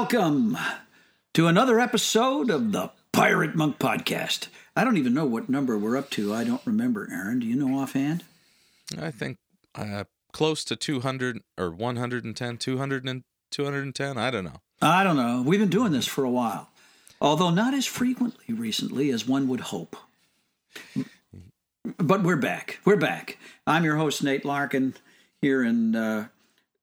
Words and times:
Welcome 0.00 0.56
to 1.34 1.46
another 1.46 1.78
episode 1.78 2.48
of 2.48 2.72
the 2.72 2.90
Pirate 3.12 3.54
Monk 3.54 3.78
Podcast. 3.78 4.48
I 4.74 4.82
don't 4.82 4.96
even 4.96 5.12
know 5.12 5.26
what 5.26 5.50
number 5.50 5.76
we're 5.76 5.98
up 5.98 6.08
to. 6.12 6.32
I 6.32 6.42
don't 6.42 6.62
remember, 6.64 7.06
Aaron. 7.12 7.40
Do 7.40 7.46
you 7.46 7.54
know 7.54 7.78
offhand? 7.78 8.24
I 8.98 9.10
think 9.10 9.36
uh, 9.74 10.04
close 10.32 10.64
to 10.64 10.74
200 10.74 11.42
or 11.58 11.70
110, 11.70 12.56
200 12.56 13.04
and 13.04 13.24
210. 13.50 14.16
I 14.16 14.30
don't 14.30 14.44
know. 14.44 14.62
I 14.80 15.04
don't 15.04 15.16
know. 15.16 15.42
We've 15.44 15.60
been 15.60 15.68
doing 15.68 15.92
this 15.92 16.06
for 16.06 16.24
a 16.24 16.30
while, 16.30 16.70
although 17.20 17.50
not 17.50 17.74
as 17.74 17.84
frequently 17.84 18.54
recently 18.54 19.10
as 19.10 19.28
one 19.28 19.48
would 19.48 19.60
hope. 19.60 19.96
But 21.98 22.22
we're 22.22 22.36
back. 22.36 22.80
We're 22.86 22.96
back. 22.96 23.36
I'm 23.66 23.84
your 23.84 23.96
host, 23.96 24.24
Nate 24.24 24.46
Larkin, 24.46 24.94
here 25.42 25.62
in 25.62 25.94
uh, 25.94 26.28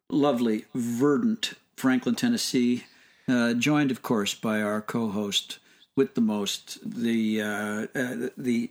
lovely, 0.07 0.65
verdant 0.75 1.55
Franklin, 1.75 2.13
Tennessee, 2.13 2.83
uh, 3.27 3.53
joined, 3.53 3.91
of 3.91 4.01
course, 4.01 4.33
by 4.33 4.61
our 4.61 4.81
co-host 4.81 5.59
with 5.95 6.15
the 6.15 6.21
most, 6.21 6.77
the 6.83 7.41
uh, 7.41 7.87
uh, 7.95 8.29
the 8.37 8.69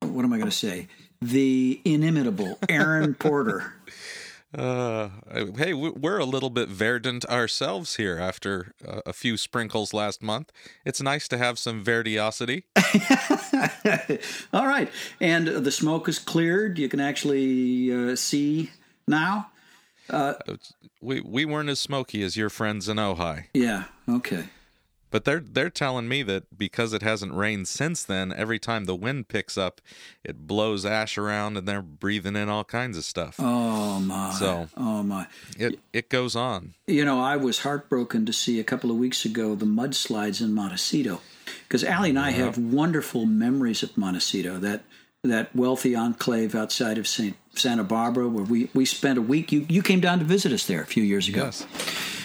what 0.00 0.24
am 0.24 0.32
I 0.32 0.38
going 0.38 0.50
to 0.50 0.56
say? 0.56 0.88
The 1.20 1.80
inimitable 1.84 2.58
Aaron 2.68 3.14
Porter. 3.18 3.74
Uh, 4.52 5.10
hey, 5.56 5.72
we're 5.72 6.18
a 6.18 6.24
little 6.24 6.50
bit 6.50 6.68
verdant 6.68 7.24
ourselves 7.26 7.96
here 7.96 8.18
after 8.18 8.74
a 8.84 9.12
few 9.12 9.36
sprinkles 9.36 9.94
last 9.94 10.24
month. 10.24 10.50
It's 10.84 11.00
nice 11.00 11.28
to 11.28 11.38
have 11.38 11.56
some 11.56 11.84
verdiosity. 11.84 12.64
All 14.52 14.66
right, 14.66 14.90
and 15.20 15.46
the 15.46 15.70
smoke 15.70 16.08
is 16.08 16.18
cleared. 16.18 16.80
You 16.80 16.88
can 16.88 16.98
actually 16.98 17.92
uh, 17.92 18.16
see 18.16 18.70
now. 19.06 19.49
Uh, 20.10 20.34
we 21.00 21.20
we 21.20 21.44
weren't 21.44 21.68
as 21.68 21.80
smoky 21.80 22.22
as 22.22 22.36
your 22.36 22.50
friends 22.50 22.88
in 22.88 22.96
Ojai. 22.96 23.46
Yeah. 23.54 23.84
Okay. 24.08 24.44
But 25.10 25.24
they're 25.24 25.40
they're 25.40 25.70
telling 25.70 26.08
me 26.08 26.22
that 26.22 26.56
because 26.56 26.92
it 26.92 27.02
hasn't 27.02 27.34
rained 27.34 27.66
since 27.66 28.04
then, 28.04 28.32
every 28.32 28.58
time 28.60 28.84
the 28.84 28.94
wind 28.94 29.28
picks 29.28 29.58
up, 29.58 29.80
it 30.22 30.46
blows 30.46 30.86
ash 30.86 31.18
around, 31.18 31.56
and 31.56 31.66
they're 31.66 31.82
breathing 31.82 32.36
in 32.36 32.48
all 32.48 32.64
kinds 32.64 32.96
of 32.96 33.04
stuff. 33.04 33.36
Oh 33.38 33.98
my! 33.98 34.30
So 34.30 34.68
oh 34.76 35.02
my! 35.02 35.26
It 35.58 35.80
it 35.92 36.10
goes 36.10 36.36
on. 36.36 36.74
You 36.86 37.04
know, 37.04 37.20
I 37.20 37.36
was 37.36 37.60
heartbroken 37.60 38.24
to 38.26 38.32
see 38.32 38.60
a 38.60 38.64
couple 38.64 38.90
of 38.90 38.96
weeks 38.96 39.24
ago 39.24 39.56
the 39.56 39.66
mudslides 39.66 40.40
in 40.40 40.54
Montecito, 40.54 41.20
because 41.64 41.82
Allie 41.82 42.10
and 42.10 42.18
I 42.18 42.30
have 42.30 42.56
wonderful 42.56 43.26
memories 43.26 43.82
of 43.82 43.96
Montecito. 43.98 44.58
That 44.58 44.84
that 45.24 45.54
wealthy 45.56 45.96
enclave 45.96 46.54
outside 46.54 46.98
of 46.98 47.08
Saint 47.08 47.36
Santa 47.54 47.84
Barbara, 47.84 48.28
where 48.28 48.44
we, 48.44 48.70
we 48.74 48.84
spent 48.84 49.18
a 49.18 49.22
week. 49.22 49.52
You 49.52 49.66
you 49.68 49.82
came 49.82 50.00
down 50.00 50.18
to 50.18 50.24
visit 50.24 50.52
us 50.52 50.66
there 50.66 50.82
a 50.82 50.86
few 50.86 51.02
years 51.02 51.28
ago. 51.28 51.44
Yes. 51.44 51.66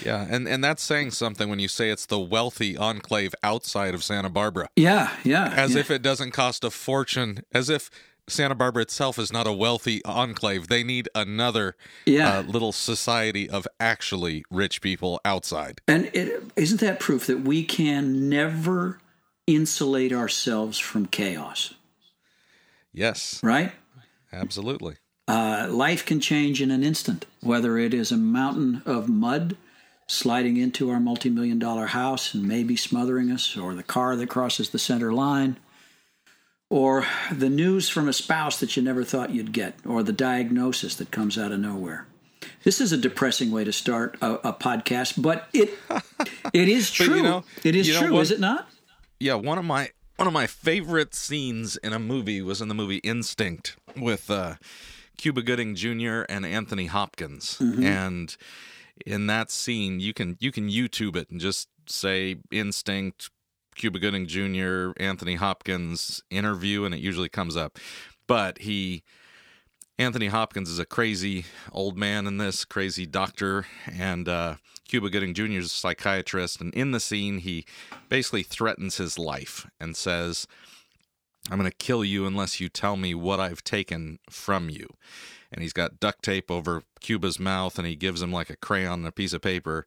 Yeah, 0.06 0.28
and 0.30 0.48
and 0.48 0.64
that's 0.64 0.84
saying 0.84 1.12
something 1.12 1.50
when 1.50 1.60
you 1.60 1.68
say 1.68 1.90
it's 1.90 2.06
the 2.06 2.20
wealthy 2.20 2.78
enclave 2.78 3.34
outside 3.44 3.94
of 3.96 4.04
Santa 4.04 4.30
Barbara. 4.30 4.70
Yeah, 4.76 5.12
yeah. 5.24 5.54
As 5.56 5.74
yeah. 5.74 5.80
if 5.80 5.90
it 5.92 6.02
doesn't 6.02 6.32
cost 6.32 6.64
a 6.64 6.70
fortune. 6.70 7.44
As 7.52 7.70
if 7.70 7.90
Santa 8.28 8.56
Barbara 8.56 8.84
itself 8.84 9.20
is 9.20 9.32
not 9.32 9.46
a 9.48 9.54
wealthy 9.54 10.04
enclave. 10.04 10.68
They 10.68 10.84
need 10.84 11.10
another 11.14 11.76
yeah. 12.06 12.40
uh, 12.40 12.42
little 12.42 12.72
society 12.72 13.50
of 13.50 13.68
actually 13.80 14.44
rich 14.50 14.82
people 14.82 15.20
outside. 15.24 15.82
And 15.88 16.10
it, 16.14 16.44
isn't 16.56 16.82
that 16.82 17.00
proof 17.00 17.28
that 17.28 17.42
we 17.42 17.64
can 17.64 18.30
never 18.30 19.00
insulate 19.46 20.12
ourselves 20.12 20.80
from 20.80 21.06
chaos? 21.06 21.76
Yes. 22.92 23.40
Right? 23.44 23.74
Absolutely. 24.34 24.96
Uh, 25.28 25.68
life 25.70 26.06
can 26.06 26.20
change 26.20 26.62
in 26.62 26.70
an 26.72 26.84
instant, 26.84 27.26
whether 27.42 27.78
it 27.78 27.94
is 27.94 28.12
a 28.12 28.18
mountain 28.18 28.82
of 28.86 29.10
mud 29.10 29.58
sliding 30.08 30.58
into 30.58 30.92
our 30.92 31.00
multi 31.00 31.30
million 31.30 31.58
dollar 31.58 31.88
house 31.88 32.34
and 32.34 32.48
maybe 32.48 32.76
smothering 32.76 33.32
us, 33.32 33.58
or 33.58 33.74
the 33.74 33.84
car 33.84 34.16
that 34.16 34.30
crosses 34.30 34.70
the 34.70 34.80
center 34.80 35.12
line, 35.12 35.58
or 36.70 37.06
the 37.32 37.50
news 37.50 37.90
from 37.90 38.08
a 38.08 38.14
spouse 38.14 38.60
that 38.60 38.78
you 38.78 38.84
never 38.84 39.04
thought 39.04 39.32
you'd 39.32 39.52
get, 39.52 39.76
or 39.86 40.04
the 40.04 40.14
diagnosis 40.14 40.96
that 40.96 41.10
comes 41.10 41.38
out 41.38 41.52
of 41.52 41.60
nowhere. 41.60 42.06
This 42.64 42.80
is 42.80 42.92
a 42.92 42.98
depressing 42.98 43.50
way 43.52 43.64
to 43.64 43.74
start 43.74 44.18
a, 44.22 44.50
a 44.50 44.54
podcast, 44.54 45.20
but 45.20 45.48
it 45.54 45.72
it 46.54 46.70
is 46.70 46.92
true. 46.92 47.16
you 47.16 47.24
know, 47.24 47.44
it 47.64 47.76
is 47.76 47.90
know 47.90 48.08
true, 48.08 48.20
is 48.20 48.30
it 48.30 48.40
not? 48.40 48.68
Yeah, 49.20 49.36
one 49.36 49.58
of 49.58 49.66
my 49.66 49.90
one 50.18 50.28
of 50.28 50.34
my 50.34 50.46
favorite 50.48 51.16
scenes 51.16 51.78
in 51.78 51.94
a 51.94 52.00
movie 52.00 52.42
was 52.42 52.62
in 52.62 52.68
the 52.68 52.76
movie 52.76 52.98
Instinct 52.98 53.76
with 53.98 54.30
uh, 54.30 54.56
Cuba 55.18 55.42
Gooding 55.42 55.76
Jr. 55.76 56.22
and 56.30 56.46
Anthony 56.46 56.88
Hopkins, 56.88 57.58
and 57.60 58.36
in 59.06 59.28
that 59.28 59.52
scene, 59.52 60.00
you 60.00 60.14
can 60.14 60.38
you 60.40 60.52
can 60.52 60.70
YouTube 60.70 61.16
it 61.16 61.30
and 61.30 61.40
just 61.40 61.70
say 61.88 62.38
Instinct, 62.52 63.30
Cuba 63.76 64.00
Gooding 64.00 64.26
Jr., 64.26 64.92
Anthony 64.98 65.36
Hopkins 65.36 66.24
interview, 66.30 66.86
and 66.86 66.96
it 66.96 67.02
usually 67.02 67.30
comes 67.30 67.56
up. 67.56 67.78
But 68.28 68.60
he, 68.60 69.04
Anthony 70.00 70.28
Hopkins, 70.28 70.70
is 70.70 70.80
a 70.80 70.86
crazy 70.86 71.46
old 71.72 71.98
man 71.98 72.26
in 72.26 72.38
this, 72.38 72.66
crazy 72.66 73.06
doctor, 73.06 73.66
and 73.92 74.28
uh, 74.28 74.56
Cuba 74.88 75.10
Gooding 75.10 75.34
Jr. 75.34 75.60
is 75.60 75.66
a 75.68 75.70
psychiatrist. 75.70 76.62
And 76.62 76.74
in 76.74 76.92
the 76.92 77.00
scene, 77.00 77.40
he 77.40 77.66
basically 78.10 78.44
threatens 78.44 78.98
his 78.98 79.20
life 79.20 79.68
and 79.80 79.96
says, 79.96 80.48
I'm 81.50 81.60
going 81.60 81.70
to 81.70 81.78
kill 81.78 82.04
you 82.04 82.26
unless 82.26 82.60
you 82.60 82.70
tell 82.70 82.98
me 82.98 83.14
what 83.14 83.40
I've 83.40 83.64
taken 83.64 84.20
from 84.30 84.70
you. 84.70 84.96
And 85.52 85.62
he's 85.62 85.74
got 85.74 86.00
duct 86.00 86.24
tape 86.24 86.50
over 86.50 86.84
Cuba's 87.00 87.40
mouth 87.40 87.78
and 87.78 87.88
he 87.88 87.96
gives 87.96 88.22
him 88.22 88.32
like 88.32 88.50
a 88.50 88.56
crayon 88.56 89.00
and 89.00 89.08
a 89.08 89.12
piece 89.12 89.34
of 89.34 89.42
paper. 89.42 89.86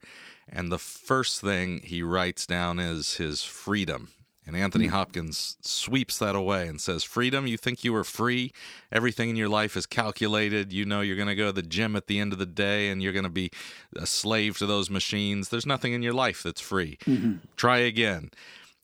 And 0.49 0.71
the 0.71 0.79
first 0.79 1.41
thing 1.41 1.81
he 1.85 2.03
writes 2.03 2.47
down 2.47 2.79
is 2.79 3.17
his 3.17 3.43
freedom. 3.43 4.11
And 4.47 4.57
Anthony 4.57 4.87
hmm. 4.87 4.93
Hopkins 4.93 5.59
sweeps 5.61 6.17
that 6.19 6.35
away 6.35 6.69
and 6.69 6.81
says, 6.81 7.05
Freedom, 7.05 7.47
you 7.47 7.59
think 7.59 7.85
you 7.85 7.95
are 7.95 8.05
free? 8.05 8.51
Everything 8.91 9.29
in 9.29 9.37
your 9.37 9.51
life 9.51 9.77
is 9.77 9.85
calculated. 9.85 10.73
You 10.73 10.87
know 10.87 11.03
you're 11.03 11.17
going 11.17 11.29
to 11.29 11.35
go 11.35 11.47
to 11.49 11.53
the 11.53 11.61
gym 11.61 11.95
at 11.97 12.07
the 12.07 12.19
end 12.19 12.33
of 12.33 12.39
the 12.39 12.47
day 12.47 12.89
and 12.89 13.03
you're 13.03 13.13
going 13.13 13.25
to 13.25 13.29
be 13.29 13.51
a 13.95 14.07
slave 14.07 14.57
to 14.59 14.67
those 14.67 14.89
machines. 14.89 15.51
There's 15.51 15.67
nothing 15.67 15.93
in 15.93 16.03
your 16.03 16.15
life 16.15 16.43
that's 16.43 16.63
free. 16.63 16.97
Mm-hmm. 17.05 17.35
Try 17.57 17.79
again 17.79 18.31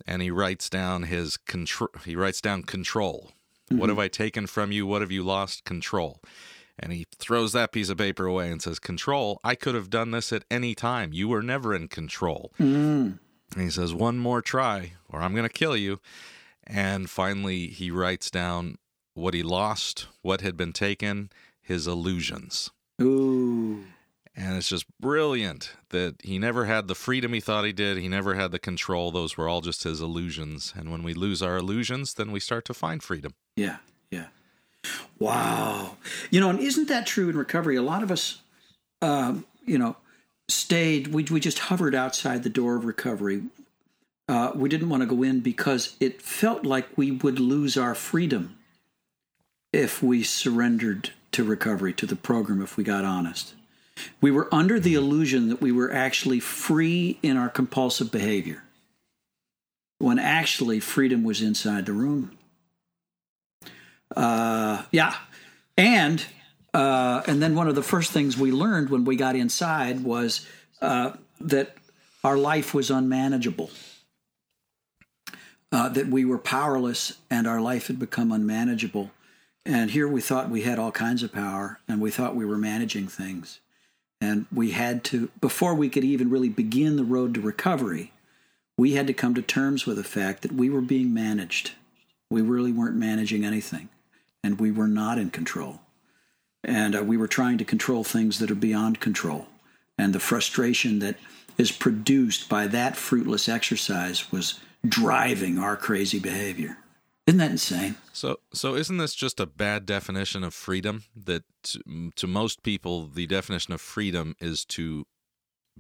and 0.07 0.23
he 0.23 0.31
writes 0.31 0.69
down 0.69 1.05
his 1.05 1.37
control. 1.37 1.91
He 2.05 2.17
writes 2.17 2.41
down 2.41 2.63
control. 2.63 3.33
What 3.69 3.79
mm-hmm. 3.79 3.89
have 3.89 3.99
I 3.99 4.09
taken 4.09 4.47
from 4.47 4.73
you? 4.73 4.87
What 4.87 5.01
have 5.01 5.11
you 5.11 5.23
lost? 5.23 5.65
Control. 5.65 6.21
And 6.79 6.93
he 6.93 7.07
throws 7.17 7.53
that 7.53 7.73
piece 7.73 7.89
of 7.89 7.99
paper 7.99 8.27
away 8.27 8.51
and 8.51 8.61
says, 8.61 8.79
Control, 8.79 9.41
I 9.45 9.55
could 9.55 9.75
have 9.75 9.91
done 9.91 10.11
this 10.11 10.33
at 10.33 10.45
any 10.51 10.75
time. 10.75 11.13
You 11.13 11.29
were 11.29 11.43
never 11.43 11.75
in 11.75 11.89
control. 11.89 12.53
Mm-hmm. 12.59 13.13
And 13.55 13.63
he 13.63 13.71
says, 13.71 13.95
One 13.95 14.19
more 14.19 14.43
try, 14.43 14.95
or 15.09 15.21
I'm 15.21 15.35
going 15.35 15.49
to 15.49 15.53
kill 15.53 15.77
you. 15.77 16.01
And 16.67 17.09
finally, 17.09 17.69
he 17.69 17.91
writes 17.91 18.31
down 18.31 18.77
what 19.15 19.35
he 19.35 19.43
lost, 19.43 20.09
what 20.23 20.41
had 20.41 20.57
been 20.57 20.73
taken, 20.73 21.31
his 21.63 21.87
illusions. 21.87 22.71
Ooh. 23.01 23.85
And 24.37 24.57
it's 24.57 24.69
just 24.69 24.87
brilliant 24.99 25.73
that 25.91 26.17
he 26.25 26.39
never 26.39 26.65
had 26.65 26.89
the 26.89 26.97
freedom 26.97 27.33
he 27.33 27.41
thought 27.41 27.65
he 27.65 27.73
did. 27.73 27.99
He 27.99 28.09
never 28.09 28.35
had 28.35 28.51
the 28.51 28.59
control. 28.59 29.13
Those 29.13 29.37
were 29.37 29.49
all 29.49 29.61
just 29.61 29.85
his 29.85 30.01
illusions. 30.01 30.73
And 30.77 30.91
when 30.91 31.05
we 31.05 31.15
lose 31.15 31.41
our 31.41 31.57
illusions, 31.57 32.15
then 32.15 32.33
we 32.33 32.41
start 32.41 32.65
to 32.65 32.75
find 32.75 33.01
freedom. 33.01 33.35
Yeah, 33.57 33.77
yeah. 34.11 34.27
Wow. 35.21 35.99
You 36.31 36.41
know, 36.41 36.51
and 36.51 36.59
isn't 36.59 36.89
that 36.89 37.07
true 37.07 37.29
in 37.29 37.37
recovery? 37.37 37.77
A 37.77 37.83
lot 37.83 38.03
of 38.03 38.11
us, 38.11 38.41
um, 39.01 39.45
you 39.65 39.79
know, 39.79 39.97
stayed, 40.49 41.09
we, 41.09 41.23
we 41.25 41.39
just 41.39 41.61
hovered 41.61 41.95
outside 41.95 42.43
the 42.43 42.51
door 42.51 42.75
of 42.75 42.85
recovery. 42.85 43.43
Uh, 44.29 44.51
we 44.55 44.69
didn't 44.69 44.89
want 44.89 45.03
to 45.03 45.07
go 45.07 45.23
in 45.23 45.41
because 45.41 45.97
it 46.01 46.21
felt 46.21 46.65
like 46.65 46.97
we 46.97 47.13
would 47.13 47.39
lose 47.39 47.77
our 47.77 47.95
freedom 47.95 48.57
if 49.73 50.03
we 50.03 50.23
surrendered 50.23 51.11
to 51.33 51.45
recovery, 51.45 51.93
to 51.93 52.07
the 52.07 52.17
program, 52.17 52.63
if 52.63 52.77
we 52.77 52.85
got 52.85 53.05
honest. 53.05 53.55
We 54.21 54.31
were 54.31 54.49
under 54.53 54.81
the 54.81 54.95
illusion 54.95 55.49
that 55.49 55.61
we 55.61 55.73
were 55.73 55.93
actually 55.93 56.41
free 56.41 57.19
in 57.23 57.37
our 57.37 57.49
compulsive 57.49 58.11
behavior, 58.11 58.63
when 59.99 60.19
actually 60.19 60.81
freedom 60.81 61.25
was 61.25 61.41
inside 61.41 61.87
the 61.87 61.93
room. 61.93 62.37
Uh, 64.15 64.83
yeah, 64.91 65.15
and 65.77 66.25
uh, 66.73 67.23
and 67.27 67.41
then 67.41 67.55
one 67.55 67.69
of 67.69 67.77
the 67.77 67.83
first 67.83 68.11
things 68.11 68.37
we 68.37 68.51
learned 68.51 68.91
when 68.91 69.05
we 69.05 69.17
got 69.17 69.37
inside 69.37 70.03
was 70.03 70.47
uh, 70.83 71.13
that 71.41 71.77
our 72.25 72.37
life 72.37 72.75
was 72.75 72.91
unmanageable. 72.91 73.71
Uh, 75.71 75.89
that 75.89 76.07
we 76.07 76.25
were 76.25 76.39
powerless 76.39 77.19
and 77.31 77.49
our 77.49 77.61
life 77.61 77.89
had 77.89 77.99
become 77.99 78.31
unmanageable. 78.31 79.11
And 79.67 79.91
here 79.91 80.07
we 80.07 80.21
thought 80.21 80.49
we 80.49 80.63
had 80.63 80.79
all 80.79 80.93
kinds 80.93 81.23
of 81.25 81.33
power 81.33 81.81
and 81.89 82.01
we 82.01 82.13
thought 82.13 82.37
we 82.37 82.45
were 82.45 82.59
managing 82.59 83.09
things. 83.09 83.61
And 84.25 84.47
we 84.51 84.71
had 84.71 85.05
to, 85.05 85.31
before 85.43 85.75
we 85.75 85.91
could 85.91 86.03
even 86.03 86.31
really 86.31 86.49
begin 86.49 86.97
the 86.97 87.05
road 87.05 87.35
to 87.35 87.43
recovery, 87.43 88.13
we 88.79 88.95
had 88.95 89.07
to 89.07 89.13
come 89.13 89.35
to 89.35 89.43
terms 89.43 89.85
with 89.85 89.99
the 89.99 90.03
fact 90.03 90.41
that 90.43 90.53
we 90.53 90.71
were 90.71 90.81
being 90.81 91.13
managed. 91.13 91.73
We 92.31 92.41
really 92.41 92.73
weren't 92.73 92.97
managing 92.97 93.45
anything, 93.45 93.91
and 94.43 94.59
we 94.59 94.71
were 94.71 94.89
not 94.89 95.19
in 95.19 95.29
control. 95.29 95.81
And 96.65 96.97
uh, 96.97 97.03
we 97.03 97.19
were 97.19 97.29
trying 97.29 97.59
to 97.59 97.67
control 97.67 98.03
things 98.03 98.39
that 98.39 98.51
are 98.51 98.55
beyond 98.55 98.99
control. 98.99 99.47
And 99.99 100.15
the 100.15 100.21
frustration 100.21 101.01
that 101.01 101.17
is 101.59 101.71
produced 101.71 102.49
by 102.49 102.67
that 102.69 102.97
fruitless 102.97 103.47
exercise 103.47 104.33
was 104.33 104.59
driving 104.89 105.59
our 105.59 105.77
crazy 105.77 106.19
behavior. 106.19 106.79
Isn't 107.27 107.39
that 107.39 107.51
insane? 107.53 107.97
So, 108.13 108.41
so 108.53 108.75
isn't 108.75 108.99
this 108.99 109.15
just 109.15 109.41
a 109.41 109.47
bad 109.47 109.87
definition 109.87 110.45
of 110.45 110.53
freedom? 110.53 111.05
That 111.17 111.45
to, 111.65 112.13
to 112.17 112.27
most 112.27 112.63
people, 112.63 113.07
the 113.07 113.27
definition 113.27 113.73
of 113.73 113.81
freedom 113.81 114.37
is 114.41 114.65
to 114.67 115.07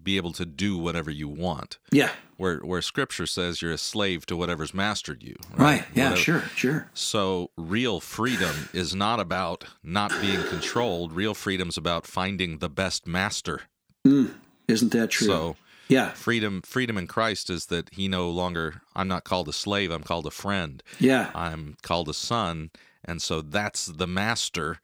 be 0.03 0.17
able 0.17 0.33
to 0.33 0.45
do 0.47 0.77
whatever 0.79 1.11
you 1.11 1.29
want. 1.29 1.79
Yeah. 1.93 2.11
Where 2.37 2.59
where 2.61 2.83
Scripture 2.83 3.27
says 3.27 3.63
you're 3.63 3.73
a 3.73 3.79
slave 3.79 4.27
to 4.27 4.37
whatever's 4.37 4.75
mastered 4.75 5.23
you. 5.23 5.37
Right. 5.55 5.85
Yeah. 5.95 6.11
Whatever- 6.11 6.21
Sure. 6.23 6.41
Sure. 6.57 6.91
So, 6.95 7.51
real 7.57 8.01
freedom 8.01 8.69
is 8.73 8.95
not 8.95 9.21
about 9.21 9.65
not 9.83 10.11
being 10.21 10.43
controlled. 10.45 11.13
Real 11.13 11.35
freedom's 11.35 11.77
about 11.77 12.07
finding 12.07 12.59
the 12.59 12.71
best 12.71 13.07
master. 13.07 13.61
Hmm. 14.05 14.27
Isn't 14.67 14.93
that 14.93 15.11
true? 15.11 15.27
So, 15.27 15.57
yeah. 15.89 16.11
freedom 16.13 16.63
freedom 16.63 16.97
in 16.99 17.07
Christ 17.07 17.51
is 17.51 17.67
that 17.67 17.91
he 17.93 18.09
no 18.09 18.31
longer 18.31 18.83
I'm 18.97 19.09
not 19.09 19.25
called 19.25 19.49
a 19.49 19.53
slave, 19.53 19.91
I'm 19.91 20.03
called 20.03 20.27
a 20.27 20.31
friend. 20.31 20.83
Yeah. 20.99 21.31
I'm 21.35 21.77
called 21.83 22.09
a 22.09 22.15
son, 22.15 22.71
and 23.05 23.21
so 23.23 23.41
that's 23.43 23.87
the 23.87 24.07
master 24.07 24.81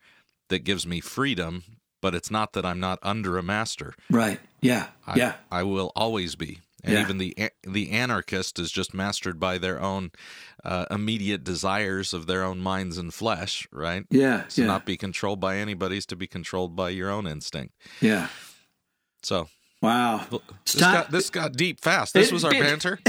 that 0.49 0.65
gives 0.65 0.87
me 0.87 1.01
freedom, 1.01 1.63
but 2.03 2.15
it's 2.15 2.31
not 2.31 2.53
that 2.55 2.65
I'm 2.67 2.81
not 2.81 2.99
under 3.03 3.39
a 3.39 3.43
master. 3.43 3.95
Right. 4.11 4.41
Yeah. 4.61 4.89
I, 5.07 5.17
yeah. 5.17 5.35
I 5.51 5.63
will 5.63 5.93
always 5.95 6.35
be. 6.37 6.59
And 6.83 6.95
Yeah. 6.95 7.03
even 7.03 7.19
the 7.19 7.37
the 7.63 7.91
anarchist 7.91 8.59
is 8.59 8.73
just 8.73 8.95
mastered 8.95 9.39
by 9.39 9.59
their 9.59 9.79
own 9.81 10.13
uh, 10.65 10.87
immediate 10.91 11.45
desires 11.45 12.15
of 12.15 12.27
their 12.27 12.43
own 12.43 12.59
minds 12.59 12.97
and 12.99 13.13
flesh, 13.13 13.69
right? 13.71 14.05
Yeah. 14.11 14.45
So 14.49 14.63
yeah. 14.63 14.69
not 14.69 14.87
be 14.87 14.97
controlled 14.97 15.41
by 15.41 15.59
anybody's 15.59 16.07
to 16.07 16.17
be 16.17 16.27
controlled 16.27 16.75
by 16.75 16.89
your 16.91 17.11
own 17.11 17.27
instinct. 17.27 17.75
yeah. 18.01 18.29
So 19.23 19.49
Wow. 19.83 20.27
this 20.31 20.41
Stop. 20.67 20.95
got 21.05 21.11
this 21.11 21.31
got 21.31 21.53
deep 21.55 21.81
fast. 21.81 22.13
This 22.15 22.29
It 22.29 22.35
was 22.35 22.45
our 22.45 22.51
did. 22.53 22.63
banter. 22.63 22.99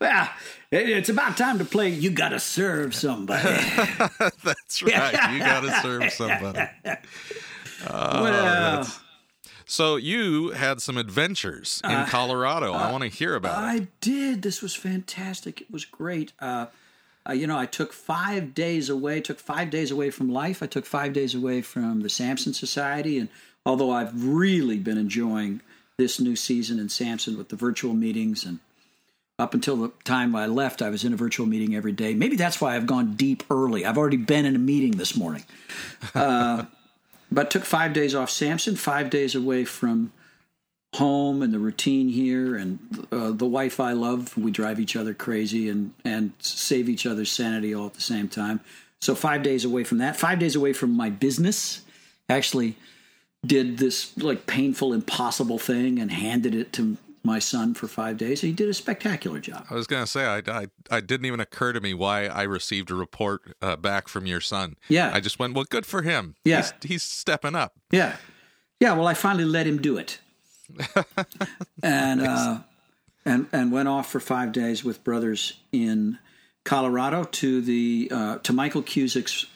Well, 0.00 0.28
it- 0.70 0.88
it's 0.88 1.08
about 1.08 1.36
time 1.36 1.58
to 1.58 1.64
play. 1.64 1.88
You 1.90 2.10
gotta 2.10 2.40
serve 2.40 2.94
somebody. 2.94 3.42
That's 4.44 4.82
right. 4.82 5.32
You 5.32 5.38
got 5.40 5.60
to 5.60 5.80
serve 5.82 6.10
somebody. 6.12 6.60
well, 7.90 8.86
So 9.66 9.96
you 9.96 10.50
had 10.50 10.80
some 10.82 10.96
adventures 10.96 11.80
in 11.84 12.06
Colorado. 12.06 12.72
I 12.72 12.90
want 12.92 13.02
to 13.02 13.08
hear 13.08 13.34
about 13.34 13.62
it. 13.62 13.66
I 13.82 13.88
did. 14.00 14.42
This 14.42 14.62
was 14.62 14.74
fantastic. 14.74 15.60
It 15.62 15.70
was 15.70 15.84
great. 15.84 16.32
Uh, 16.40 16.66
uh, 17.28 17.32
you 17.32 17.46
know, 17.46 17.58
I 17.58 17.66
took 17.66 17.92
five 17.92 18.54
days 18.54 18.88
away. 18.90 19.20
Took 19.20 19.38
five 19.40 19.70
days 19.70 19.90
away 19.90 20.10
from 20.10 20.28
life. 20.30 20.62
I 20.62 20.66
took 20.66 20.84
five 20.86 21.12
days 21.14 21.34
away 21.34 21.62
from 21.62 22.00
the 22.00 22.10
Samson 22.10 22.52
Society. 22.52 23.18
And 23.18 23.28
although 23.66 23.90
I've 23.90 24.24
really 24.24 24.78
been 24.78 24.98
enjoying 24.98 25.60
this 25.98 26.20
new 26.20 26.36
season 26.36 26.78
in 26.78 26.88
Samson 26.88 27.38
with 27.38 27.48
the 27.48 27.56
virtual 27.56 27.94
meetings 27.94 28.44
and 28.44 28.58
up 29.38 29.52
until 29.52 29.76
the 29.76 29.92
time 30.04 30.36
I 30.36 30.46
left, 30.46 30.80
I 30.80 30.90
was 30.90 31.04
in 31.04 31.12
a 31.12 31.16
virtual 31.16 31.46
meeting 31.46 31.74
every 31.74 31.92
day. 31.92 32.14
Maybe 32.14 32.36
that's 32.36 32.60
why 32.60 32.76
I've 32.76 32.86
gone 32.86 33.14
deep 33.14 33.42
early. 33.50 33.84
I've 33.84 33.98
already 33.98 34.16
been 34.16 34.44
in 34.44 34.54
a 34.54 34.60
meeting 34.60 34.92
this 34.92 35.16
morning. 35.16 35.44
Uh, 36.14 36.66
but 37.32 37.50
took 37.50 37.64
five 37.64 37.92
days 37.92 38.14
off 38.14 38.30
Samson, 38.30 38.76
five 38.76 39.10
days 39.10 39.34
away 39.34 39.64
from 39.64 40.12
home 40.94 41.42
and 41.42 41.52
the 41.52 41.58
routine 41.58 42.08
here 42.08 42.54
and 42.54 43.06
uh, 43.10 43.32
the 43.32 43.46
wife 43.46 43.80
I 43.80 43.92
love. 43.92 44.36
We 44.36 44.50
drive 44.52 44.78
each 44.78 44.94
other 44.94 45.14
crazy 45.14 45.68
and, 45.68 45.92
and 46.04 46.32
save 46.38 46.88
each 46.88 47.06
other's 47.06 47.32
sanity 47.32 47.74
all 47.74 47.86
at 47.86 47.94
the 47.94 48.00
same 48.00 48.28
time. 48.28 48.60
So 49.00 49.14
five 49.14 49.42
days 49.42 49.64
away 49.64 49.82
from 49.82 49.98
that, 49.98 50.16
five 50.16 50.38
days 50.38 50.54
away 50.54 50.72
from 50.72 50.90
my 50.90 51.10
business. 51.10 51.82
Actually, 52.28 52.76
did 53.44 53.78
this 53.78 54.16
like 54.18 54.46
painful, 54.46 54.92
impossible 54.92 55.58
thing 55.58 55.98
and 55.98 56.10
handed 56.10 56.54
it 56.54 56.72
to 56.74 56.96
my 57.24 57.38
son 57.38 57.72
for 57.74 57.88
five 57.88 58.18
days. 58.18 58.42
He 58.42 58.52
did 58.52 58.68
a 58.68 58.74
spectacular 58.74 59.40
job. 59.40 59.66
I 59.70 59.74
was 59.74 59.86
going 59.86 60.04
to 60.04 60.10
say, 60.10 60.26
I, 60.26 60.42
I, 60.46 60.66
I 60.90 61.00
didn't 61.00 61.24
even 61.24 61.40
occur 61.40 61.72
to 61.72 61.80
me 61.80 61.94
why 61.94 62.26
I 62.26 62.42
received 62.42 62.90
a 62.90 62.94
report 62.94 63.56
uh, 63.62 63.76
back 63.76 64.08
from 64.08 64.26
your 64.26 64.42
son. 64.42 64.76
Yeah. 64.88 65.10
I 65.12 65.20
just 65.20 65.38
went, 65.38 65.54
well, 65.54 65.64
good 65.64 65.86
for 65.86 66.02
him. 66.02 66.34
Yeah. 66.44 66.58
He's, 66.58 66.72
he's 66.82 67.02
stepping 67.02 67.54
up. 67.54 67.76
Yeah. 67.90 68.16
Yeah, 68.80 68.92
well 68.92 69.06
I 69.06 69.14
finally 69.14 69.46
let 69.46 69.66
him 69.66 69.80
do 69.80 69.96
it. 69.96 70.18
and 71.82 72.22
uh 72.22 72.60
and 73.26 73.46
and 73.52 73.70
went 73.70 73.86
off 73.86 74.10
for 74.10 74.18
5 74.18 74.50
days 74.50 74.82
with 74.82 75.04
brothers 75.04 75.60
in 75.72 76.18
Colorado 76.64 77.24
to 77.24 77.60
the 77.60 78.10
uh 78.12 78.38
to 78.38 78.52
Michael 78.52 78.82
Cusick's 78.82 79.46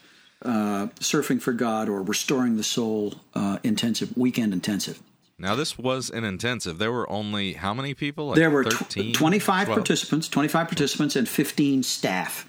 uh 0.44 0.86
Surfing 1.00 1.40
for 1.42 1.52
God 1.52 1.88
or 1.88 2.02
Restoring 2.02 2.56
the 2.56 2.64
Soul 2.64 3.14
uh 3.34 3.58
intensive 3.62 4.16
weekend 4.16 4.52
intensive. 4.52 5.00
Now, 5.40 5.54
this 5.54 5.78
was 5.78 6.10
an 6.10 6.24
intensive. 6.24 6.78
There 6.78 6.90
were 6.90 7.08
only 7.08 7.52
how 7.52 7.72
many 7.72 7.94
people? 7.94 8.26
Like 8.28 8.36
There 8.36 8.50
were 8.50 8.64
tw- 8.64 9.14
25 9.14 9.66
12? 9.66 9.78
participants, 9.78 10.28
25 10.28 10.66
participants 10.66 11.14
and 11.14 11.28
15 11.28 11.84
staff. 11.84 12.48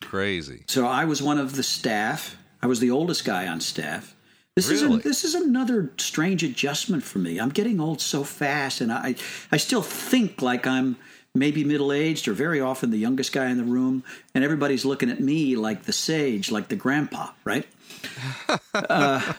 Crazy. 0.00 0.62
So 0.68 0.86
I 0.86 1.04
was 1.06 1.20
one 1.20 1.38
of 1.38 1.56
the 1.56 1.62
staff. 1.64 2.36
I 2.62 2.66
was 2.68 2.78
the 2.78 2.90
oldest 2.90 3.24
guy 3.24 3.48
on 3.48 3.60
staff. 3.60 4.14
This 4.56 4.68
is 4.70 4.82
a, 4.82 4.88
this 4.98 5.24
is 5.24 5.34
another 5.34 5.90
strange 5.96 6.42
adjustment 6.42 7.02
for 7.02 7.18
me. 7.18 7.38
I'm 7.40 7.48
getting 7.50 7.80
old 7.80 8.00
so 8.00 8.24
fast, 8.24 8.80
and 8.80 8.92
I 8.92 9.14
I 9.50 9.56
still 9.56 9.82
think 9.82 10.42
like 10.42 10.66
I'm 10.66 10.96
maybe 11.34 11.64
middle 11.64 11.92
aged 11.92 12.28
or 12.28 12.32
very 12.32 12.60
often 12.60 12.90
the 12.90 12.98
youngest 12.98 13.32
guy 13.32 13.48
in 13.50 13.56
the 13.56 13.64
room, 13.64 14.04
and 14.34 14.44
everybody's 14.44 14.84
looking 14.84 15.10
at 15.10 15.20
me 15.20 15.56
like 15.56 15.84
the 15.84 15.92
sage, 15.92 16.50
like 16.50 16.68
the 16.68 16.76
grandpa, 16.76 17.30
right? 17.44 17.66
uh, 18.74 19.32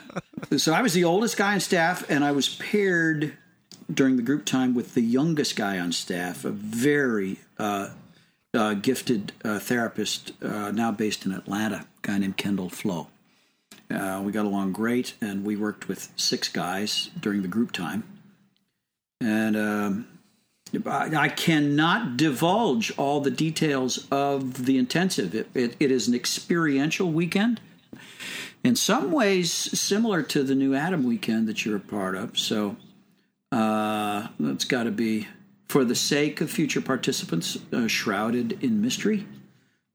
so 0.58 0.74
I 0.74 0.82
was 0.82 0.94
the 0.94 1.04
oldest 1.04 1.38
guy 1.38 1.54
on 1.54 1.60
staff, 1.60 2.10
and 2.10 2.24
I 2.24 2.32
was 2.32 2.56
paired 2.56 3.38
during 3.94 4.16
the 4.16 4.24
group 4.24 4.46
time 4.46 4.74
with 4.74 4.94
the 4.94 5.02
youngest 5.02 5.56
guy 5.56 5.80
on 5.80 5.92
staff, 5.92 6.46
a 6.46 6.52
very 6.52 7.38
uh, 7.60 7.90
uh, 8.54 8.74
gifted 8.76 9.34
uh, 9.44 9.60
therapist 9.60 10.32
uh, 10.42 10.72
now 10.72 10.92
based 10.92 11.26
in 11.26 11.32
Atlanta, 11.32 11.86
a 12.04 12.08
guy 12.08 12.18
named 12.18 12.38
Kendall 12.38 12.70
Flo. 12.70 13.08
Uh, 13.90 14.22
we 14.24 14.32
got 14.32 14.46
along 14.46 14.72
great, 14.72 15.16
and 15.22 15.44
we 15.44 15.56
worked 15.56 15.88
with 15.88 16.12
six 16.16 16.48
guys 16.48 17.10
during 17.20 17.42
the 17.42 17.48
group 17.48 17.72
time. 17.72 18.04
And 19.20 19.58
um, 19.58 20.08
I, 20.86 21.30
cannot 21.30 22.16
divulge 22.18 22.94
all 22.98 23.20
the 23.20 23.32
details 23.32 24.08
of 24.10 24.66
the 24.66 24.78
intensive. 24.78 25.36
It, 25.36 25.50
it, 25.54 25.76
it 25.80 25.92
is 25.92 26.08
an 26.08 26.16
experiential 26.16 27.12
weekend, 27.12 27.60
in 28.64 28.76
some 28.76 29.12
ways 29.12 29.52
similar 29.52 30.22
to 30.24 30.44
the 30.44 30.56
New 30.56 30.76
Adam 30.76 31.04
weekend 31.04 31.48
that 31.48 31.66
you're 31.66 31.78
a 31.78 31.80
part 31.80 32.16
of. 32.16 32.38
So 32.38 32.78
uh, 33.52 34.28
that's 34.40 34.66
got 34.66 34.84
to 34.84 34.92
be, 34.92 35.28
for 35.68 35.84
the 35.84 35.96
sake 35.96 36.42
of 36.42 36.50
future 36.50 36.82
participants, 36.82 37.58
uh, 37.74 37.88
shrouded 37.88 38.64
in 38.64 38.82
mystery. 38.82 39.26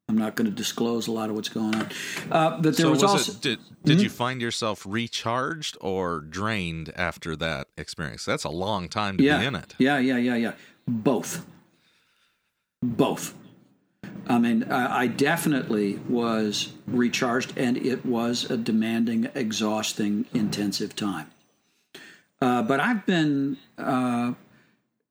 I'm 0.09 0.17
not 0.17 0.37
going 0.37 0.49
to 0.49 0.55
disclose 0.55 1.09
a 1.09 1.13
lot 1.13 1.31
of 1.31 1.35
what's 1.35 1.49
going 1.49 1.75
on. 1.75 1.89
Uh, 2.31 2.51
but 2.61 2.77
there 2.77 2.87
so 2.87 2.91
was, 2.91 3.03
was, 3.03 3.13
also. 3.13 3.33
it, 3.33 3.41
did, 3.41 3.59
did 3.85 4.01
you 4.01 4.09
find 4.09 4.41
yourself 4.41 4.85
recharged 4.87 5.77
or 5.81 6.21
drained 6.21 6.93
after 6.95 7.35
that 7.37 7.67
experience? 7.77 8.25
That's 8.25 8.45
a 8.45 8.51
long 8.51 8.89
time 8.89 9.17
to 9.19 9.25
yeah, 9.25 9.41
be 9.41 9.47
in 9.47 9.57
it. 9.57 9.75
Yeah, 9.79 9.99
yeah, 9.99 10.17
yeah, 10.17 10.37
yeah. 10.37 10.53
Both. 10.87 11.45
Both. 12.81 13.35
I 14.29 14.39
mean, 14.39 14.65
I, 14.65 15.01
I 15.03 15.07
definitely 15.09 15.99
was 16.09 16.73
recharged, 16.87 17.55
and 17.57 17.77
it 17.77 18.07
was 18.07 18.49
a 18.49 18.57
demanding, 18.57 19.29
exhausting, 19.35 20.27
intensive 20.33 20.95
time. 20.95 21.31
Uh, 22.41 22.63
but 22.63 22.79
I've 22.81 23.07
been, 23.07 23.57
uh, 23.79 24.35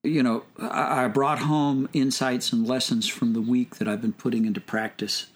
you 0.05 0.24
know, 0.24 0.43
I, 0.59 1.05
I 1.05 1.07
brought 1.07 1.39
home 1.39 1.89
insights 1.93 2.53
and 2.53 2.67
lessons 2.67 3.07
from 3.07 3.33
the 3.33 3.41
week 3.41 3.75
that 3.75 3.88
I've 3.88 4.01
been 4.01 4.13
putting 4.13 4.45
into 4.45 4.62
practice 4.62 5.27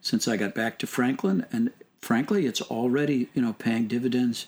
since 0.00 0.28
I 0.28 0.36
got 0.36 0.54
back 0.54 0.78
to 0.80 0.86
Franklin, 0.86 1.46
and 1.50 1.72
frankly, 2.00 2.46
it's 2.46 2.60
already, 2.62 3.28
you 3.34 3.42
know, 3.42 3.52
paying 3.52 3.88
dividends 3.88 4.46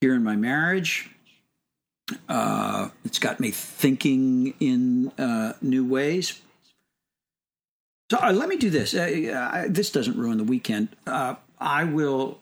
here 0.00 0.14
in 0.14 0.22
my 0.22 0.36
marriage, 0.36 1.10
uh, 2.28 2.88
it's 3.04 3.18
got 3.18 3.40
me 3.40 3.50
thinking 3.50 4.54
in 4.60 5.12
uh, 5.18 5.52
new 5.60 5.84
ways. 5.84 6.40
So 8.10 8.18
uh, 8.20 8.32
let 8.32 8.48
me 8.48 8.56
do 8.56 8.70
this. 8.70 8.94
Uh, 8.94 9.30
uh, 9.54 9.64
this 9.68 9.90
doesn't 9.90 10.16
ruin 10.16 10.38
the 10.38 10.44
weekend. 10.44 10.88
Uh, 11.06 11.36
I 11.60 11.84
will, 11.84 12.40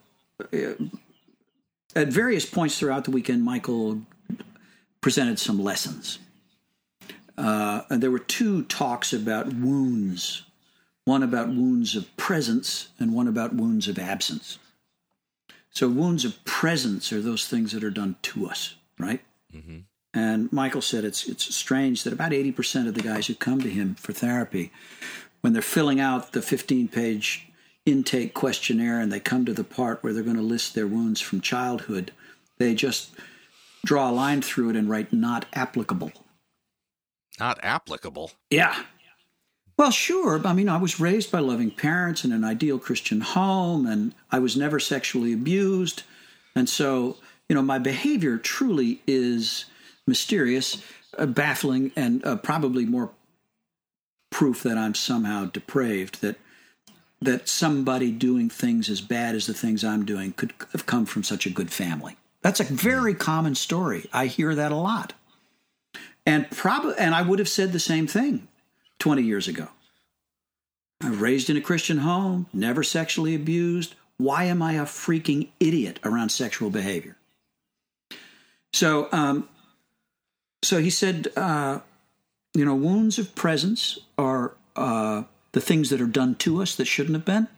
at 1.94 2.08
various 2.08 2.46
points 2.46 2.78
throughout 2.78 3.04
the 3.04 3.10
weekend, 3.10 3.44
Michael 3.44 4.00
presented 5.00 5.38
some 5.38 5.62
lessons. 5.62 6.18
Uh, 7.38 7.82
and 7.88 8.02
there 8.02 8.10
were 8.10 8.18
two 8.18 8.64
talks 8.64 9.12
about 9.12 9.46
wounds 9.54 10.42
one 11.08 11.22
about 11.22 11.48
wounds 11.48 11.96
of 11.96 12.14
presence 12.18 12.90
and 13.00 13.14
one 13.14 13.26
about 13.26 13.54
wounds 13.54 13.88
of 13.88 13.98
absence. 13.98 14.58
So, 15.70 15.88
wounds 15.88 16.24
of 16.26 16.44
presence 16.44 17.12
are 17.12 17.22
those 17.22 17.46
things 17.46 17.72
that 17.72 17.82
are 17.82 17.90
done 17.90 18.16
to 18.22 18.46
us, 18.46 18.74
right? 18.98 19.22
And 20.12 20.52
Michael 20.52 20.82
said 20.82 21.04
it's 21.04 21.26
it's 21.26 21.54
strange 21.54 22.02
that 22.02 22.12
about 22.12 22.34
eighty 22.34 22.52
percent 22.52 22.88
of 22.88 22.94
the 22.94 23.02
guys 23.02 23.26
who 23.26 23.34
come 23.34 23.60
to 23.62 23.70
him 23.70 23.94
for 23.94 24.12
therapy, 24.12 24.70
when 25.40 25.54
they're 25.54 25.62
filling 25.62 25.98
out 25.98 26.32
the 26.32 26.42
fifteen 26.42 26.88
page 26.88 27.48
intake 27.86 28.34
questionnaire 28.34 29.00
and 29.00 29.10
they 29.10 29.20
come 29.20 29.46
to 29.46 29.54
the 29.54 29.64
part 29.64 30.02
where 30.02 30.12
they're 30.12 30.22
going 30.22 30.36
to 30.36 30.42
list 30.42 30.74
their 30.74 30.86
wounds 30.86 31.22
from 31.22 31.40
childhood, 31.40 32.12
they 32.58 32.74
just 32.74 33.10
draw 33.86 34.10
a 34.10 34.12
line 34.12 34.42
through 34.42 34.68
it 34.70 34.76
and 34.76 34.90
write 34.90 35.10
not 35.12 35.46
applicable. 35.54 36.12
Not 37.38 37.58
applicable. 37.62 38.32
Yeah. 38.50 38.82
Well, 39.76 39.92
sure. 39.92 40.44
I 40.44 40.52
mean, 40.54 40.68
I 40.68 40.76
was 40.76 40.98
raised 40.98 41.30
by 41.30 41.38
loving 41.38 41.70
parents 41.70 42.24
in 42.24 42.32
an 42.32 42.42
ideal 42.42 42.78
Christian 42.78 43.20
home, 43.20 43.86
and 43.86 44.12
I 44.30 44.40
was 44.40 44.56
never 44.56 44.80
sexually 44.80 45.32
abused. 45.32 46.02
And 46.56 46.68
so, 46.68 47.16
you 47.48 47.54
know, 47.54 47.62
my 47.62 47.78
behavior 47.78 48.38
truly 48.38 49.00
is 49.06 49.66
mysterious, 50.06 50.82
uh, 51.16 51.26
baffling, 51.26 51.92
and 51.94 52.24
uh, 52.24 52.36
probably 52.36 52.86
more 52.86 53.12
proof 54.30 54.64
that 54.64 54.76
I'm 54.76 54.94
somehow 54.94 55.46
depraved, 55.46 56.20
that 56.22 56.36
that 57.20 57.48
somebody 57.48 58.12
doing 58.12 58.48
things 58.48 58.88
as 58.88 59.00
bad 59.00 59.34
as 59.34 59.46
the 59.46 59.54
things 59.54 59.82
I'm 59.82 60.04
doing 60.04 60.32
could 60.32 60.52
have 60.72 60.86
come 60.86 61.04
from 61.04 61.24
such 61.24 61.46
a 61.46 61.50
good 61.50 61.70
family. 61.70 62.16
That's 62.42 62.60
a 62.60 62.64
very 62.64 63.14
common 63.14 63.56
story. 63.56 64.08
I 64.12 64.26
hear 64.26 64.54
that 64.54 64.70
a 64.70 64.76
lot. 64.76 65.14
And 66.28 66.50
probably 66.50 66.94
and 66.98 67.14
I 67.14 67.22
would 67.22 67.38
have 67.38 67.48
said 67.48 67.72
the 67.72 67.80
same 67.80 68.06
thing 68.06 68.48
20 68.98 69.22
years 69.22 69.48
ago. 69.48 69.68
I 71.02 71.08
was 71.08 71.18
raised 71.18 71.48
in 71.48 71.56
a 71.56 71.62
Christian 71.62 71.98
home, 71.98 72.46
never 72.52 72.82
sexually 72.82 73.34
abused. 73.34 73.94
Why 74.18 74.44
am 74.44 74.60
I 74.60 74.74
a 74.74 74.82
freaking 74.82 75.48
idiot 75.58 75.98
around 76.04 76.28
sexual 76.28 76.68
behavior? 76.68 77.16
So, 78.74 79.08
um, 79.10 79.48
so 80.62 80.80
he 80.80 80.90
said, 80.90 81.28
uh, 81.34 81.80
you 82.52 82.64
know, 82.64 82.74
wounds 82.74 83.18
of 83.18 83.34
presence 83.34 83.98
are 84.18 84.54
uh, 84.76 85.22
the 85.52 85.62
things 85.62 85.88
that 85.88 86.00
are 86.02 86.06
done 86.06 86.34
to 86.36 86.60
us 86.60 86.74
that 86.74 86.84
shouldn't 86.84 87.14
have 87.14 87.24
been, 87.24 87.48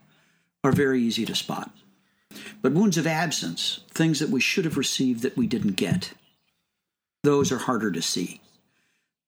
are 0.62 0.71
very 0.71 1.03
easy 1.03 1.25
to 1.25 1.35
spot. 1.35 1.73
But 2.62 2.73
wounds 2.73 2.99
of 2.99 3.07
absence, 3.07 3.81
things 3.91 4.21
that 4.21 4.31
we 4.31 4.41
should 4.41 4.65
have 4.65 4.77
received 4.77 5.23
that 5.23 5.37
we 5.37 5.49
didn't 5.49 5.75
get, 5.75 6.12
those 7.25 7.50
are 7.50 7.59
harder 7.59 7.91
to 7.91 8.03
see. 8.03 8.41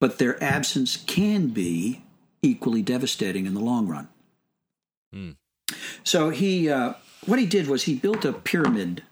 But 0.03 0.19
their 0.19 0.43
absence 0.43 0.97
can 0.97 1.51
be 1.51 2.03
equally 2.43 2.83
devastating 2.83 3.47
in 3.47 3.55
the 3.55 3.61
long 3.61 3.87
run. 3.87 4.09
Mm. 5.15 5.37
So 6.03 6.31
he, 6.31 6.69
uh, 6.69 6.95
what 7.25 7.39
he 7.39 7.47
did 7.47 7.69
was 7.69 7.85
he 7.85 7.95
built 7.95 8.25
a 8.25 8.33
pyramid 8.33 9.05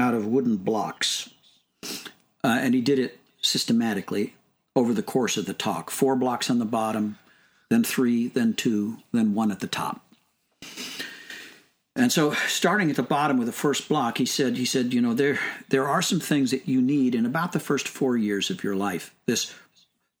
out 0.00 0.14
of 0.14 0.26
wooden 0.26 0.56
blocks, 0.56 1.30
uh, 1.84 2.58
and 2.60 2.74
he 2.74 2.80
did 2.80 2.98
it 2.98 3.20
systematically 3.40 4.34
over 4.74 4.92
the 4.92 5.00
course 5.04 5.36
of 5.36 5.46
the 5.46 5.54
talk. 5.54 5.92
Four 5.92 6.16
blocks 6.16 6.50
on 6.50 6.58
the 6.58 6.64
bottom, 6.64 7.18
then 7.70 7.84
three, 7.84 8.26
then 8.26 8.52
two, 8.52 8.96
then 9.12 9.34
one 9.34 9.52
at 9.52 9.60
the 9.60 9.68
top. 9.68 10.04
And 11.94 12.10
so, 12.10 12.32
starting 12.48 12.90
at 12.90 12.96
the 12.96 13.04
bottom 13.04 13.38
with 13.38 13.46
the 13.46 13.52
first 13.52 13.88
block, 13.88 14.18
he 14.18 14.26
said, 14.26 14.56
he 14.56 14.64
said, 14.64 14.92
you 14.92 15.00
know, 15.00 15.14
there 15.14 15.38
there 15.68 15.86
are 15.86 16.02
some 16.02 16.18
things 16.18 16.50
that 16.50 16.66
you 16.66 16.82
need 16.82 17.14
in 17.14 17.26
about 17.26 17.52
the 17.52 17.60
first 17.60 17.86
four 17.86 18.16
years 18.16 18.50
of 18.50 18.64
your 18.64 18.74
life. 18.74 19.14
This 19.26 19.54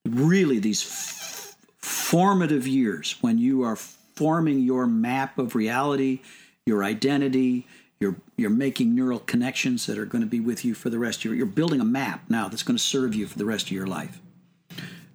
really 0.06 0.58
these 0.58 0.82
f- 0.82 1.56
formative 1.78 2.66
years 2.66 3.16
when 3.20 3.38
you 3.38 3.62
are 3.62 3.76
forming 3.76 4.60
your 4.60 4.86
map 4.86 5.38
of 5.38 5.54
reality, 5.54 6.20
your 6.66 6.84
identity, 6.84 7.66
you're 8.00 8.16
you're 8.36 8.50
making 8.50 8.94
neural 8.94 9.20
connections 9.20 9.86
that 9.86 9.96
are 9.96 10.04
going 10.04 10.22
to 10.22 10.28
be 10.28 10.40
with 10.40 10.64
you 10.64 10.74
for 10.74 10.90
the 10.90 10.98
rest 10.98 11.20
of 11.20 11.26
your. 11.26 11.34
You're 11.34 11.46
building 11.46 11.80
a 11.80 11.84
map 11.84 12.24
now 12.28 12.48
that's 12.48 12.62
going 12.62 12.76
to 12.76 12.82
serve 12.82 13.14
you 13.14 13.26
for 13.26 13.38
the 13.38 13.44
rest 13.44 13.66
of 13.66 13.72
your 13.72 13.86
life. 13.86 14.20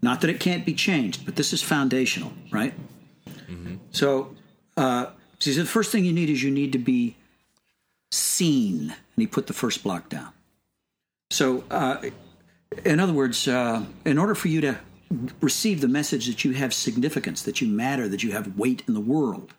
Not 0.01 0.22
that 0.22 0.29
it 0.29 0.39
can't 0.39 0.65
be 0.65 0.74
changed, 0.74 1.25
but 1.25 1.36
this 1.36 1.53
is 1.53 1.62
foundational, 1.62 2.32
right? 2.51 2.74
Mm-hmm. 3.50 3.75
So, 3.91 4.36
uh, 4.77 5.08
so 5.39 5.51
the 5.51 5.65
first 5.65 5.91
thing 5.91 6.06
you 6.06 6.13
need 6.13 6.29
is 6.29 6.44
you 6.44 6.51
need 6.51 6.72
to 6.72 6.79
be 6.79 7.15
seen, 8.12 8.91
and 8.91 8.96
he 9.17 9.27
put 9.27 9.48
the 9.48 9.53
first 9.53 9.84
block 9.84 10.08
down. 10.10 10.29
So, 11.32 11.63
uh, 11.70 11.98
in 12.86 13.00
other 13.00 13.13
words, 13.13 13.47
uh, 13.47 13.86
in 14.05 14.17
order 14.17 14.36
for 14.36 14.47
you 14.47 14.62
to 14.62 14.77
receive 15.41 15.81
the 15.81 15.88
message 15.88 16.27
that 16.27 16.43
you 16.43 16.51
have 16.53 16.74
significance, 16.74 17.41
that 17.43 17.62
you 17.62 17.67
matter, 17.67 18.07
that 18.07 18.24
you 18.24 18.31
have 18.31 18.57
weight 18.57 18.83
in 18.88 18.93
the 18.93 19.00
world, 19.00 19.53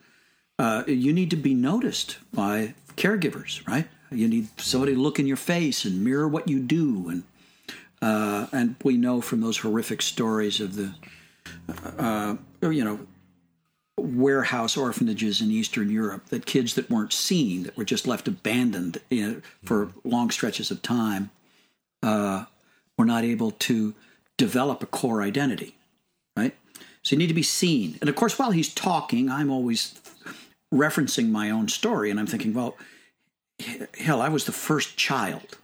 uh, 0.58 0.84
you 0.86 1.12
need 1.12 1.30
to 1.30 1.36
be 1.36 1.54
noticed 1.54 2.18
by 2.32 2.74
caregivers, 2.96 3.66
right? 3.66 3.86
You 4.10 4.28
need 4.28 4.48
somebody 4.60 4.94
to 4.94 5.00
look 5.00 5.18
in 5.18 5.26
your 5.26 5.36
face 5.36 5.84
and 5.84 6.02
mirror 6.02 6.26
what 6.26 6.48
you 6.48 6.60
do, 6.60 7.08
and 7.08 7.22
uh, 8.00 8.46
and 8.52 8.76
we 8.84 8.96
know 8.96 9.20
from 9.20 9.40
those 9.40 9.58
horrific 9.58 10.02
stories 10.02 10.60
of 10.60 10.76
the, 10.76 10.94
uh, 11.98 12.36
you 12.62 12.84
know, 12.84 13.00
warehouse 13.96 14.76
orphanages 14.76 15.40
in 15.40 15.50
Eastern 15.50 15.90
Europe 15.90 16.26
that 16.26 16.46
kids 16.46 16.74
that 16.74 16.88
weren't 16.88 17.12
seen, 17.12 17.64
that 17.64 17.76
were 17.76 17.84
just 17.84 18.06
left 18.06 18.28
abandoned 18.28 19.00
you 19.10 19.26
know, 19.26 19.40
for 19.64 19.90
long 20.04 20.30
stretches 20.30 20.70
of 20.70 20.80
time, 20.80 21.30
uh, 22.02 22.44
were 22.99 23.07
not 23.07 23.25
able 23.25 23.52
to 23.52 23.95
develop 24.37 24.83
a 24.83 24.87
core 24.87 25.23
identity, 25.23 25.76
right? 26.37 26.55
So 27.02 27.14
you 27.14 27.19
need 27.19 27.28
to 27.28 27.35
be 27.35 27.43
seen. 27.43 27.97
And 28.00 28.11
of 28.11 28.17
course, 28.17 28.38
while 28.38 28.50
he's 28.50 28.75
talking, 28.75 29.31
I'm 29.31 29.50
always 29.50 29.99
referencing 30.75 31.31
my 31.31 31.50
own 31.50 31.69
story, 31.69 32.11
and 32.11 32.21
I'm 32.21 32.26
thinking, 32.26 32.52
well, 32.52 32.76
hell, 33.99 34.21
I 34.21 34.28
was 34.28 34.45
the 34.45 34.52
first 34.52 34.97
child 34.97 35.57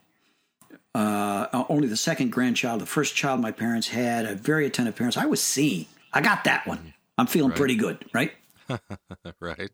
uh, 0.94 1.64
only 1.68 1.88
the 1.88 1.96
second 1.96 2.30
grandchild, 2.30 2.80
the 2.80 2.86
first 2.86 3.14
child 3.14 3.40
my 3.40 3.50
parents 3.50 3.88
had, 3.88 4.26
a 4.26 4.34
very 4.34 4.66
attentive 4.66 4.96
parents. 4.96 5.16
I 5.16 5.26
was 5.26 5.42
seen. 5.42 5.86
I 6.12 6.20
got 6.20 6.44
that 6.44 6.66
one. 6.66 6.94
I'm 7.18 7.26
feeling 7.26 7.50
right. 7.50 7.58
pretty 7.58 7.76
good, 7.76 8.04
right? 8.12 8.32
right. 9.40 9.70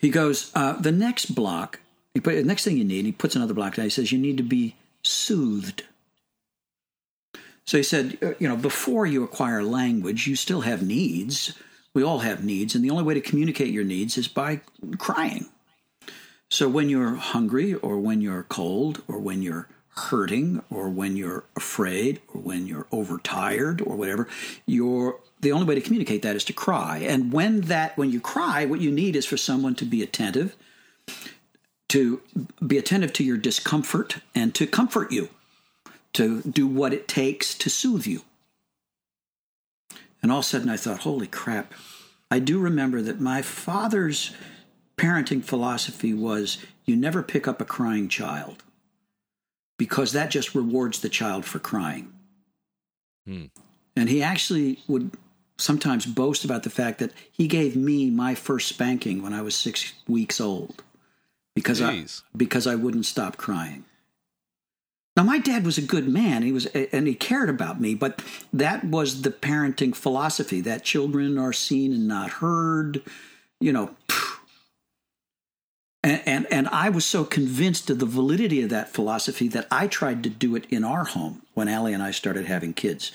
He 0.00 0.10
goes, 0.10 0.52
uh, 0.54 0.74
the 0.74 0.92
next 0.92 1.34
block, 1.34 1.80
he 2.14 2.20
put, 2.20 2.36
the 2.36 2.44
next 2.44 2.64
thing 2.64 2.76
you 2.78 2.84
need, 2.84 3.04
he 3.04 3.12
puts 3.12 3.34
another 3.36 3.54
block 3.54 3.74
down. 3.74 3.84
He 3.84 3.90
says, 3.90 4.12
you 4.12 4.18
need 4.18 4.36
to 4.36 4.42
be 4.42 4.76
soothed. 5.02 5.84
So 7.68 7.76
he 7.76 7.82
said, 7.82 8.16
uh, 8.22 8.32
you 8.38 8.48
know, 8.48 8.56
before 8.56 9.04
you 9.04 9.22
acquire 9.22 9.62
language, 9.62 10.26
you 10.26 10.36
still 10.36 10.62
have 10.62 10.82
needs. 10.82 11.52
We 11.92 12.02
all 12.02 12.20
have 12.20 12.42
needs, 12.42 12.74
and 12.74 12.82
the 12.82 12.88
only 12.88 13.02
way 13.02 13.12
to 13.12 13.20
communicate 13.20 13.74
your 13.74 13.84
needs 13.84 14.16
is 14.16 14.26
by 14.26 14.62
crying. 14.96 15.44
So 16.48 16.66
when 16.66 16.88
you're 16.88 17.16
hungry, 17.16 17.74
or 17.74 17.98
when 17.98 18.22
you're 18.22 18.44
cold, 18.44 19.02
or 19.06 19.18
when 19.18 19.42
you're 19.42 19.68
hurting 19.88 20.62
or 20.70 20.88
when 20.88 21.14
you're 21.14 21.44
afraid 21.56 22.22
or 22.32 22.40
when 22.40 22.66
you're 22.66 22.86
overtired 22.90 23.82
or 23.82 23.96
whatever, 23.96 24.28
you're 24.64 25.20
the 25.42 25.52
only 25.52 25.66
way 25.66 25.74
to 25.74 25.82
communicate 25.82 26.22
that 26.22 26.36
is 26.36 26.44
to 26.44 26.54
cry. 26.54 26.98
And 26.98 27.34
when 27.34 27.62
that 27.62 27.98
when 27.98 28.10
you 28.10 28.20
cry, 28.20 28.64
what 28.64 28.80
you 28.80 28.90
need 28.90 29.14
is 29.14 29.26
for 29.26 29.36
someone 29.36 29.74
to 29.74 29.84
be 29.84 30.02
attentive, 30.02 30.56
to 31.88 32.22
be 32.66 32.78
attentive 32.78 33.12
to 33.14 33.24
your 33.24 33.36
discomfort 33.36 34.20
and 34.34 34.54
to 34.54 34.66
comfort 34.66 35.12
you, 35.12 35.28
to 36.14 36.42
do 36.42 36.66
what 36.66 36.92
it 36.92 37.08
takes 37.08 37.54
to 37.54 37.70
soothe 37.70 38.06
you. 38.06 38.22
And 40.22 40.32
all 40.32 40.38
of 40.38 40.44
a 40.44 40.48
sudden 40.48 40.68
I 40.68 40.76
thought, 40.76 41.00
holy 41.00 41.26
crap. 41.26 41.72
I 42.30 42.38
do 42.38 42.58
remember 42.58 43.00
that 43.02 43.20
my 43.20 43.42
father's 43.42 44.34
parenting 44.96 45.44
philosophy 45.44 46.12
was 46.12 46.58
you 46.84 46.96
never 46.96 47.22
pick 47.22 47.46
up 47.46 47.60
a 47.60 47.64
crying 47.64 48.08
child 48.08 48.64
because 49.78 50.12
that 50.12 50.30
just 50.30 50.54
rewards 50.54 51.00
the 51.00 51.08
child 51.08 51.44
for 51.44 51.58
crying. 51.58 52.12
Hmm. 53.26 53.46
And 53.96 54.08
he 54.08 54.22
actually 54.22 54.80
would 54.88 55.12
sometimes 55.56 56.06
boast 56.06 56.44
about 56.44 56.62
the 56.62 56.70
fact 56.70 56.98
that 56.98 57.12
he 57.32 57.48
gave 57.48 57.76
me 57.76 58.10
my 58.10 58.34
first 58.34 58.68
spanking 58.68 59.22
when 59.22 59.32
I 59.32 59.42
was 59.42 59.54
six 59.54 59.92
weeks 60.06 60.40
old 60.40 60.82
because 61.54 61.80
I 61.82 62.04
because 62.36 62.66
I 62.66 62.76
wouldn't 62.76 63.06
stop 63.06 63.36
crying. 63.36 63.84
Now 65.18 65.24
my 65.24 65.38
dad 65.38 65.64
was 65.64 65.78
a 65.78 65.82
good 65.82 66.08
man. 66.08 66.42
He 66.42 66.52
was 66.52 66.66
and 66.66 67.08
he 67.08 67.14
cared 67.16 67.50
about 67.50 67.80
me, 67.80 67.96
but 67.96 68.22
that 68.52 68.84
was 68.84 69.22
the 69.22 69.32
parenting 69.32 69.92
philosophy 69.92 70.60
that 70.60 70.84
children 70.84 71.36
are 71.36 71.52
seen 71.52 71.92
and 71.92 72.06
not 72.06 72.30
heard. 72.30 73.02
You 73.58 73.72
know, 73.72 73.96
and, 76.04 76.22
and, 76.24 76.46
and 76.52 76.68
I 76.68 76.90
was 76.90 77.04
so 77.04 77.24
convinced 77.24 77.90
of 77.90 77.98
the 77.98 78.06
validity 78.06 78.62
of 78.62 78.70
that 78.70 78.90
philosophy 78.90 79.48
that 79.48 79.66
I 79.72 79.88
tried 79.88 80.22
to 80.22 80.30
do 80.30 80.54
it 80.54 80.66
in 80.70 80.84
our 80.84 81.02
home 81.02 81.42
when 81.54 81.66
Allie 81.66 81.94
and 81.94 82.02
I 82.02 82.12
started 82.12 82.46
having 82.46 82.72
kids. 82.72 83.10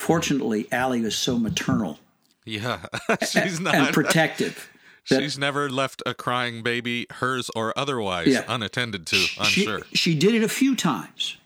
Fortunately, 0.00 0.66
Allie 0.72 1.02
was 1.02 1.16
so 1.16 1.38
maternal. 1.38 2.00
Yeah, 2.44 2.80
she's 3.30 3.60
not 3.60 3.76
and 3.76 3.94
protective. 3.94 4.70
She's 5.04 5.36
never 5.36 5.68
left 5.68 6.02
a 6.06 6.14
crying 6.14 6.62
baby, 6.62 7.06
hers 7.10 7.50
or 7.54 7.78
otherwise, 7.78 8.26
yeah, 8.28 8.42
unattended 8.48 9.06
to. 9.08 9.26
I'm 9.38 9.44
she, 9.44 9.64
sure 9.64 9.82
she 9.92 10.14
did 10.14 10.34
it 10.34 10.42
a 10.42 10.48
few 10.48 10.74
times, 10.74 11.36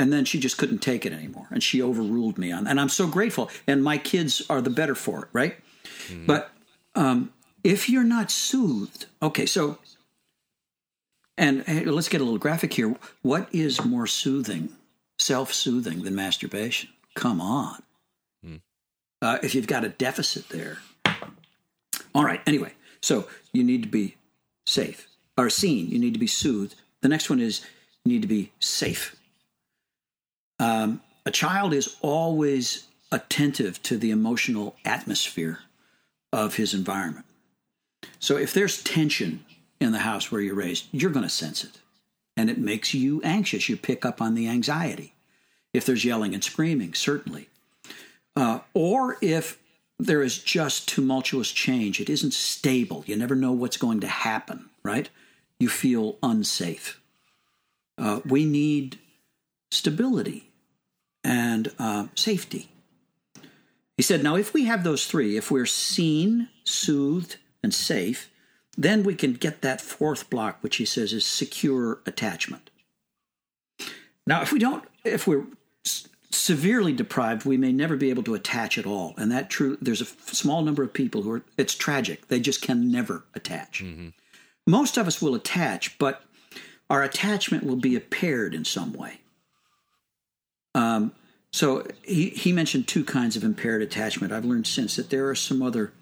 and 0.00 0.10
then 0.10 0.24
she 0.24 0.40
just 0.40 0.56
couldn't 0.56 0.78
take 0.78 1.04
it 1.04 1.12
anymore, 1.12 1.46
and 1.50 1.62
she 1.62 1.82
overruled 1.82 2.38
me 2.38 2.50
on. 2.50 2.66
And 2.66 2.80
I'm 2.80 2.88
so 2.88 3.06
grateful. 3.06 3.50
And 3.66 3.84
my 3.84 3.98
kids 3.98 4.42
are 4.48 4.62
the 4.62 4.70
better 4.70 4.94
for 4.94 5.24
it, 5.24 5.28
right? 5.34 5.56
Mm-hmm. 6.08 6.24
But 6.24 6.50
um, 6.94 7.34
if 7.62 7.90
you're 7.90 8.02
not 8.02 8.30
soothed, 8.30 9.04
okay, 9.22 9.44
so 9.44 9.76
and 11.36 11.64
hey, 11.64 11.84
let's 11.84 12.08
get 12.08 12.22
a 12.22 12.24
little 12.24 12.38
graphic 12.38 12.72
here. 12.72 12.96
What 13.20 13.54
is 13.54 13.84
more 13.84 14.06
soothing, 14.06 14.70
self 15.18 15.52
soothing 15.52 16.02
than 16.02 16.14
masturbation? 16.14 16.88
Come 17.14 17.42
on. 17.42 17.82
Hmm. 18.42 18.56
Uh, 19.20 19.36
if 19.42 19.54
you've 19.54 19.66
got 19.66 19.84
a 19.84 19.90
deficit 19.90 20.48
there. 20.48 20.78
All 22.14 22.24
right, 22.24 22.40
anyway, 22.46 22.72
so 23.02 23.28
you 23.52 23.62
need 23.62 23.82
to 23.82 23.88
be 23.90 24.16
safe 24.64 25.08
or 25.36 25.50
seen. 25.50 25.90
You 25.90 25.98
need 25.98 26.14
to 26.14 26.18
be 26.18 26.26
soothed. 26.26 26.74
The 27.02 27.08
next 27.08 27.28
one 27.28 27.38
is 27.38 27.60
you 28.06 28.12
need 28.12 28.22
to 28.22 28.28
be 28.28 28.50
safe. 28.60 29.14
Um, 30.60 31.00
a 31.24 31.30
child 31.30 31.72
is 31.72 31.96
always 32.02 32.86
attentive 33.10 33.82
to 33.84 33.96
the 33.96 34.10
emotional 34.10 34.76
atmosphere 34.84 35.60
of 36.32 36.56
his 36.56 36.74
environment. 36.74 37.24
So 38.18 38.36
if 38.36 38.52
there's 38.52 38.84
tension 38.84 39.44
in 39.80 39.92
the 39.92 40.00
house 40.00 40.30
where 40.30 40.42
you're 40.42 40.54
raised, 40.54 40.86
you're 40.92 41.10
going 41.10 41.24
to 41.24 41.30
sense 41.30 41.64
it. 41.64 41.78
And 42.36 42.50
it 42.50 42.58
makes 42.58 42.92
you 42.92 43.22
anxious. 43.22 43.68
You 43.68 43.76
pick 43.76 44.04
up 44.04 44.20
on 44.20 44.34
the 44.34 44.48
anxiety. 44.48 45.14
If 45.72 45.86
there's 45.86 46.04
yelling 46.04 46.34
and 46.34 46.44
screaming, 46.44 46.92
certainly. 46.92 47.48
Uh, 48.36 48.60
or 48.74 49.16
if 49.22 49.58
there 49.98 50.22
is 50.22 50.38
just 50.38 50.88
tumultuous 50.88 51.50
change, 51.50 52.00
it 52.00 52.10
isn't 52.10 52.34
stable. 52.34 53.02
You 53.06 53.16
never 53.16 53.34
know 53.34 53.52
what's 53.52 53.78
going 53.78 54.00
to 54.00 54.08
happen, 54.08 54.68
right? 54.82 55.08
You 55.58 55.70
feel 55.70 56.18
unsafe. 56.22 57.00
Uh, 57.96 58.20
we 58.26 58.44
need 58.44 58.98
stability 59.70 60.49
and 61.22 61.72
uh, 61.78 62.06
safety. 62.14 62.70
He 63.96 64.02
said, 64.02 64.22
Now, 64.22 64.36
if 64.36 64.54
we 64.54 64.64
have 64.64 64.84
those 64.84 65.06
three, 65.06 65.36
if 65.36 65.50
we're 65.50 65.66
seen, 65.66 66.48
soothed, 66.64 67.36
and 67.62 67.74
safe, 67.74 68.30
then 68.76 69.02
we 69.02 69.14
can 69.14 69.34
get 69.34 69.60
that 69.62 69.80
fourth 69.80 70.30
block, 70.30 70.58
which 70.62 70.76
he 70.76 70.84
says 70.84 71.12
is 71.12 71.26
secure 71.26 72.00
attachment. 72.06 72.70
Now, 74.26 74.42
if 74.42 74.52
we 74.52 74.58
don't, 74.58 74.84
if 75.04 75.26
we're 75.26 75.46
severely 76.30 76.92
deprived, 76.92 77.44
we 77.44 77.56
may 77.56 77.72
never 77.72 77.96
be 77.96 78.10
able 78.10 78.22
to 78.22 78.34
attach 78.34 78.78
at 78.78 78.86
all. 78.86 79.14
And 79.16 79.30
that 79.32 79.50
true, 79.50 79.76
there's 79.80 80.00
a 80.00 80.06
small 80.06 80.62
number 80.62 80.82
of 80.82 80.92
people 80.92 81.22
who 81.22 81.32
are, 81.32 81.42
it's 81.58 81.74
tragic. 81.74 82.28
They 82.28 82.40
just 82.40 82.62
can 82.62 82.90
never 82.90 83.24
attach. 83.34 83.82
Mm-hmm. 83.84 84.08
Most 84.66 84.96
of 84.96 85.06
us 85.06 85.20
will 85.20 85.34
attach, 85.34 85.98
but 85.98 86.22
our 86.88 87.02
attachment 87.02 87.64
will 87.64 87.76
be 87.76 87.96
impaired 87.96 88.54
in 88.54 88.64
some 88.64 88.92
way. 88.92 89.19
Um, 90.74 91.12
so 91.52 91.86
he, 92.02 92.30
he 92.30 92.52
mentioned 92.52 92.86
two 92.86 93.04
kinds 93.04 93.36
of 93.36 93.42
impaired 93.44 93.82
attachment. 93.82 94.32
I've 94.32 94.44
learned 94.44 94.66
since 94.66 94.96
that 94.96 95.10
there 95.10 95.28
are 95.28 95.34
some 95.34 95.62
other 95.62 95.92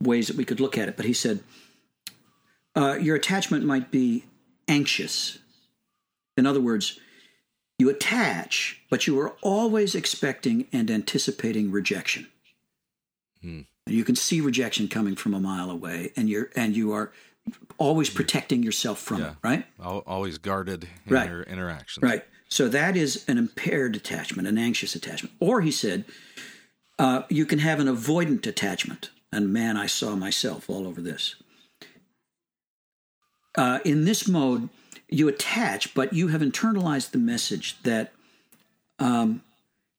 ways 0.00 0.28
that 0.28 0.36
we 0.36 0.44
could 0.44 0.60
look 0.60 0.78
at 0.78 0.88
it, 0.88 0.96
but 0.96 1.06
he 1.06 1.12
said 1.12 1.40
uh, 2.76 2.98
your 3.00 3.16
attachment 3.16 3.64
might 3.64 3.90
be 3.90 4.24
anxious. 4.68 5.38
In 6.36 6.46
other 6.46 6.60
words, 6.60 6.98
you 7.78 7.90
attach, 7.90 8.80
but 8.90 9.06
you 9.06 9.18
are 9.20 9.34
always 9.42 9.94
expecting 9.94 10.68
and 10.72 10.90
anticipating 10.90 11.70
rejection. 11.70 12.28
Hmm. 13.40 13.62
You 13.86 14.04
can 14.04 14.14
see 14.14 14.40
rejection 14.40 14.86
coming 14.86 15.16
from 15.16 15.34
a 15.34 15.40
mile 15.40 15.68
away, 15.68 16.12
and 16.16 16.28
you're 16.28 16.50
and 16.54 16.76
you 16.76 16.92
are 16.92 17.10
always 17.78 18.08
protecting 18.08 18.62
yourself 18.62 19.00
from 19.00 19.20
yeah. 19.20 19.30
it, 19.30 19.36
right? 19.42 19.66
Always 19.80 20.38
guarded 20.38 20.84
in 21.06 21.12
right. 21.12 21.28
your 21.28 21.42
interactions. 21.42 22.02
Right. 22.02 22.24
So 22.52 22.68
that 22.68 22.98
is 22.98 23.24
an 23.28 23.38
impaired 23.38 23.96
attachment, 23.96 24.46
an 24.46 24.58
anxious 24.58 24.94
attachment. 24.94 25.34
Or 25.40 25.62
he 25.62 25.70
said, 25.70 26.04
uh, 26.98 27.22
you 27.30 27.46
can 27.46 27.60
have 27.60 27.80
an 27.80 27.86
avoidant 27.86 28.46
attachment. 28.46 29.08
And 29.32 29.54
man, 29.54 29.78
I 29.78 29.86
saw 29.86 30.16
myself 30.16 30.68
all 30.68 30.86
over 30.86 31.00
this. 31.00 31.36
Uh, 33.56 33.78
in 33.86 34.04
this 34.04 34.28
mode, 34.28 34.68
you 35.08 35.28
attach, 35.28 35.94
but 35.94 36.12
you 36.12 36.28
have 36.28 36.42
internalized 36.42 37.12
the 37.12 37.18
message 37.18 37.82
that 37.84 38.12
um, 38.98 39.42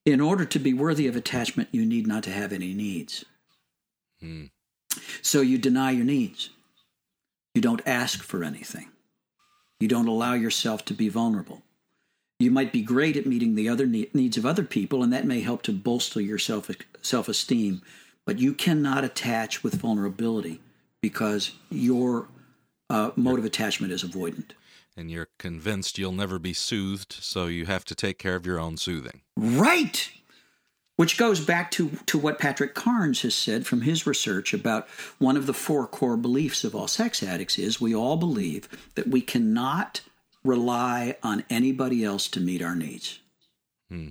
in 0.05 0.21
order 0.21 0.45
to 0.45 0.59
be 0.59 0.75
worthy 0.75 1.07
of 1.07 1.15
attachment, 1.15 1.69
you 1.71 1.83
need 1.83 2.05
not 2.05 2.21
to 2.21 2.31
have 2.31 2.53
any 2.53 2.75
needs. 2.75 3.25
Hmm. 4.19 4.43
So 5.23 5.41
you 5.41 5.57
deny 5.57 5.89
your 5.89 6.05
needs. 6.05 6.51
You 7.55 7.61
don't 7.63 7.81
ask 7.87 8.21
for 8.21 8.43
anything. 8.43 8.91
You 9.79 9.87
don't 9.87 10.07
allow 10.07 10.35
yourself 10.35 10.85
to 10.85 10.93
be 10.93 11.09
vulnerable. 11.09 11.62
You 12.43 12.51
might 12.51 12.73
be 12.73 12.81
great 12.81 13.15
at 13.15 13.25
meeting 13.25 13.55
the 13.55 13.69
other 13.69 13.85
needs 13.85 14.35
of 14.37 14.45
other 14.45 14.63
people, 14.63 15.01
and 15.01 15.13
that 15.13 15.25
may 15.25 15.39
help 15.39 15.61
to 15.63 15.71
bolster 15.71 16.19
your 16.19 16.37
self 16.37 16.69
self 17.01 17.29
esteem. 17.29 17.81
But 18.25 18.39
you 18.39 18.53
cannot 18.53 19.03
attach 19.03 19.63
with 19.63 19.75
vulnerability 19.75 20.59
because 21.01 21.51
your 21.69 22.27
uh, 22.89 23.11
mode 23.15 23.39
of 23.39 23.45
attachment 23.45 23.93
is 23.93 24.03
avoidant. 24.03 24.51
And 24.95 25.09
you're 25.09 25.29
convinced 25.39 25.97
you'll 25.97 26.11
never 26.11 26.37
be 26.37 26.53
soothed, 26.53 27.13
so 27.13 27.47
you 27.47 27.65
have 27.65 27.85
to 27.85 27.95
take 27.95 28.19
care 28.19 28.35
of 28.35 28.45
your 28.45 28.59
own 28.59 28.77
soothing. 28.77 29.21
Right. 29.35 30.11
Which 30.95 31.17
goes 31.17 31.39
back 31.39 31.71
to, 31.71 31.89
to 32.05 32.19
what 32.19 32.39
Patrick 32.39 32.75
Carnes 32.75 33.23
has 33.23 33.33
said 33.33 33.65
from 33.65 33.81
his 33.81 34.05
research 34.05 34.53
about 34.53 34.87
one 35.17 35.35
of 35.35 35.47
the 35.47 35.53
four 35.53 35.87
core 35.87 36.17
beliefs 36.17 36.63
of 36.63 36.75
all 36.75 36.87
sex 36.87 37.23
addicts 37.23 37.57
is 37.57 37.81
we 37.81 37.95
all 37.95 38.17
believe 38.17 38.69
that 38.95 39.07
we 39.07 39.21
cannot 39.21 40.01
rely 40.43 41.15
on 41.23 41.43
anybody 41.49 42.03
else 42.03 42.27
to 42.29 42.39
meet 42.39 42.61
our 42.61 42.75
needs. 42.75 43.19
Hmm. 43.89 44.09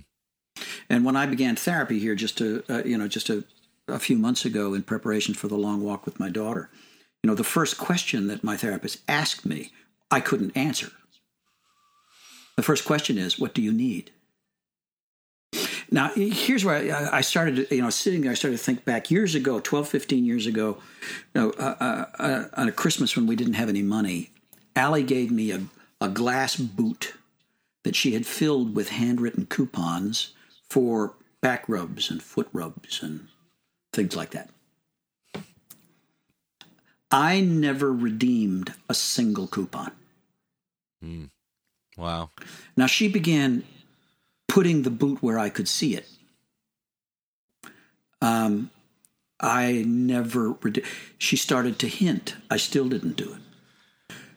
And 0.89 1.03
when 1.03 1.15
I 1.15 1.25
began 1.25 1.55
therapy 1.55 1.99
here, 1.99 2.15
just 2.15 2.41
a 2.41 2.63
uh, 2.71 2.83
you 2.83 2.97
know 2.97 3.07
just 3.07 3.29
a, 3.29 3.43
a 3.87 3.99
few 3.99 4.17
months 4.17 4.45
ago, 4.45 4.73
in 4.73 4.83
preparation 4.83 5.33
for 5.33 5.47
the 5.47 5.57
long 5.57 5.81
walk 5.83 6.05
with 6.05 6.19
my 6.19 6.29
daughter, 6.29 6.69
you 7.23 7.29
know, 7.29 7.35
the 7.35 7.43
first 7.43 7.77
question 7.77 8.27
that 8.27 8.43
my 8.43 8.57
therapist 8.57 8.99
asked 9.07 9.45
me, 9.45 9.71
I 10.11 10.19
couldn't 10.19 10.55
answer. 10.55 10.91
The 12.55 12.63
first 12.63 12.85
question 12.85 13.17
is, 13.17 13.39
"What 13.39 13.53
do 13.53 13.61
you 13.61 13.73
need?" 13.73 14.11
Now, 15.93 16.09
here's 16.15 16.65
where 16.65 17.13
I 17.13 17.21
started, 17.21 17.67
you 17.69 17.83
know, 17.83 17.91
sitting 17.91 18.21
there, 18.21 18.31
I 18.31 18.33
started 18.33 18.57
to 18.57 18.63
think 18.63 18.83
back 18.83 19.11
years 19.11 19.35
ago, 19.35 19.59
12, 19.59 19.87
15 19.87 20.25
years 20.25 20.47
ago, 20.47 20.77
you 21.35 21.41
know, 21.41 21.49
uh, 21.51 21.75
uh, 21.79 22.05
uh, 22.17 22.45
on 22.57 22.67
a 22.67 22.71
Christmas 22.71 23.15
when 23.15 23.27
we 23.27 23.35
didn't 23.35 23.53
have 23.53 23.69
any 23.69 23.83
money, 23.83 24.31
Allie 24.75 25.03
gave 25.03 25.29
me 25.29 25.51
a, 25.51 25.61
a 26.03 26.09
glass 26.09 26.57
boot 26.57 27.13
that 27.83 27.95
she 27.95 28.13
had 28.13 28.25
filled 28.25 28.75
with 28.75 28.89
handwritten 28.89 29.45
coupons 29.45 30.33
for 30.69 31.13
back 31.39 31.63
rubs 31.69 32.11
and 32.11 32.21
foot 32.21 32.49
rubs 32.51 33.01
and 33.01 33.29
things 33.93 34.13
like 34.13 34.31
that. 34.31 34.49
I 37.09 37.39
never 37.39 37.93
redeemed 37.93 38.73
a 38.89 38.93
single 38.93 39.47
coupon. 39.47 39.93
Mm. 41.01 41.29
Wow. 41.95 42.31
Now 42.75 42.87
she 42.87 43.07
began 43.07 43.63
putting 44.49 44.81
the 44.81 44.89
boot 44.89 45.23
where 45.23 45.39
I 45.39 45.49
could 45.49 45.69
see 45.69 45.95
it. 45.95 46.07
Um, 48.21 48.71
I 49.39 49.83
never. 49.85 50.55
She 51.17 51.37
started 51.37 51.79
to 51.79 51.87
hint. 51.87 52.35
I 52.49 52.57
still 52.57 52.89
didn't 52.89 53.15
do 53.15 53.31
it. 53.33 53.42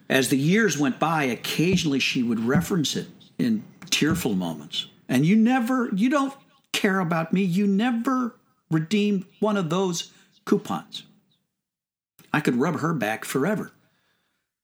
As 0.09 0.29
the 0.29 0.39
years 0.39 0.79
went 0.79 0.99
by, 0.99 1.25
occasionally 1.25 1.99
she 1.99 2.23
would 2.23 2.41
reference 2.41 2.97
it 2.97 3.09
in 3.39 3.65
tearful 3.91 4.35
moments. 4.35 4.87
And 5.09 5.27
you 5.27 5.37
never, 5.37 5.91
you 5.95 6.09
don't 6.09 6.35
care 6.73 7.01
about 7.01 7.33
me. 7.33 7.43
You 7.43 7.67
never 7.67 8.37
redeemed 8.71 9.25
one 9.41 9.57
of 9.57 9.71
those 9.71 10.13
coupons. 10.45 11.05
I 12.33 12.41
could 12.41 12.57
rub 12.57 12.81
her 12.81 12.93
back 12.93 13.25
forever. 13.25 13.73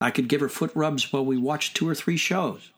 I 0.00 0.11
could 0.11 0.28
give 0.28 0.40
her 0.40 0.48
foot 0.48 0.72
rubs 0.74 1.12
while 1.12 1.24
we 1.24 1.37
watched 1.37 1.76
two 1.76 1.88
or 1.88 1.94
three 1.94 2.16
shows. 2.16 2.70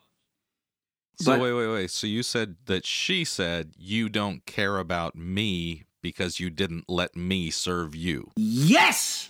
So 1.20 1.32
but, 1.32 1.40
wait, 1.40 1.52
wait, 1.52 1.68
wait. 1.68 1.90
So 1.90 2.06
you 2.06 2.22
said 2.22 2.56
that 2.66 2.84
she 2.84 3.24
said 3.24 3.72
you 3.78 4.08
don't 4.08 4.44
care 4.46 4.78
about 4.78 5.14
me 5.14 5.84
because 6.02 6.38
you 6.38 6.50
didn't 6.50 6.84
let 6.88 7.16
me 7.16 7.50
serve 7.50 7.94
you. 7.94 8.30
Yes. 8.36 9.23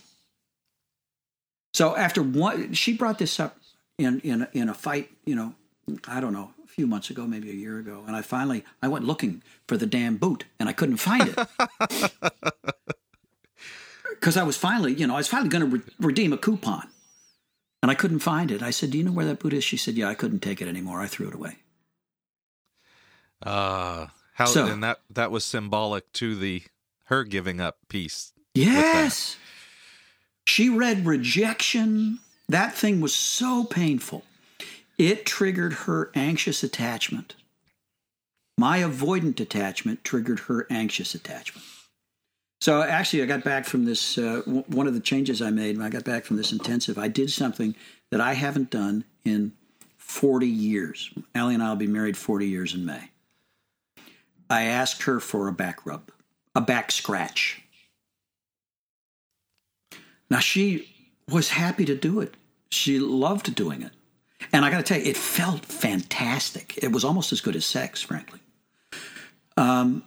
So 1.75 1.93
after 1.93 2.23
one, 2.23 2.71
she 2.71 2.93
brought 2.93 3.17
this 3.19 3.37
up 3.37 3.57
in 3.97 4.21
in 4.21 4.47
in 4.53 4.69
a 4.69 4.73
fight. 4.73 5.11
You 5.25 5.35
know, 5.35 5.55
I 6.07 6.21
don't 6.21 6.31
know, 6.31 6.51
a 6.63 6.67
few 6.67 6.87
months 6.87 7.09
ago, 7.09 7.27
maybe 7.27 7.49
a 7.51 7.53
year 7.53 7.79
ago, 7.79 8.01
and 8.07 8.15
I 8.15 8.21
finally 8.21 8.63
I 8.81 8.87
went 8.87 9.03
looking 9.03 9.43
for 9.67 9.75
the 9.75 9.85
damn 9.85 10.15
boot, 10.15 10.45
and 10.57 10.69
I 10.69 10.73
couldn't 10.73 10.97
find 10.97 11.35
it. 11.35 11.37
Because 14.09 14.37
I 14.37 14.43
was 14.43 14.57
finally, 14.57 14.93
you 14.93 15.05
know, 15.05 15.13
I 15.13 15.17
was 15.17 15.27
finally 15.27 15.49
going 15.49 15.69
to 15.69 15.77
re- 15.77 15.93
redeem 15.99 16.33
a 16.33 16.37
coupon, 16.37 16.87
and 17.83 17.91
I 17.91 17.95
couldn't 17.95 18.19
find 18.19 18.49
it. 18.49 18.63
I 18.63 18.71
said, 18.71 18.89
"Do 18.89 18.97
you 18.97 19.03
know 19.03 19.11
where 19.11 19.25
that 19.25 19.39
boot 19.39 19.53
is?" 19.53 19.63
She 19.63 19.77
said, 19.77 19.95
"Yeah, 19.95 20.07
I 20.07 20.15
couldn't 20.15 20.39
take 20.39 20.61
it 20.61 20.67
anymore. 20.69 21.01
I 21.01 21.07
threw 21.07 21.27
it 21.27 21.35
away." 21.35 21.57
Uh 23.43 24.07
how 24.33 24.45
so, 24.45 24.65
and 24.65 24.81
that 24.81 25.01
that 25.09 25.29
was 25.29 25.43
symbolic 25.43 26.11
to 26.13 26.35
the 26.35 26.63
her 27.05 27.23
giving 27.25 27.59
up 27.59 27.77
piece. 27.89 28.31
Yes. 28.55 29.37
She 30.45 30.69
read 30.69 31.05
rejection. 31.05 32.19
That 32.47 32.73
thing 32.73 33.01
was 33.01 33.15
so 33.15 33.63
painful. 33.63 34.23
It 34.97 35.25
triggered 35.25 35.73
her 35.73 36.11
anxious 36.15 36.63
attachment. 36.63 37.35
My 38.57 38.79
avoidant 38.79 39.39
attachment 39.39 40.03
triggered 40.03 40.41
her 40.41 40.65
anxious 40.69 41.13
attachment. 41.13 41.65
So 42.61 42.81
actually, 42.81 43.21
I 43.21 43.25
got 43.25 43.43
back 43.43 43.65
from 43.65 43.85
this. 43.85 44.17
Uh, 44.17 44.41
w- 44.45 44.63
one 44.67 44.87
of 44.87 44.93
the 44.93 45.01
changes 45.01 45.41
I 45.41 45.49
made 45.49 45.77
when 45.77 45.85
I 45.85 45.89
got 45.89 46.05
back 46.05 46.23
from 46.23 46.37
this 46.37 46.53
intensive, 46.53 46.97
I 46.97 47.09
did 47.09 47.29
something 47.29 47.75
that 48.11 48.21
I 48.21 48.33
haven't 48.33 48.69
done 48.69 49.03
in 49.25 49.51
40 49.97 50.47
years. 50.47 51.11
Allie 51.33 51.55
and 51.55 51.63
I 51.63 51.69
will 51.69 51.75
be 51.75 51.87
married 51.87 52.15
40 52.15 52.47
years 52.47 52.73
in 52.73 52.85
May. 52.85 53.09
I 54.49 54.63
asked 54.63 55.03
her 55.03 55.19
for 55.19 55.47
a 55.47 55.51
back 55.51 55.85
rub, 55.85 56.11
a 56.55 56.61
back 56.61 56.91
scratch. 56.91 57.61
Now, 60.29 60.39
she 60.39 60.89
was 61.29 61.49
happy 61.49 61.85
to 61.85 61.95
do 61.95 62.19
it. 62.19 62.35
She 62.69 62.99
loved 62.99 63.53
doing 63.55 63.81
it. 63.81 63.91
And 64.51 64.65
I 64.65 64.69
got 64.71 64.77
to 64.77 64.83
tell 64.83 64.99
you, 64.99 65.09
it 65.09 65.17
felt 65.17 65.65
fantastic. 65.65 66.77
It 66.83 66.91
was 66.91 67.03
almost 67.03 67.31
as 67.31 67.41
good 67.41 67.55
as 67.55 67.65
sex, 67.65 68.01
frankly. 68.01 68.39
Um, 69.57 70.03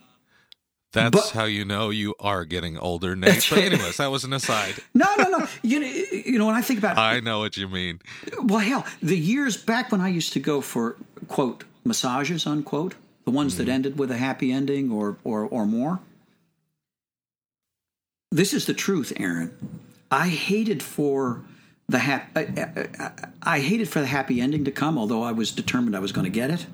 That's 0.93 1.11
But- 1.11 1.31
how 1.31 1.45
you 1.45 1.65
know 1.65 1.91
you 1.91 2.15
are 2.21 2.45
getting 2.45 2.79
older, 2.79 3.15
Nate. 3.17 3.47
But 3.51 3.59
anyways, 3.59 3.97
that 3.99 4.11
was 4.11 4.25
an 4.25 4.33
aside. 4.33 4.75
no, 4.95 5.07
no, 5.19 5.25
no. 5.29 5.47
you 5.63 5.81
know, 5.81 5.87
you 5.87 6.39
know 6.39 6.47
when 6.47 6.55
I 6.55 6.63
think 6.63 6.79
about 6.79 6.97
I 6.99 7.21
know 7.21 7.41
what 7.41 7.57
you 7.57 7.69
mean. 7.69 8.01
well, 8.43 8.59
hell, 8.61 8.87
the 9.03 9.17
years 9.17 9.57
back 9.57 9.93
when 9.93 10.01
I 10.01 10.09
used 10.09 10.33
to 10.35 10.41
go 10.41 10.61
for 10.61 10.97
quote 11.29 11.65
massages 11.85 12.47
unquote, 12.47 12.95
the 13.25 13.31
ones 13.31 13.57
that 13.59 13.69
ended 13.69 13.99
with 13.99 14.11
a 14.11 14.17
happy 14.17 14.51
ending 14.51 14.91
or 14.91 15.17
or 15.25 15.45
or 15.45 15.67
more. 15.67 16.01
This 18.31 18.53
is 18.53 18.67
the 18.67 18.75
truth, 18.75 19.13
Aaron. 19.17 19.53
I 20.11 20.29
hated 20.29 20.83
for 20.83 21.45
the 21.89 21.99
hap- 21.99 22.37
I, 22.37 22.41
I, 22.99 23.11
I 23.43 23.61
hated 23.61 23.89
for 23.89 24.01
the 24.01 24.07
happy 24.07 24.41
ending 24.41 24.65
to 24.65 24.71
come, 24.71 24.99
although 24.99 25.23
I 25.23 25.33
was 25.33 25.51
determined 25.53 25.97
I 25.97 26.01
was 26.01 26.13
going 26.13 26.25
to 26.25 26.31
get 26.31 26.51
it. 26.51 26.67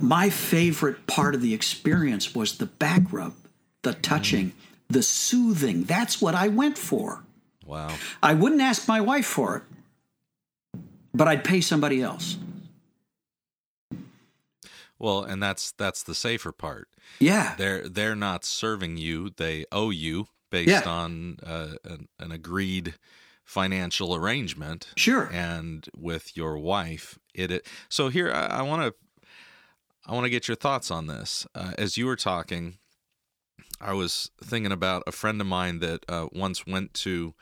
My 0.00 0.30
favorite 0.30 1.06
part 1.06 1.34
of 1.34 1.42
the 1.42 1.54
experience 1.54 2.34
was 2.34 2.58
the 2.58 2.66
back 2.66 3.12
rub, 3.12 3.34
the 3.82 3.94
touching, 3.94 4.52
the 4.88 5.02
soothing. 5.02 5.84
That's 5.84 6.20
what 6.20 6.34
I 6.34 6.48
went 6.48 6.76
for. 6.76 7.22
Wow. 7.64 7.94
I 8.22 8.34
wouldn't 8.34 8.60
ask 8.60 8.88
my 8.88 9.00
wife 9.00 9.26
for 9.26 9.56
it, 9.58 10.80
but 11.14 11.28
I'd 11.28 11.44
pay 11.44 11.60
somebody 11.60 12.02
else. 12.02 12.36
Well, 14.98 15.24
and 15.24 15.42
that's 15.42 15.72
that's 15.72 16.02
the 16.02 16.14
safer 16.14 16.52
part. 16.52 16.88
Yeah. 17.18 17.54
They're 17.56 17.88
they're 17.88 18.16
not 18.16 18.44
serving 18.44 18.98
you; 18.98 19.30
they 19.30 19.64
owe 19.72 19.90
you 19.90 20.28
based 20.52 20.68
Yeah. 20.68 20.88
on 20.88 21.38
uh, 21.44 21.74
an, 21.84 22.08
an 22.20 22.30
agreed 22.30 22.94
financial 23.44 24.14
arrangement. 24.14 24.86
Sure. 24.96 25.28
And 25.32 25.88
with 25.96 26.36
your 26.36 26.56
wife, 26.58 27.18
it. 27.34 27.50
it 27.50 27.66
so 27.88 28.08
here, 28.08 28.30
I 28.32 28.62
want 28.62 28.82
to 28.82 28.94
I 30.06 30.12
want 30.12 30.24
to 30.24 30.30
get 30.30 30.46
your 30.48 30.56
thoughts 30.56 30.90
on 30.90 31.06
this. 31.08 31.46
Uh, 31.54 31.72
as 31.78 31.96
you 31.96 32.06
were 32.06 32.16
talking, 32.16 32.78
I 33.80 33.92
was 33.94 34.30
thinking 34.44 34.72
about 34.72 35.02
a 35.06 35.12
friend 35.12 35.40
of 35.40 35.46
mine 35.46 35.78
that 35.80 36.04
uh, 36.08 36.26
once 36.32 36.66
went 36.66 36.94
to 36.94 37.34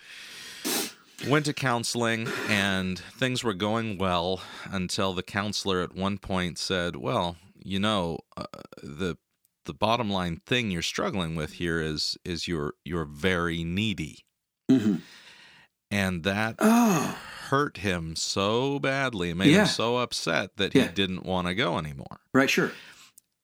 went 1.29 1.44
to 1.46 1.53
counseling 1.53 2.29
and 2.49 2.99
things 2.99 3.44
were 3.44 3.55
going 3.55 3.99
well 3.99 4.40
until 4.70 5.12
the 5.12 5.23
counselor 5.23 5.83
at 5.83 5.94
one 5.94 6.16
point 6.18 6.59
said, 6.59 6.96
"Well, 6.96 7.37
you 7.62 7.79
know, 7.79 8.20
uh, 8.37 8.44
the 8.83 9.16
the 9.64 9.75
bottom 9.75 10.11
line 10.11 10.40
thing 10.46 10.70
you're 10.70 10.83
struggling 10.83 11.35
with 11.37 11.55
here 11.55 11.81
is 11.81 12.16
is 12.25 12.49
you're 12.49 12.75
you're 12.85 13.05
very 13.05 13.64
needy." 13.64 14.25
hmm 14.70 14.96
And 15.90 16.23
that 16.25 16.57
Oh, 16.61 17.18
hurt 17.49 17.79
him 17.79 18.14
so 18.16 18.79
badly, 18.79 19.35
made 19.35 19.49
Yeah. 19.51 19.62
him 19.62 19.66
so 19.66 19.96
upset 19.99 20.57
that 20.57 20.73
he 20.73 20.87
didn't 20.88 21.25
want 21.27 21.49
to 21.49 21.55
go 21.55 21.79
anymore. 21.79 22.20
right. 22.33 22.49
Sure. 22.51 22.70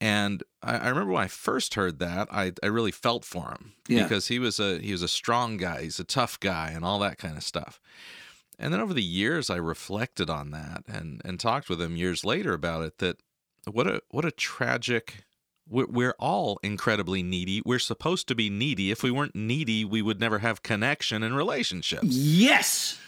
And 0.01 0.43
I, 0.63 0.77
I 0.77 0.89
remember 0.89 1.13
when 1.15 1.25
I 1.25 1.29
first 1.29 1.75
heard 1.75 1.99
that, 2.01 2.29
I, 2.31 2.53
I 2.63 2.67
really 2.67 2.93
felt 2.93 3.25
for 3.25 3.49
him 3.51 3.73
Yeah. 3.89 4.03
because 4.05 4.29
he 4.29 4.39
was 4.39 4.61
a 4.61 4.79
he 4.79 4.93
was 4.93 5.03
a 5.03 5.09
strong 5.09 5.57
guy, 5.57 5.83
he's 5.83 5.99
a 5.99 6.05
tough 6.05 6.39
guy, 6.39 6.71
and 6.71 6.85
all 6.85 6.99
that 7.01 7.19
kind 7.19 7.37
of 7.37 7.43
stuff. 7.43 7.81
And 8.59 8.73
then 8.73 8.81
over 8.81 8.95
the 8.95 9.03
years, 9.03 9.51
I 9.51 9.57
reflected 9.57 10.29
on 10.31 10.51
that 10.51 10.85
and 10.87 11.21
and 11.25 11.41
talked 11.41 11.69
with 11.69 11.81
him 11.81 11.97
years 11.97 12.25
later 12.25 12.53
about 12.53 12.83
it. 12.83 12.99
That 12.99 13.23
what 13.71 13.87
a 13.87 14.03
what 14.11 14.25
a 14.25 14.31
tragic. 14.31 15.25
We're, 15.69 15.87
we're 15.87 16.15
all 16.19 16.59
incredibly 16.63 17.23
needy. 17.23 17.63
We're 17.65 17.79
supposed 17.79 18.29
to 18.29 18.35
be 18.35 18.51
needy. 18.51 18.91
If 18.91 19.03
we 19.03 19.11
weren't 19.11 19.35
needy, 19.35 19.85
we 19.85 20.03
would 20.03 20.21
never 20.21 20.39
have 20.39 20.63
connection 20.63 21.23
and 21.23 21.37
relationships. 21.37 22.07
Yes. 22.09 22.99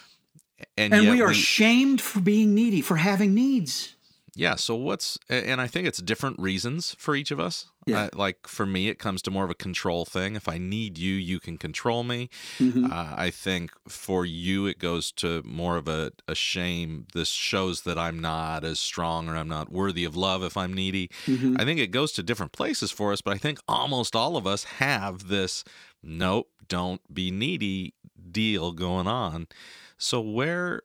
And, 0.77 0.93
And 0.93 1.09
we 1.09 1.23
are 1.23 1.33
shamed 1.33 2.01
for 2.01 2.21
being 2.21 2.55
needy, 2.55 2.81
for 2.81 2.97
having 2.97 3.35
needs. 3.35 3.95
Yeah. 4.39 4.55
So 4.55 4.77
what's 4.77 5.19
and 5.29 5.61
I 5.61 5.67
think 5.67 5.89
it's 5.89 6.01
different 6.01 6.39
reasons 6.39 6.95
for 6.99 7.17
each 7.17 7.33
of 7.33 7.41
us. 7.41 7.67
Yeah. 7.87 8.05
Uh, 8.05 8.09
like 8.15 8.47
for 8.47 8.67
me, 8.67 8.89
it 8.89 8.99
comes 8.99 9.21
to 9.23 9.31
more 9.33 9.45
of 9.45 9.51
a 9.51 9.55
control 9.55 10.05
thing. 10.05 10.37
If 10.37 10.49
I 10.49 10.59
need 10.59 10.97
you, 10.97 11.15
you 11.15 11.41
can 11.41 11.59
control 11.59 12.05
me. 12.05 12.29
Mhm. 12.59 12.85
Uh, 12.93 13.15
I 13.17 13.31
think 13.31 13.73
for 13.89 14.25
you, 14.25 14.67
it 14.67 14.79
goes 14.79 15.11
to 15.13 15.43
more 15.45 15.77
of 15.77 15.89
a, 15.89 16.13
a 16.29 16.35
shame. 16.37 17.07
This 17.15 17.31
shows 17.31 17.81
that 17.83 17.99
I'm 17.99 18.21
not 18.21 18.63
as 18.65 18.79
strong 18.79 19.29
or 19.29 19.37
I'm 19.37 19.49
not 19.49 19.73
worthy 19.73 20.05
of 20.05 20.15
love 20.17 20.45
if 20.45 20.57
I'm 20.57 20.73
needy. 20.73 21.11
Mhm. 21.27 21.61
I 21.61 21.65
think 21.65 21.81
it 21.81 21.89
goes 21.91 22.13
to 22.13 22.23
different 22.23 22.53
places 22.53 22.91
for 22.93 23.13
us, 23.13 23.21
but 23.21 23.35
I 23.35 23.39
think 23.39 23.59
almost 23.67 24.15
all 24.15 24.37
of 24.37 24.47
us 24.47 24.65
have 24.65 25.29
this 25.29 25.65
nope, 26.03 26.49
don't 26.69 27.01
be 27.13 27.31
needy 27.33 27.95
deal 28.31 28.71
going 28.73 29.09
on. 29.09 29.49
So 29.97 30.21
where 30.21 30.83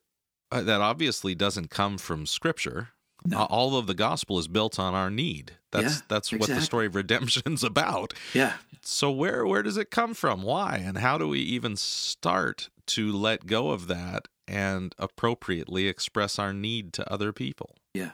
uh, 0.51 0.61
that 0.61 0.81
obviously 0.81 1.35
doesn't 1.35 1.69
come 1.69 1.97
from 1.97 2.25
scripture. 2.25 2.89
No. 3.25 3.43
All 3.45 3.77
of 3.77 3.87
the 3.87 3.93
gospel 3.93 4.37
is 4.39 4.47
built 4.47 4.77
on 4.77 4.93
our 4.93 5.09
need. 5.09 5.53
That's 5.71 5.97
Yeah, 5.97 6.01
that's 6.07 6.31
what 6.31 6.49
the 6.49 6.61
story 6.61 6.87
of 6.87 6.95
redemption's 6.95 7.63
about. 7.63 8.13
Yeah. 8.33 8.53
So 8.81 9.11
where 9.11 9.45
where 9.45 9.63
does 9.63 9.77
it 9.77 9.91
come 9.91 10.13
from? 10.13 10.43
Why? 10.43 10.81
And 10.83 10.97
how 10.97 11.17
do 11.17 11.27
we 11.27 11.39
even 11.39 11.75
start 11.75 12.69
to 12.87 13.11
let 13.11 13.45
go 13.45 13.71
of 13.71 13.87
that 13.87 14.27
and 14.47 14.93
appropriately 14.99 15.87
express 15.87 16.37
our 16.37 16.53
need 16.53 16.91
to 16.93 17.11
other 17.11 17.31
people? 17.31 17.75
Yeah. 17.93 18.11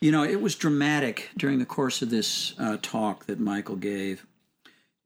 You 0.00 0.12
know, 0.12 0.22
it 0.22 0.40
was 0.40 0.54
dramatic 0.54 1.30
during 1.36 1.58
the 1.58 1.66
course 1.66 2.02
of 2.02 2.10
this 2.10 2.54
uh, 2.60 2.76
talk 2.80 3.26
that 3.26 3.40
Michael 3.40 3.74
gave. 3.74 4.24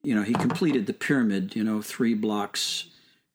You 0.03 0.15
know, 0.15 0.23
he 0.23 0.35
completed 0.35 0.87
the 0.87 0.93
pyramid, 0.93 1.57
you 1.57 1.65
know, 1.65 1.81
three 1.81 2.13
blocks 2.13 2.87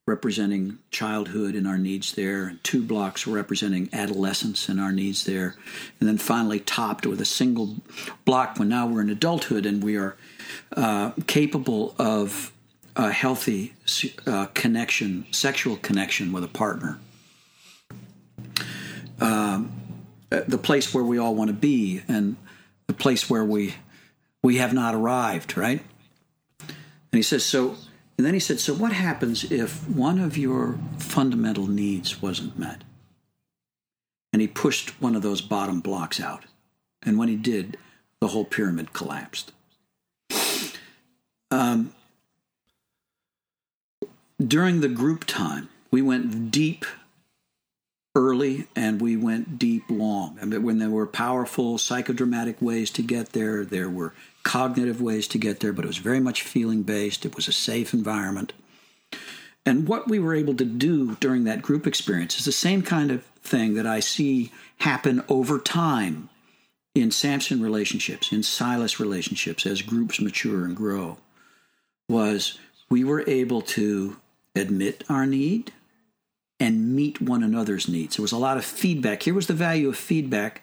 representing 0.08 0.80
childhood 0.90 1.54
and 1.54 1.68
our 1.68 1.78
needs 1.78 2.14
there, 2.14 2.48
and 2.48 2.64
two 2.64 2.82
blocks 2.82 3.28
representing 3.28 3.90
adolescence 3.94 4.70
and 4.70 4.80
our 4.80 4.92
needs 4.92 5.26
there, 5.26 5.56
and 6.00 6.10
then 6.10 6.18
finally 6.18 6.60
topped 6.62 7.06
with 7.06 7.22
a 7.22 7.26
single 7.26 7.76
block 8.26 8.58
when 8.58 8.70
now 8.70 8.88
we're 8.88 9.02
in 9.02 9.10
adulthood 9.10 9.66
and 9.66 9.84
we 9.84 9.98
are 9.98 10.16
uh, 10.76 11.12
capable 11.28 11.94
of 12.00 12.52
a 12.96 13.12
healthy 13.12 13.74
uh, 14.26 14.48
connection, 14.54 15.28
sexual 15.32 15.76
connection 15.76 16.32
with 16.32 16.44
a 16.44 16.48
partner. 16.48 16.98
Um, 19.20 19.72
the 20.30 20.58
place 20.58 20.94
where 20.94 21.04
we 21.04 21.18
all 21.18 21.36
want 21.36 21.50
to 21.50 21.54
be 21.54 22.02
and 22.08 22.38
the 22.88 22.94
place 22.94 23.30
where 23.30 23.44
we 23.44 23.76
we 24.42 24.58
have 24.58 24.74
not 24.74 24.96
arrived, 24.96 25.58
right? 25.58 25.82
And 26.60 26.70
he 27.12 27.22
says, 27.22 27.44
so, 27.44 27.76
and 28.18 28.26
then 28.26 28.34
he 28.34 28.40
said, 28.40 28.60
so 28.60 28.74
what 28.74 28.94
happens 28.94 29.52
if 29.52 29.88
one 29.88 30.20
of 30.20 30.38
your 30.38 30.80
fundamental 30.98 31.68
needs 31.68 32.22
wasn't 32.22 32.58
met? 32.58 32.84
And 34.34 34.42
he 34.42 34.48
pushed 34.48 35.02
one 35.02 35.16
of 35.16 35.22
those 35.22 35.42
bottom 35.42 35.82
blocks 35.82 36.20
out. 36.20 36.46
And 37.04 37.18
when 37.18 37.30
he 37.30 37.36
did, 37.36 37.78
the 38.20 38.28
whole 38.28 38.46
pyramid 38.46 38.92
collapsed. 38.92 39.52
Um, 41.52 41.94
during 44.46 44.82
the 44.82 44.90
group 44.90 45.26
time, 45.26 45.70
we 45.92 46.02
went 46.02 46.52
deep 46.52 46.86
early 48.18 48.66
and 48.76 49.00
we 49.00 49.16
went 49.16 49.60
deep 49.60 49.84
long. 49.90 50.40
I 50.42 50.46
mean, 50.46 50.64
when 50.64 50.80
there 50.80 50.90
were 50.90 51.06
powerful 51.06 51.78
psychodramatic 51.78 52.62
ways 52.62 52.90
to 52.92 53.04
get 53.04 53.34
there, 53.34 53.64
there 53.64 53.90
were 53.90 54.14
cognitive 54.42 55.00
ways 55.00 55.28
to 55.28 55.38
get 55.38 55.60
there, 55.60 55.72
but 55.72 55.86
it 55.86 55.88
was 55.88 55.98
very 55.98 56.20
much 56.20 56.42
feeling 56.42 56.82
based. 56.82 57.26
It 57.26 57.36
was 57.36 57.48
a 57.48 57.54
safe 57.54 57.94
environment. 57.94 58.54
And 59.68 59.88
what 59.88 60.08
we 60.08 60.18
were 60.18 60.34
able 60.34 60.56
to 60.56 60.66
do 60.66 61.16
during 61.16 61.44
that 61.44 61.62
group 61.62 61.86
experience 61.86 62.40
is 62.40 62.46
the 62.46 62.52
same 62.52 62.82
kind 62.82 63.12
of 63.12 63.24
thing 63.44 63.76
that 63.76 63.86
I 63.86 64.00
see 64.00 64.52
happen 64.80 65.24
over 65.30 65.60
time 65.60 66.30
in 66.96 67.12
Samson 67.12 67.62
relationships, 67.62 68.32
in 68.32 68.42
Silas 68.42 69.00
relationships 69.00 69.68
as 69.68 69.84
groups 69.84 70.20
mature 70.20 70.66
and 70.66 70.76
grow 70.76 71.18
was 72.10 72.58
we 72.90 73.04
were 73.04 73.24
able 73.28 73.62
to 73.62 74.18
admit 74.56 75.04
our 75.08 75.28
need 75.28 75.72
and 76.60 76.96
meet 76.96 77.22
one 77.22 77.44
another's 77.44 77.88
needs. 77.88 78.18
There 78.18 78.24
was 78.24 78.32
a 78.32 78.38
lot 78.38 78.58
of 78.58 78.66
feedback. 78.66 79.24
Here 79.24 79.34
was 79.34 79.48
the 79.48 79.54
value 79.54 79.90
of 79.90 79.98
feedback. 79.98 80.62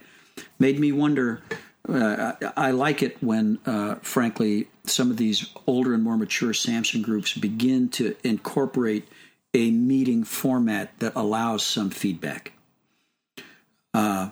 Made 0.59 0.79
me 0.79 0.93
wonder. 0.93 1.43
Uh, 1.87 2.33
I, 2.57 2.71
like 2.71 3.03
it 3.03 3.23
when, 3.23 3.59
uh, 3.67 3.97
frankly, 3.97 4.69
some 4.85 5.11
of 5.11 5.19
these 5.19 5.51
older 5.67 5.93
and 5.93 6.03
more 6.03 6.17
mature 6.17 6.55
Samson 6.55 7.03
groups 7.03 7.35
begin 7.35 7.91
to 7.91 8.17
incorporate 8.25 9.07
a 9.53 9.71
meeting 9.71 10.25
format 10.25 10.99
that 11.01 11.13
allows 11.15 11.63
some 11.63 11.91
feedback. 11.91 12.53
Uh, 13.93 14.31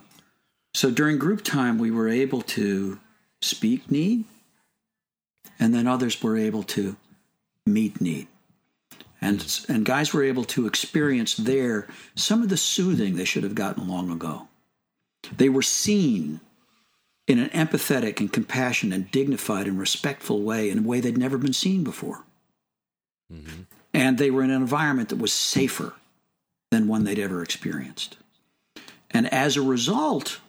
so 0.74 0.90
during 0.90 1.18
group 1.18 1.44
time, 1.44 1.78
we 1.78 1.90
were 1.90 2.08
able 2.08 2.40
to 2.42 2.98
speak 3.42 3.90
need, 3.90 4.24
and 5.60 5.74
then 5.74 5.86
others 5.86 6.20
were 6.22 6.36
able 6.36 6.62
to 6.62 6.96
meet 7.66 8.00
need. 8.00 8.26
And, 9.22 9.64
and 9.68 9.84
guys 9.84 10.12
were 10.12 10.24
able 10.24 10.44
to 10.46 10.66
experience 10.66 11.36
there 11.36 11.86
some 12.16 12.42
of 12.42 12.48
the 12.48 12.56
soothing 12.56 13.14
they 13.14 13.24
should 13.24 13.44
have 13.44 13.54
gotten 13.54 13.88
long 13.88 14.10
ago. 14.10 14.48
They 15.36 15.48
were 15.48 15.62
seen 15.62 16.40
in 17.28 17.38
an 17.38 17.48
empathetic 17.50 18.18
and 18.18 18.32
compassionate 18.32 18.98
and 18.98 19.10
dignified 19.12 19.68
and 19.68 19.78
respectful 19.78 20.42
way, 20.42 20.68
in 20.68 20.78
a 20.78 20.82
way 20.82 20.98
they'd 21.00 21.16
never 21.16 21.38
been 21.38 21.52
seen 21.52 21.84
before. 21.84 22.24
Mm-hmm. 23.32 23.62
And 23.94 24.18
they 24.18 24.30
were 24.30 24.42
in 24.42 24.50
an 24.50 24.60
environment 24.60 25.10
that 25.10 25.18
was 25.18 25.32
safer 25.32 25.94
than 26.72 26.88
one 26.88 27.04
they'd 27.04 27.20
ever 27.20 27.42
experienced. 27.42 28.16
And 29.12 29.32
as 29.32 29.56
a 29.56 29.62
result, 29.62 30.40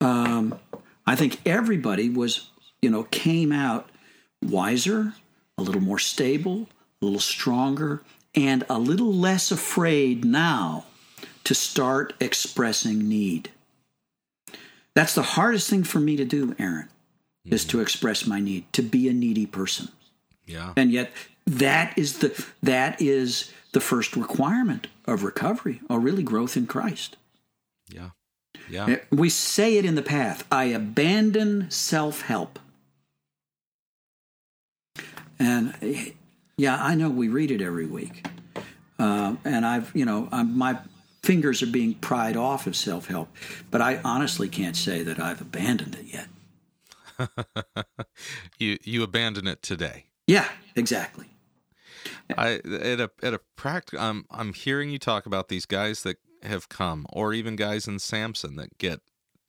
um, 0.00 0.58
I 1.06 1.16
think 1.16 1.40
everybody 1.44 2.08
was, 2.08 2.50
you 2.80 2.90
know, 2.90 3.02
came 3.04 3.50
out 3.50 3.90
wiser, 4.42 5.14
a 5.58 5.62
little 5.62 5.80
more 5.80 5.98
stable, 5.98 6.68
a 7.00 7.04
little 7.04 7.20
stronger, 7.20 8.02
and 8.34 8.64
a 8.68 8.78
little 8.78 9.12
less 9.12 9.50
afraid 9.50 10.24
now 10.24 10.84
to 11.44 11.54
start 11.54 12.12
expressing 12.20 13.08
need. 13.08 13.50
That's 14.94 15.14
the 15.14 15.22
hardest 15.22 15.68
thing 15.68 15.84
for 15.84 16.00
me 16.00 16.16
to 16.16 16.24
do, 16.24 16.56
Aaron, 16.58 16.86
mm-hmm. 16.86 17.54
is 17.54 17.64
to 17.66 17.80
express 17.80 18.26
my 18.26 18.40
need, 18.40 18.72
to 18.72 18.82
be 18.82 19.08
a 19.08 19.12
needy 19.12 19.46
person. 19.46 19.88
Yeah. 20.46 20.72
And 20.76 20.90
yet 20.90 21.12
that 21.46 21.96
is 21.98 22.18
the 22.18 22.46
that 22.62 23.00
is 23.00 23.52
the 23.72 23.80
first 23.80 24.16
requirement 24.16 24.86
of 25.06 25.22
recovery, 25.22 25.80
or 25.88 26.00
really 26.00 26.22
growth 26.22 26.56
in 26.56 26.66
Christ. 26.66 27.16
Yeah. 27.88 28.10
Yeah. 28.68 28.96
We 29.10 29.28
say 29.28 29.76
it 29.76 29.84
in 29.84 29.94
the 29.94 30.02
path 30.02 30.44
I 30.50 30.64
abandon 30.64 31.70
self 31.70 32.22
help. 32.22 32.58
And 35.38 35.74
yeah, 36.56 36.82
I 36.82 36.94
know 36.94 37.10
we 37.10 37.28
read 37.28 37.50
it 37.50 37.60
every 37.60 37.86
week. 37.86 38.26
Uh, 38.98 39.36
and 39.44 39.66
I've, 39.66 39.94
you 39.94 40.04
know, 40.04 40.28
I'm, 40.32 40.56
my 40.56 40.78
fingers 41.22 41.62
are 41.62 41.66
being 41.66 41.94
pried 41.94 42.36
off 42.36 42.66
of 42.66 42.74
self 42.74 43.06
help, 43.08 43.28
but 43.70 43.80
I 43.80 44.00
honestly 44.04 44.48
can't 44.48 44.76
say 44.76 45.02
that 45.02 45.20
I've 45.20 45.40
abandoned 45.40 45.96
it 45.96 46.06
yet. 46.06 46.28
you 48.58 48.78
you 48.84 49.02
abandon 49.02 49.46
it 49.46 49.62
today. 49.62 50.06
Yeah, 50.26 50.48
exactly. 50.74 51.26
I 52.36 52.60
at 52.64 53.00
a 53.00 53.10
at 53.22 53.34
a 53.34 53.40
practical. 53.56 54.04
I'm 54.04 54.24
I'm 54.30 54.52
hearing 54.52 54.90
you 54.90 54.98
talk 54.98 55.26
about 55.26 55.48
these 55.48 55.66
guys 55.66 56.02
that 56.02 56.16
have 56.42 56.68
come, 56.68 57.06
or 57.10 57.32
even 57.32 57.56
guys 57.56 57.88
in 57.88 57.98
Samson 57.98 58.56
that 58.56 58.78
get 58.78 59.00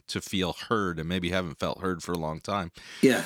to 0.08 0.22
feel 0.22 0.54
heard 0.54 1.00
and 1.00 1.08
maybe 1.08 1.30
haven't 1.30 1.60
felt 1.60 1.82
heard 1.82 2.02
for 2.02 2.13
a 2.13 2.17
long 2.17 2.39
time. 2.39 2.72
Yeah. 3.02 3.26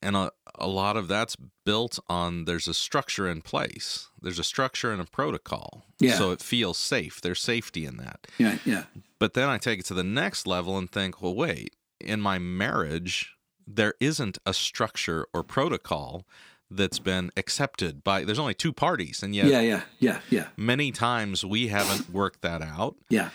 And 0.00 0.16
a, 0.16 0.32
a 0.54 0.66
lot 0.66 0.96
of 0.96 1.08
that's 1.08 1.36
built 1.64 1.98
on 2.08 2.44
there's 2.44 2.68
a 2.68 2.74
structure 2.74 3.28
in 3.28 3.42
place. 3.42 4.08
There's 4.20 4.38
a 4.38 4.44
structure 4.44 4.92
and 4.92 5.00
a 5.00 5.04
protocol. 5.04 5.84
Yeah. 5.98 6.14
So 6.14 6.30
it 6.30 6.40
feels 6.40 6.78
safe. 6.78 7.20
There's 7.20 7.40
safety 7.40 7.84
in 7.84 7.96
that. 7.98 8.26
Yeah, 8.38 8.58
yeah. 8.64 8.84
But 9.18 9.34
then 9.34 9.48
I 9.48 9.58
take 9.58 9.80
it 9.80 9.86
to 9.86 9.94
the 9.94 10.04
next 10.04 10.46
level 10.46 10.76
and 10.78 10.90
think, 10.90 11.22
well, 11.22 11.34
wait, 11.34 11.76
in 12.00 12.20
my 12.20 12.38
marriage, 12.38 13.36
there 13.66 13.94
isn't 14.00 14.38
a 14.44 14.52
structure 14.52 15.26
or 15.32 15.42
protocol 15.42 16.26
that's 16.70 16.98
been 16.98 17.30
accepted 17.36 18.02
by 18.02 18.24
there's 18.24 18.38
only 18.38 18.54
two 18.54 18.72
parties 18.72 19.22
and 19.22 19.34
yet 19.34 19.46
yeah 19.46 19.60
yeah 19.60 19.82
yeah 19.98 20.20
yeah 20.30 20.46
many 20.56 20.90
times 20.90 21.44
we 21.44 21.68
haven't 21.68 22.08
worked 22.10 22.40
that 22.40 22.62
out 22.62 22.96
yeah 23.10 23.28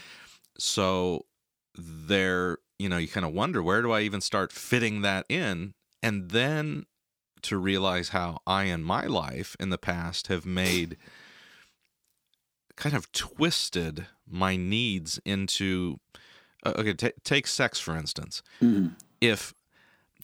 so 0.58 1.24
there 1.78 2.58
you 2.80 2.90
know 2.90 2.98
you 2.98 3.08
kind 3.08 3.26
of 3.26 3.34
wonder 3.34 3.62
where 3.62 3.82
do 3.84 3.92
i 3.92 4.02
even 4.02 4.22
start 4.22 4.52
fitting 4.52 5.02
that 5.02 5.24
in 5.30 5.74
and 6.08 6.32
then 6.32 6.86
to 7.42 7.58
realize 7.58 8.10
how 8.10 8.40
i 8.48 8.64
in 8.64 8.84
my 8.84 9.06
life 9.06 9.56
in 9.60 9.70
the 9.70 9.78
past 9.78 10.28
have 10.28 10.46
made 10.46 10.98
kind 12.76 12.96
of 12.96 13.12
twisted 13.12 14.08
my 14.30 14.56
needs 14.56 15.20
into 15.26 16.00
uh, 16.66 16.74
okay 16.78 16.94
t- 16.94 17.12
take 17.24 17.48
sex 17.48 17.80
for 17.80 17.96
instance 17.96 18.42
mm-hmm. 18.62 18.88
if 19.22 19.54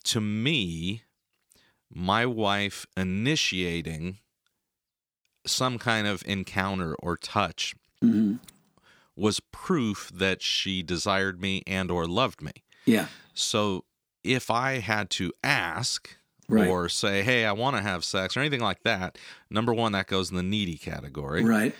to 0.02 0.20
me 0.20 1.02
my 1.94 2.26
wife 2.26 2.86
initiating 2.96 4.18
some 5.46 5.78
kind 5.78 6.06
of 6.06 6.22
encounter 6.26 6.94
or 6.96 7.16
touch 7.16 7.74
mm-hmm. 8.02 8.36
was 9.16 9.40
proof 9.52 10.10
that 10.12 10.42
she 10.42 10.82
desired 10.82 11.40
me 11.40 11.62
and 11.66 11.90
or 11.90 12.06
loved 12.06 12.42
me. 12.42 12.52
Yeah. 12.84 13.06
So 13.34 13.84
if 14.24 14.50
I 14.50 14.78
had 14.78 15.10
to 15.10 15.32
ask 15.42 16.16
right. 16.48 16.68
or 16.68 16.88
say, 16.88 17.22
"Hey, 17.22 17.44
I 17.44 17.52
want 17.52 17.76
to 17.76 17.82
have 17.82 18.04
sex" 18.04 18.36
or 18.36 18.40
anything 18.40 18.60
like 18.60 18.82
that, 18.82 19.18
number 19.50 19.72
1 19.72 19.92
that 19.92 20.06
goes 20.06 20.30
in 20.30 20.36
the 20.36 20.42
needy 20.42 20.76
category. 20.76 21.44
Right. 21.44 21.74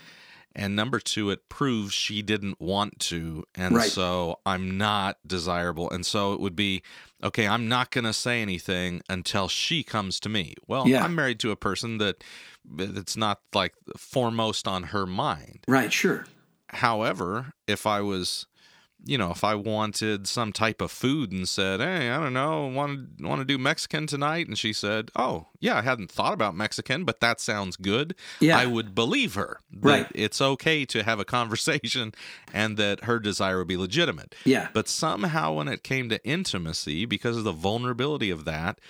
And 0.57 0.77
number 0.77 1.01
2 1.01 1.31
it 1.31 1.49
proves 1.49 1.93
she 1.93 2.23
didn't 2.23 2.61
want 2.61 3.01
to 3.01 3.45
and 3.57 3.75
right. 3.75 3.91
so 3.91 4.39
I'm 4.47 4.79
not 4.79 5.19
desirable. 5.27 5.91
And 5.91 6.07
so 6.07 6.33
it 6.33 6.41
would 6.41 6.55
be 6.55 6.83
okay, 7.25 7.49
I'm 7.49 7.69
not 7.69 7.91
going 7.91 8.05
to 8.05 8.13
say 8.13 8.41
anything 8.41 9.03
until 9.09 9.49
she 9.49 9.83
comes 9.83 10.21
to 10.21 10.29
me. 10.29 10.55
Well, 10.69 10.87
yeah. 10.87 11.03
I'm 11.03 11.15
married 11.15 11.41
to 11.41 11.51
a 11.51 11.57
person 11.57 11.99
that 11.99 12.23
it's 12.79 13.17
not 13.17 13.41
like 13.53 13.75
foremost 13.97 14.69
on 14.69 14.85
her 14.85 15.07
mind. 15.07 15.61
Right, 15.67 15.93
sure. 15.93 16.27
However, 16.69 17.55
if 17.67 17.87
I 17.87 18.01
was 18.01 18.47
you 19.07 19.19
know, 19.19 19.31
if 19.31 19.45
I 19.45 19.55
wanted 19.55 20.27
some 20.27 20.53
type 20.53 20.81
of 20.81 20.91
food 20.91 21.31
and 21.31 21.49
said, 21.49 21.81
"Hey, 21.81 22.11
I 22.11 22.19
don't 22.19 22.33
know, 22.33 22.67
want 22.67 23.19
to 23.19 23.27
want 23.27 23.41
to 23.41 23.45
do 23.45 23.59
Mexican 23.59 24.07
tonight," 24.07 24.47
and 24.49 24.59
she 24.59 24.73
said, 24.73 25.11
"Oh, 25.15 25.49
yeah, 25.61 25.79
I 25.79 25.83
hadn't 25.83 26.11
thought 26.11 26.33
about 26.33 26.57
Mexican, 26.57 27.05
but 27.05 27.21
that 27.21 27.41
sounds 27.41 27.77
good," 27.77 28.15
yeah. 28.41 28.59
I 28.59 28.67
would 28.67 28.95
believe 28.95 29.35
her 29.35 29.61
right. 29.81 30.07
it's 30.15 30.41
okay 30.41 30.85
to 30.87 31.03
have 31.03 31.21
a 31.21 31.25
conversation 31.39 32.13
and 32.53 32.77
that 32.77 33.05
her 33.05 33.19
desire 33.19 33.59
would 33.59 33.69
be 33.69 33.77
legitimate. 33.77 34.35
Yeah. 34.45 34.69
But 34.73 34.89
somehow, 34.89 35.55
when 35.55 35.69
it 35.69 35.83
came 35.83 36.09
to 36.09 36.25
intimacy, 36.27 37.05
because 37.05 37.37
of 37.37 37.45
the 37.45 37.53
vulnerability 37.53 38.31
of 38.31 38.45
that, 38.47 38.81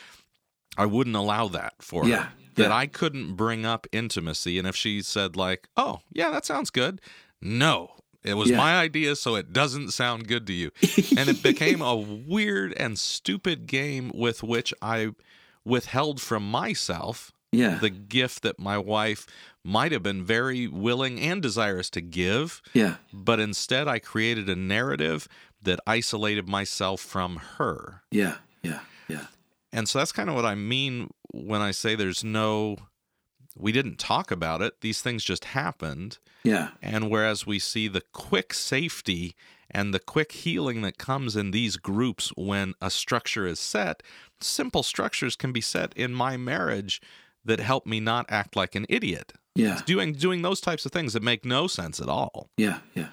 I 0.77 0.87
wouldn't 0.87 1.17
allow 1.17 1.49
that 1.49 1.75
for 1.81 2.07
yeah. 2.07 2.17
her. 2.17 2.33
That 2.55 2.69
yeah. 2.69 2.77
I 2.77 2.87
couldn't 2.87 3.35
bring 3.35 3.67
up 3.67 3.89
intimacy, 3.91 4.59
and 4.59 4.69
if 4.69 4.77
she 4.77 5.03
said 5.03 5.37
like, 5.37 5.69
"Oh, 5.77 6.01
yeah, 6.13 6.31
that 6.31 6.45
sounds 6.45 6.71
good," 6.71 7.01
no, 7.41 7.97
it 8.25 8.35
was 8.35 8.51
Yeah. 8.51 8.57
my 8.57 8.77
idea, 8.79 9.17
so 9.17 9.35
it 9.37 9.53
doesn't 9.53 9.91
sound 9.93 10.27
good 10.29 10.47
to 10.47 10.53
you. 10.53 10.71
and 11.17 11.29
it 11.29 11.43
became 11.43 11.81
a 11.83 11.95
weird 11.95 12.73
and 12.75 12.99
stupid 12.99 13.67
game 13.67 14.11
with 14.15 14.43
which 14.43 14.73
I 14.83 15.11
withheld 15.65 16.21
from 16.21 16.51
myself 16.51 17.33
Yeah. 17.53 17.79
the 17.79 17.91
gift 17.91 18.43
that 18.43 18.59
my 18.59 18.79
wife 18.79 19.27
might 19.63 19.93
have 19.93 20.03
been 20.03 20.25
very 20.25 20.67
willing 20.67 21.19
and 21.21 21.41
desirous 21.41 21.89
to 21.91 22.01
give. 22.01 22.61
yeah. 22.75 22.97
But 23.13 23.41
instead, 23.41 23.89
I 23.89 23.99
created 23.99 24.49
a 24.49 24.57
narrative 24.57 25.27
that 25.63 25.81
isolated 25.87 26.47
myself 26.49 27.01
from 27.01 27.37
her. 27.59 28.03
Yeah. 28.11 28.37
Yeah. 28.63 28.81
Yeah. 29.09 29.27
And 29.73 29.89
so 29.89 29.99
that's 29.99 30.13
kind 30.13 30.29
of 30.29 30.35
what 30.35 30.45
I 30.45 30.55
mean 30.55 31.11
when 31.33 31.61
I 31.63 31.71
say 31.71 31.95
there's 31.95 32.23
no, 32.23 32.77
we 33.57 33.73
didn't 33.73 33.99
talk 33.99 34.31
about 34.31 34.63
it. 34.63 34.81
These 34.81 35.01
things 35.01 35.25
just 35.25 35.47
happened. 35.47 36.19
Yeah. 36.43 36.71
And 36.83 37.11
whereas 37.11 37.47
we 37.47 37.59
see 37.59 37.89
the 37.89 38.03
quick 38.13 38.53
safety 38.53 39.35
and 39.71 39.95
the 39.95 40.01
quick 40.01 40.33
healing 40.33 40.83
that 40.83 40.99
comes 40.99 41.37
in 41.37 41.51
these 41.51 41.77
groups 41.77 42.31
when 42.37 42.75
a 42.81 42.91
structure 42.91 43.47
is 43.47 43.61
set, 43.61 44.03
simple 44.41 44.83
structures 44.83 45.37
can 45.37 45.53
be 45.53 45.61
set 45.61 45.93
in 45.97 46.13
my 46.13 46.37
marriage 46.37 47.01
that 47.45 47.61
help 47.61 47.87
me 47.87 48.01
not 48.01 48.27
act 48.29 48.57
like 48.57 48.75
an 48.75 48.87
idiot. 48.89 49.33
Yeah. 49.55 49.81
Doing 49.87 50.15
doing 50.15 50.43
those 50.43 50.61
types 50.61 50.85
of 50.85 50.93
things 50.93 51.13
that 51.13 51.23
make 51.23 51.45
no 51.45 51.67
sense 51.67 52.01
at 52.01 52.09
all. 52.09 52.51
Yeah. 52.57 52.81
Yeah. 52.95 53.09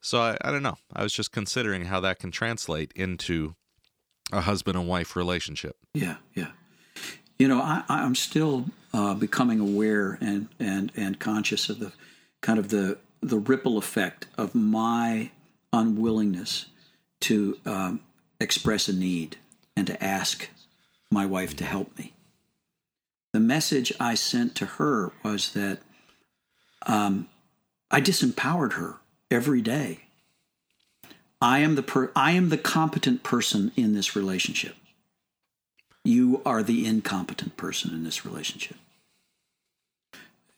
So 0.00 0.20
I, 0.20 0.36
I 0.40 0.50
don't 0.50 0.62
know. 0.62 0.76
I 0.92 1.02
was 1.02 1.12
just 1.12 1.32
considering 1.32 1.86
how 1.86 2.00
that 2.00 2.18
can 2.18 2.30
translate 2.30 2.92
into 2.94 3.54
a 4.32 4.40
husband 4.40 4.76
and 4.76 4.88
wife 4.88 5.16
relationship. 5.16 5.76
Yeah, 5.94 6.16
yeah. 6.34 6.50
You 7.38 7.48
know, 7.48 7.60
I, 7.60 7.84
I'm 7.88 8.14
still 8.14 8.66
uh, 8.94 9.14
becoming 9.14 9.60
aware 9.60 10.18
and, 10.20 10.48
and, 10.58 10.90
and 10.96 11.18
conscious 11.18 11.68
of 11.68 11.78
the 11.80 11.92
kind 12.40 12.58
of 12.58 12.68
the 12.68 12.98
the 13.22 13.38
ripple 13.38 13.76
effect 13.76 14.26
of 14.38 14.54
my 14.54 15.30
unwillingness 15.72 16.66
to 17.20 17.58
um, 17.66 18.00
express 18.40 18.88
a 18.88 18.92
need 18.92 19.36
and 19.76 19.86
to 19.86 20.02
ask 20.02 20.48
my 21.10 21.26
wife 21.26 21.56
to 21.56 21.64
help 21.64 21.96
me. 21.98 22.12
The 23.32 23.40
message 23.40 23.92
I 23.98 24.14
sent 24.14 24.54
to 24.56 24.66
her 24.66 25.12
was 25.24 25.52
that 25.52 25.78
um, 26.86 27.28
I 27.90 28.00
disempowered 28.00 28.74
her 28.74 28.96
every 29.30 29.60
day. 29.60 30.00
I 31.40 31.58
am 31.58 31.74
the 31.74 31.82
per- 31.82 32.12
I 32.16 32.32
am 32.32 32.48
the 32.48 32.58
competent 32.58 33.22
person 33.22 33.72
in 33.76 33.94
this 33.94 34.16
relationship. 34.16 34.76
You 36.06 36.40
are 36.46 36.62
the 36.62 36.86
incompetent 36.86 37.56
person 37.56 37.92
in 37.92 38.04
this 38.04 38.24
relationship. 38.24 38.76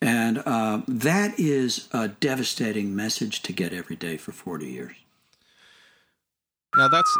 And 0.01 0.41
uh, 0.45 0.81
that 0.87 1.39
is 1.39 1.89
a 1.91 2.07
devastating 2.07 2.95
message 2.95 3.41
to 3.41 3.51
get 3.51 3.73
every 3.73 3.95
day 3.95 4.15
for 4.17 4.31
40 4.31 4.67
years. 4.67 4.95
Now 6.77 6.87
that's 6.87 7.17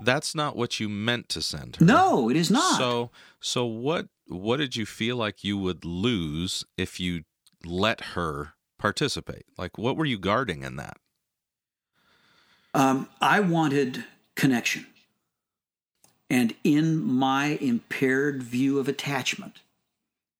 that's 0.00 0.34
not 0.34 0.56
what 0.56 0.80
you 0.80 0.88
meant 0.88 1.28
to 1.30 1.40
send 1.40 1.76
her. 1.76 1.84
No, 1.84 2.28
it 2.28 2.36
is 2.36 2.50
not. 2.50 2.76
So 2.76 3.10
so 3.40 3.64
what 3.64 4.08
what 4.26 4.56
did 4.56 4.74
you 4.74 4.84
feel 4.84 5.16
like 5.16 5.44
you 5.44 5.56
would 5.56 5.84
lose 5.84 6.64
if 6.76 6.98
you 6.98 7.22
let 7.64 8.00
her 8.00 8.54
participate? 8.78 9.44
Like 9.56 9.78
what 9.78 9.96
were 9.96 10.04
you 10.04 10.18
guarding 10.18 10.64
in 10.64 10.74
that? 10.76 10.96
Um, 12.74 13.08
I 13.20 13.38
wanted 13.38 14.04
connection. 14.34 14.86
And 16.30 16.54
in 16.64 17.02
my 17.04 17.58
impaired 17.60 18.42
view 18.42 18.78
of 18.78 18.88
attachment, 18.88 19.60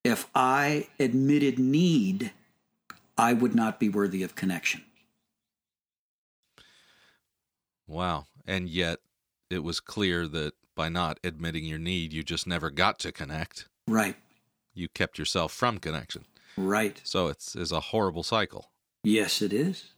if 0.03 0.29
I 0.35 0.89
admitted 0.99 1.59
need, 1.59 2.33
I 3.17 3.33
would 3.33 3.55
not 3.55 3.79
be 3.79 3.89
worthy 3.89 4.23
of 4.23 4.35
connection. 4.35 4.83
Wow. 7.87 8.27
And 8.47 8.69
yet 8.69 8.99
it 9.51 9.63
was 9.63 9.81
clear 9.81 10.27
that 10.29 10.55
by 10.75 10.89
not 10.89 11.21
admitting 11.23 11.65
your 11.65 11.79
need, 11.79 12.13
you 12.13 12.23
just 12.23 12.47
never 12.47 12.71
got 12.71 12.99
to 13.01 13.13
connect. 13.13 13.69
Right. 13.87 14.17
You 14.75 14.89
kept 14.89 15.19
yourself 15.19 15.53
from 15.53 15.79
connection. 15.79 16.25
Right. 16.57 17.01
So 17.05 17.29
it's 17.29 17.55
is 17.55 17.73
a 17.73 17.81
horrible 17.81 18.23
cycle. 18.23 18.71
Yes, 19.03 19.43
it 19.43 19.53
is. 19.53 19.94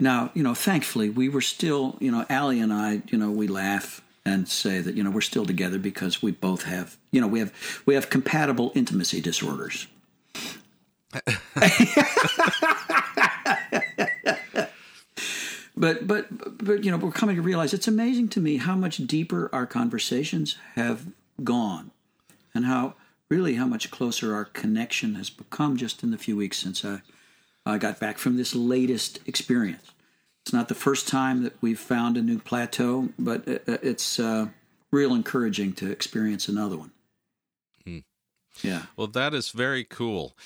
Now, 0.00 0.30
you 0.34 0.42
know, 0.42 0.54
thankfully, 0.54 1.10
we 1.10 1.28
were 1.28 1.42
still, 1.42 1.96
you 2.00 2.10
know, 2.10 2.24
Allie 2.30 2.60
and 2.60 2.72
I, 2.72 3.02
you 3.08 3.18
know, 3.18 3.30
we 3.30 3.46
laugh 3.46 4.00
and 4.24 4.48
say 4.48 4.80
that, 4.80 4.94
you 4.94 5.02
know, 5.02 5.10
we're 5.10 5.20
still 5.20 5.44
together 5.44 5.78
because 5.78 6.22
we 6.22 6.32
both 6.32 6.62
have, 6.64 6.96
you 7.10 7.20
know, 7.20 7.26
we 7.26 7.38
have 7.40 7.52
we 7.86 7.94
have 7.94 8.08
compatible 8.10 8.72
intimacy 8.74 9.20
disorders. 9.20 9.86
but 15.76 16.06
but 16.06 16.26
but 16.64 16.84
you 16.84 16.90
know, 16.90 16.96
we're 16.96 17.10
coming 17.10 17.36
to 17.36 17.42
realize 17.42 17.74
it's 17.74 17.88
amazing 17.88 18.28
to 18.28 18.40
me 18.40 18.56
how 18.56 18.76
much 18.76 18.98
deeper 18.98 19.50
our 19.52 19.66
conversations 19.66 20.56
have 20.74 21.08
gone 21.44 21.90
and 22.54 22.64
how 22.64 22.94
really 23.28 23.54
how 23.54 23.66
much 23.66 23.90
closer 23.90 24.34
our 24.34 24.44
connection 24.44 25.14
has 25.16 25.30
become 25.30 25.76
just 25.76 26.02
in 26.02 26.10
the 26.10 26.18
few 26.18 26.36
weeks 26.36 26.58
since 26.58 26.84
I 26.84 27.02
I 27.66 27.78
got 27.78 28.00
back 28.00 28.18
from 28.18 28.36
this 28.36 28.54
latest 28.54 29.20
experience. 29.26 29.92
It's 30.44 30.52
not 30.52 30.68
the 30.68 30.74
first 30.74 31.06
time 31.06 31.42
that 31.42 31.54
we've 31.60 31.78
found 31.78 32.16
a 32.16 32.22
new 32.22 32.38
plateau, 32.38 33.10
but 33.18 33.44
it's 33.46 34.18
uh, 34.18 34.48
real 34.90 35.14
encouraging 35.14 35.74
to 35.74 35.90
experience 35.90 36.48
another 36.48 36.76
one. 36.76 36.90
Hmm. 37.84 37.98
Yeah. 38.62 38.82
Well, 38.96 39.06
that 39.08 39.34
is 39.34 39.50
very 39.50 39.84
cool. 39.84 40.36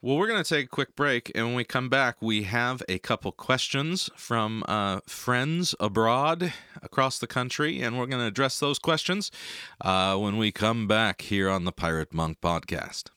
Well, 0.00 0.16
we're 0.16 0.28
going 0.28 0.42
to 0.42 0.48
take 0.48 0.66
a 0.66 0.68
quick 0.68 0.94
break, 0.94 1.32
and 1.34 1.46
when 1.46 1.54
we 1.56 1.64
come 1.64 1.88
back, 1.88 2.18
we 2.20 2.44
have 2.44 2.84
a 2.88 3.00
couple 3.00 3.32
questions 3.32 4.08
from 4.14 4.62
uh, 4.68 5.00
friends 5.08 5.74
abroad 5.80 6.52
across 6.80 7.18
the 7.18 7.26
country, 7.26 7.80
and 7.80 7.98
we're 7.98 8.06
going 8.06 8.20
to 8.20 8.26
address 8.26 8.60
those 8.60 8.78
questions 8.78 9.32
uh, 9.80 10.16
when 10.16 10.36
we 10.36 10.52
come 10.52 10.86
back 10.86 11.22
here 11.22 11.48
on 11.50 11.64
the 11.64 11.72
Pirate 11.72 12.14
Monk 12.14 12.40
podcast. 12.40 13.10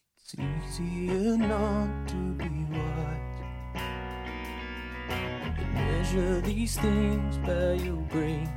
Measure 6.01 6.41
these 6.41 6.77
things 6.77 7.37
by 7.45 7.73
your 7.73 8.01
grace. 8.09 8.47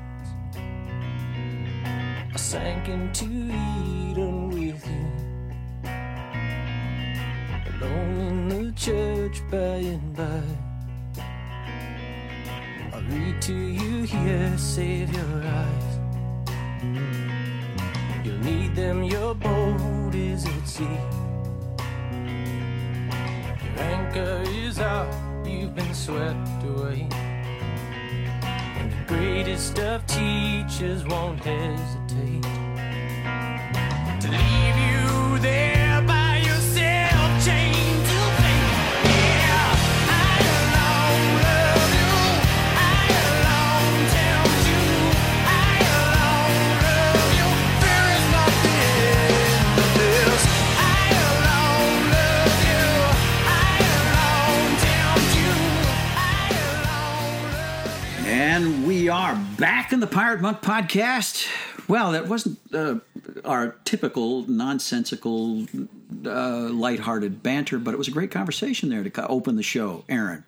I 2.33 2.37
sank 2.37 2.89
into 2.89 3.27
Eden 3.27 4.49
with 4.49 4.83
you, 4.89 5.07
alone 7.75 8.21
in 8.29 8.49
the 8.49 8.73
church 8.73 9.43
by 9.51 9.77
and 9.93 10.17
by. 10.17 10.43
I 12.95 12.99
read 13.11 13.43
to 13.43 13.55
you 13.55 14.05
here, 14.05 14.57
save 14.57 15.13
your 15.13 15.43
eyes. 15.45 15.99
You'll 18.25 18.39
need 18.39 18.75
them, 18.75 19.03
your 19.05 19.35
boat 19.35 20.15
is 20.15 20.47
at 20.47 20.67
sea. 20.67 20.99
Your 23.65 23.81
anchor 23.81 24.43
is 24.47 24.79
out, 24.79 25.13
you've 25.47 25.75
been 25.75 25.93
swept 25.93 26.65
away 26.65 27.07
greatest 29.17 29.79
of 29.79 30.05
teachers 30.07 31.05
won't 31.07 31.39
hesitate 31.39 32.43
to 34.21 34.29
leave 34.29 34.77
you 34.89 35.39
there 35.39 35.74
And 58.65 58.87
we 58.87 59.11
are 59.11 59.37
back 59.59 59.93
in 59.93 60.01
the 60.01 60.07
Pirate 60.07 60.41
Monk 60.41 60.63
podcast. 60.63 61.47
Well, 61.87 62.13
that 62.13 62.29
wasn't 62.29 62.59
uh, 62.73 62.95
our 63.45 63.77
typical 63.85 64.49
nonsensical, 64.49 65.67
uh, 66.25 66.71
lighthearted 66.71 67.43
banter, 67.43 67.79
but 67.79 67.93
it 67.93 67.99
was 67.99 68.09
a 68.09 68.11
great 68.11 68.31
conversation 68.31 68.89
there 68.89 69.05
to 69.05 69.27
open 69.27 69.57
the 69.57 69.63
show, 69.63 70.05
Aaron. 70.09 70.45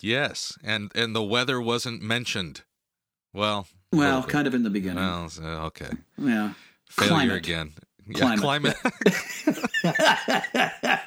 Yes, 0.00 0.56
and 0.62 0.92
and 0.94 1.16
the 1.16 1.22
weather 1.22 1.60
wasn't 1.60 2.00
mentioned. 2.00 2.60
Well, 3.34 3.66
well, 3.92 4.22
kind 4.22 4.46
of 4.46 4.54
in 4.54 4.62
the 4.62 4.70
beginning. 4.70 5.02
Well, 5.02 5.28
okay. 5.42 5.90
Yeah. 6.16 6.52
Failure 6.88 7.08
Climate. 7.08 7.36
again. 7.38 7.72
Climate. 8.14 8.40
Climate. 8.40 8.76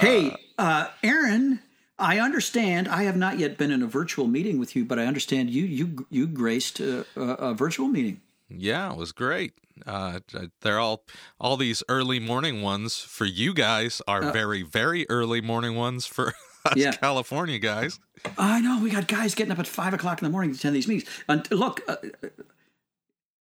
hey, 0.00 0.34
uh, 0.58 0.88
Aaron, 1.04 1.60
I 2.02 2.18
understand. 2.18 2.88
I 2.88 3.04
have 3.04 3.16
not 3.16 3.38
yet 3.38 3.56
been 3.56 3.70
in 3.70 3.82
a 3.82 3.86
virtual 3.86 4.26
meeting 4.26 4.58
with 4.58 4.74
you, 4.76 4.84
but 4.84 4.98
I 4.98 5.06
understand 5.06 5.50
you 5.50 5.64
you 5.64 6.06
you 6.10 6.26
graced 6.26 6.80
a, 6.80 7.06
a, 7.16 7.54
virtual 7.54 7.88
meeting. 7.88 8.20
yeah, 8.50 8.90
it 8.92 8.98
was 8.98 9.12
great. 9.12 9.52
Uh, 9.86 10.20
they're 10.60 10.78
all 10.80 11.04
all 11.40 11.56
these 11.56 11.82
early 11.88 12.18
morning 12.18 12.60
ones 12.60 12.98
for 12.98 13.24
you 13.24 13.54
guys 13.54 14.02
are 14.06 14.32
very 14.32 14.62
very 14.62 15.06
early 15.08 15.40
morning 15.40 15.76
ones 15.76 16.04
for 16.06 16.28
us 16.34 16.34
Uh, 16.64 16.74
Yeah. 16.76 16.92
California 16.92 17.58
guys. 17.58 17.98
I 18.38 18.60
know 18.60 18.80
we 18.80 18.90
got 18.90 19.08
guys 19.08 19.34
getting 19.34 19.52
up 19.52 19.58
at 19.58 19.66
five 19.66 19.94
o'clock 19.94 20.22
in 20.22 20.26
the 20.26 20.30
morning 20.30 20.52
to 20.52 20.56
attend 20.56 20.76
these 20.76 20.86
meetings. 20.86 21.08
And 21.28 21.50
look, 21.50 21.80
uh, 21.88 21.96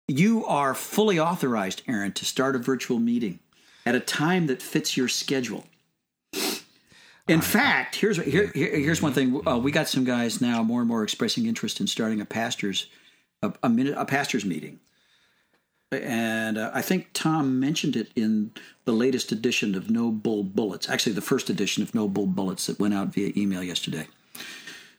you 0.08 0.46
are 0.46 0.74
fully 0.76 1.20
authorized, 1.20 1.82
Aaron, 1.88 2.12
to 2.13 2.26
start 2.26 2.56
a 2.56 2.60
virtual 2.60 3.00
meeting 3.00 3.39
at 3.86 3.96
a 3.96 4.00
time 4.00 4.48
that 4.48 4.62
fits 4.62 4.96
your 4.96 5.08
schedule. 5.08 5.65
In 7.28 7.42
fact, 7.42 7.96
here's 7.96 8.18
here, 8.18 8.52
here- 8.54 8.76
here's 8.78 9.02
one 9.02 9.13
thing. 9.13 9.42
Uh, 9.48 9.58
we 9.58 9.72
got 9.72 9.88
some 9.88 10.04
guys 10.06 10.40
now 10.40 10.63
more 10.63 10.80
and 10.82 10.88
more 10.88 11.04
expressing 11.04 11.46
interest 11.46 11.80
in 11.82 11.88
starting 11.88 12.22
a 12.22 12.26
pastors 12.26 12.88
a, 13.44 13.54
a 13.63 13.70
minute 13.70 13.94
a 13.98 14.06
pastors 14.06 14.46
meeting, 14.46 14.80
and 15.92 16.58
uh, 16.58 16.72
I 16.74 16.82
think 16.82 17.10
Tom 17.13 17.60
mentioned 17.60 17.96
it 17.96 18.10
in 18.16 18.52
the 18.86 18.92
latest 18.94 19.32
edition 19.32 19.76
of 19.76 19.90
No 19.90 20.10
Bull 20.12 20.44
Bullets. 20.44 20.90
Actually, 20.90 21.13
the 21.13 21.22
first 21.22 21.50
edition 21.50 21.84
of 21.84 21.94
No 21.94 22.08
Bull 22.08 22.26
Bullets 22.28 22.66
that 22.68 22.80
went 22.80 22.94
out 22.94 23.10
via 23.10 23.32
email 23.38 23.62
yesterday. 23.63 24.08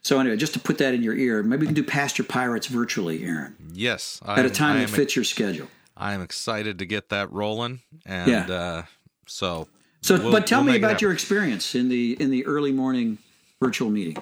So 0.03 0.21
anyway, 0.21 0.37
just 0.37 0.53
to 0.55 0.61
put 0.61 0.79
that 0.79 0.95
in 0.95 1.03
your 1.03 1.15
ear, 1.17 1.43
maybe 1.43 1.61
we 1.63 1.67
can 1.67 1.75
do 1.75 1.83
Pastor 1.83 2.23
Pirates 2.23 2.69
virtually, 2.69 3.25
Aaron, 3.25 3.57
Yes, 3.73 4.21
at 4.25 4.39
a 4.39 4.43
I'm- 4.43 4.51
time 4.53 4.79
that 4.81 4.89
fits 4.91 5.17
your 5.17 5.25
schedule. 5.25 5.69
I 5.97 6.15
am 6.15 6.23
excited 6.23 6.79
to 6.79 6.87
get 6.87 7.09
that 7.09 7.33
rolling, 7.33 7.81
and 8.07 8.31
Yeah. 8.31 8.47
uh, 8.55 8.83
so 9.27 9.67
So, 10.01 10.19
we'll- 10.21 10.33
but 10.33 10.47
tell 10.47 10.61
we'll 10.65 10.73
me 10.73 10.79
about 10.79 11.03
your 11.03 11.13
experience 11.13 11.75
in 11.75 11.89
the 11.89 12.17
in 12.21 12.31
the 12.31 12.45
early 12.47 12.73
morning 12.73 13.19
virtual 13.61 13.91
meeting. 13.91 14.17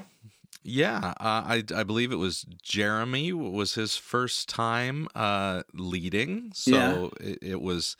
Yeah, 0.68 1.14
uh, 1.20 1.42
I 1.46 1.62
I 1.74 1.84
believe 1.84 2.10
it 2.10 2.16
was 2.16 2.44
Jeremy 2.62 3.32
was 3.32 3.74
his 3.74 3.96
first 3.96 4.48
time 4.48 5.06
uh, 5.14 5.62
leading, 5.72 6.50
so 6.54 7.12
it, 7.20 7.38
it 7.40 7.60
was 7.60 7.96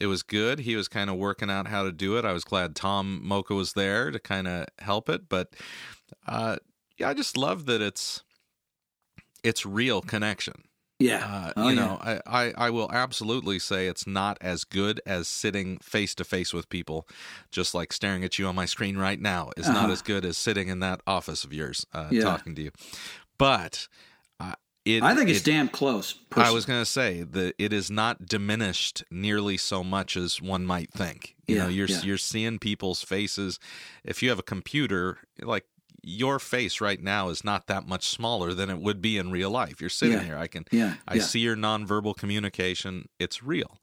it 0.00 0.06
was 0.06 0.22
good. 0.24 0.60
He 0.60 0.74
was 0.74 0.88
kind 0.88 1.10
of 1.10 1.16
working 1.16 1.48
out 1.50 1.68
how 1.68 1.84
to 1.84 1.92
do 1.92 2.16
it. 2.18 2.24
I 2.24 2.32
was 2.32 2.42
glad 2.44 2.74
Tom 2.74 3.20
Mocha 3.22 3.54
was 3.54 3.74
there 3.74 4.10
to 4.10 4.18
kind 4.18 4.48
of 4.48 4.66
help 4.80 5.08
it, 5.08 5.28
but 5.28 5.54
uh, 6.26 6.56
yeah, 6.96 7.08
I 7.10 7.14
just 7.14 7.36
love 7.36 7.66
that 7.66 7.80
it's 7.80 8.22
it's 9.44 9.64
real 9.64 10.00
connection. 10.00 10.64
Yeah, 10.98 11.24
Uh, 11.24 11.52
Oh, 11.56 11.68
you 11.68 11.76
yeah. 11.76 11.80
know, 11.84 11.98
I, 12.00 12.20
I, 12.26 12.52
I 12.66 12.70
will 12.70 12.90
absolutely 12.92 13.58
say 13.60 13.86
it's 13.86 14.06
not 14.06 14.36
as 14.40 14.64
good 14.64 15.00
as 15.06 15.28
sitting 15.28 15.78
face 15.78 16.12
to 16.16 16.24
face 16.24 16.52
with 16.52 16.68
people, 16.68 17.06
just 17.52 17.72
like 17.72 17.92
staring 17.92 18.24
at 18.24 18.38
you 18.38 18.46
on 18.46 18.56
my 18.56 18.66
screen 18.66 18.96
right 18.98 19.20
now 19.20 19.50
is 19.56 19.68
not 19.68 19.84
Uh-huh. 19.84 19.92
as 19.92 20.02
good 20.02 20.24
as 20.24 20.36
sitting 20.36 20.68
in 20.68 20.80
that 20.80 21.00
office 21.06 21.44
of 21.44 21.52
yours 21.52 21.86
uh, 21.92 22.08
Yeah. 22.10 22.22
talking 22.22 22.54
to 22.56 22.62
you. 22.62 22.70
But 23.38 23.86
uh, 24.40 24.54
it, 24.84 25.02
I 25.04 25.14
think 25.14 25.30
it's 25.30 25.40
it- 25.40 25.44
damn 25.44 25.68
close. 25.68 26.16
I 26.36 26.50
was 26.50 26.66
going 26.66 26.80
to 26.80 26.86
say 26.86 27.22
that 27.22 27.54
it 27.58 27.72
is 27.72 27.90
not 27.90 28.26
diminished 28.26 29.04
nearly 29.10 29.56
so 29.56 29.84
much 29.84 30.16
as 30.16 30.42
one 30.42 30.66
might 30.66 30.92
think. 30.92 31.36
You 31.46 31.56
Yeah, 31.56 31.62
know, 31.64 31.68
you're 31.68 31.86
you're 31.88 32.18
seeing 32.18 32.58
people's 32.58 33.02
faces. 33.02 33.58
If 34.04 34.22
you 34.22 34.28
have 34.30 34.38
a 34.38 34.42
computer, 34.42 35.18
like 35.40 35.64
your 36.02 36.38
face 36.38 36.80
right 36.80 37.00
now 37.02 37.28
is 37.28 37.44
not 37.44 37.66
that 37.66 37.86
much 37.86 38.08
smaller 38.08 38.54
than 38.54 38.70
it 38.70 38.78
would 38.78 39.00
be 39.02 39.18
in 39.18 39.30
real 39.30 39.50
life. 39.50 39.80
You're 39.80 39.90
sitting 39.90 40.18
Yeah. 40.18 40.24
here. 40.24 40.38
I 40.38 40.46
can 40.46 40.64
Yeah, 40.70 40.94
I 41.06 41.16
yeah. 41.16 41.22
see 41.22 41.40
your 41.40 41.56
nonverbal 41.56 42.16
communication. 42.16 43.08
It's 43.18 43.42
real. 43.42 43.80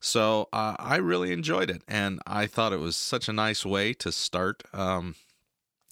So 0.00 0.48
uh, 0.52 0.76
I 0.78 0.96
really 0.96 1.32
enjoyed 1.32 1.70
it, 1.70 1.82
and 1.88 2.20
I 2.26 2.46
thought 2.46 2.72
it 2.72 2.80
was 2.80 2.96
such 2.96 3.28
a 3.28 3.32
nice 3.32 3.64
way 3.64 3.92
to 3.94 4.12
start 4.12 4.62
um, 4.72 5.14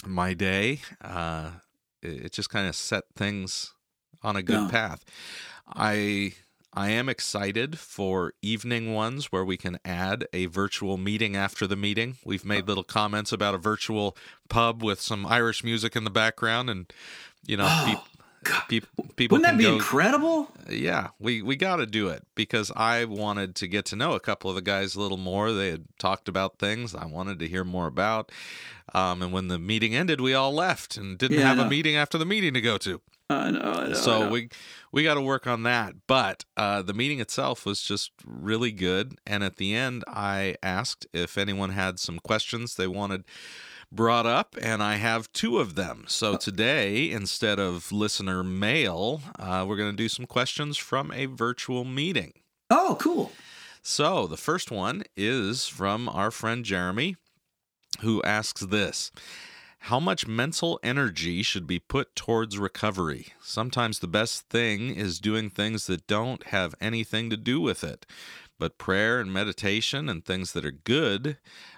my 0.06 0.34
day. 0.34 0.80
Uh, 1.00 1.52
it 2.02 2.26
it 2.26 2.32
just 2.32 2.50
kind 2.50 2.68
of 2.68 2.76
set 2.76 3.04
things 3.16 3.72
on 4.22 4.36
a 4.36 4.42
good 4.42 4.54
Yeah. 4.54 4.68
path. 4.70 5.04
I 5.66 6.34
I 6.76 6.90
am 6.90 7.08
excited 7.08 7.78
for 7.78 8.34
evening 8.42 8.92
ones 8.94 9.26
where 9.26 9.44
we 9.44 9.56
can 9.56 9.78
add 9.84 10.26
a 10.32 10.46
virtual 10.46 10.96
meeting 10.96 11.36
after 11.36 11.66
the 11.68 11.76
meeting. 11.76 12.16
We've 12.24 12.44
made 12.44 12.66
little 12.66 12.82
comments 12.82 13.30
about 13.32 13.54
a 13.54 13.58
virtual 13.58 14.16
pub 14.48 14.82
with 14.82 15.00
some 15.00 15.24
Irish 15.24 15.62
music 15.62 15.94
in 15.94 16.02
the 16.04 16.10
background, 16.10 16.68
and 16.68 16.92
you 17.46 17.56
know, 17.56 17.82
peop- 17.86 17.98
People, 18.68 19.06
people 19.16 19.38
Wouldn't 19.38 19.54
that 19.54 19.56
be 19.56 19.64
go, 19.64 19.76
incredible? 19.76 20.50
yeah, 20.68 21.08
we 21.18 21.40
we 21.40 21.56
got 21.56 21.76
to 21.76 21.86
do 21.86 22.08
it 22.08 22.24
because 22.34 22.70
I 22.76 23.06
wanted 23.06 23.54
to 23.54 23.66
get 23.66 23.86
to 23.86 23.96
know 23.96 24.12
a 24.12 24.20
couple 24.20 24.50
of 24.50 24.56
the 24.56 24.60
guys 24.60 24.94
a 24.94 25.00
little 25.00 25.16
more. 25.16 25.50
They 25.50 25.70
had 25.70 25.86
talked 25.98 26.28
about 26.28 26.58
things 26.58 26.94
I 26.94 27.06
wanted 27.06 27.38
to 27.38 27.48
hear 27.48 27.64
more 27.64 27.86
about. 27.86 28.30
Um, 28.94 29.22
and 29.22 29.32
when 29.32 29.48
the 29.48 29.58
meeting 29.58 29.94
ended, 29.94 30.20
we 30.20 30.34
all 30.34 30.52
left 30.52 30.98
and 30.98 31.16
didn't 31.16 31.38
Yeah, 31.38 31.54
have 31.54 31.58
a 31.58 31.70
meeting 31.70 31.96
after 31.96 32.18
the 32.18 32.26
meeting 32.26 32.52
to 32.52 32.60
go 32.60 32.76
to. 32.76 33.00
I 33.34 33.50
know. 33.50 33.58
I 33.60 33.84
know, 33.88 33.90
I 33.90 33.92
so 33.92 34.20
know. 34.20 34.30
we 34.30 34.48
we 34.92 35.02
got 35.02 35.14
to 35.14 35.20
work 35.20 35.46
on 35.46 35.62
that. 35.64 35.94
But 36.06 36.44
uh, 36.56 36.82
the 36.82 36.94
meeting 36.94 37.20
itself 37.20 37.66
was 37.66 37.82
just 37.82 38.12
really 38.24 38.72
good. 38.72 39.16
And 39.26 39.42
at 39.42 39.56
the 39.56 39.74
end, 39.74 40.04
I 40.06 40.56
asked 40.62 41.06
if 41.12 41.36
anyone 41.36 41.70
had 41.70 41.98
some 41.98 42.18
questions 42.18 42.74
they 42.74 42.86
wanted 42.86 43.24
brought 43.92 44.26
up, 44.26 44.56
and 44.60 44.82
I 44.82 44.96
have 44.96 45.32
two 45.32 45.58
of 45.58 45.74
them. 45.76 46.04
So 46.08 46.36
today, 46.36 47.10
instead 47.10 47.60
of 47.60 47.92
listener 47.92 48.42
mail, 48.42 49.20
uh, 49.38 49.64
we're 49.66 49.76
going 49.76 49.92
to 49.92 49.96
do 49.96 50.08
some 50.08 50.26
questions 50.26 50.76
from 50.76 51.12
a 51.12 51.26
virtual 51.26 51.84
meeting. 51.84 52.32
Oh, 52.70 52.96
cool. 53.00 53.32
So 53.82 54.26
the 54.26 54.36
first 54.36 54.70
one 54.70 55.04
is 55.16 55.68
from 55.68 56.08
our 56.08 56.30
friend 56.30 56.64
Jeremy, 56.64 57.16
who 58.00 58.22
asks 58.22 58.62
this. 58.62 59.12
How 59.88 60.00
much 60.00 60.26
mental 60.26 60.80
energy 60.82 61.42
should 61.42 61.66
be 61.66 61.78
put 61.78 62.16
towards 62.16 62.56
recovery? 62.56 63.34
Sometimes 63.42 63.98
the 63.98 64.06
best 64.06 64.48
thing 64.48 64.88
is 64.88 65.20
doing 65.20 65.50
things 65.50 65.86
that 65.88 66.06
don't 66.06 66.42
have 66.44 66.74
anything 66.80 67.28
to 67.28 67.36
do 67.36 67.60
with 67.60 67.84
it. 67.84 68.06
But 68.58 68.78
prayer 68.78 69.20
and 69.20 69.30
meditation 69.30 70.08
and 70.08 70.24
things 70.24 70.52
that 70.54 70.64
are 70.64 70.70
good 70.70 71.36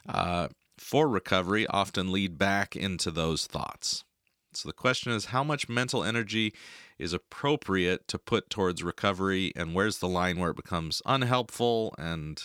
uh, 0.09 0.51
for 0.79 1.09
recovery 1.09 1.67
often 1.67 2.13
lead 2.13 2.39
back 2.39 2.77
into 2.77 3.11
those 3.11 3.49
thoughts. 3.49 4.05
So 4.53 4.69
the 4.69 4.73
question 4.73 5.11
is 5.11 5.27
how 5.27 5.43
much 5.43 5.69
mental 5.69 6.05
energy 6.05 6.55
is 7.01 7.13
appropriate 7.13 8.07
to 8.07 8.21
put 8.21 8.51
towards 8.51 8.85
recovery, 8.85 9.53
and 9.57 9.75
where's 9.75 9.99
the 9.99 10.07
line 10.07 10.39
where 10.39 10.51
it 10.51 10.57
becomes 10.57 11.03
unhelpful? 11.07 11.93
And 11.99 12.41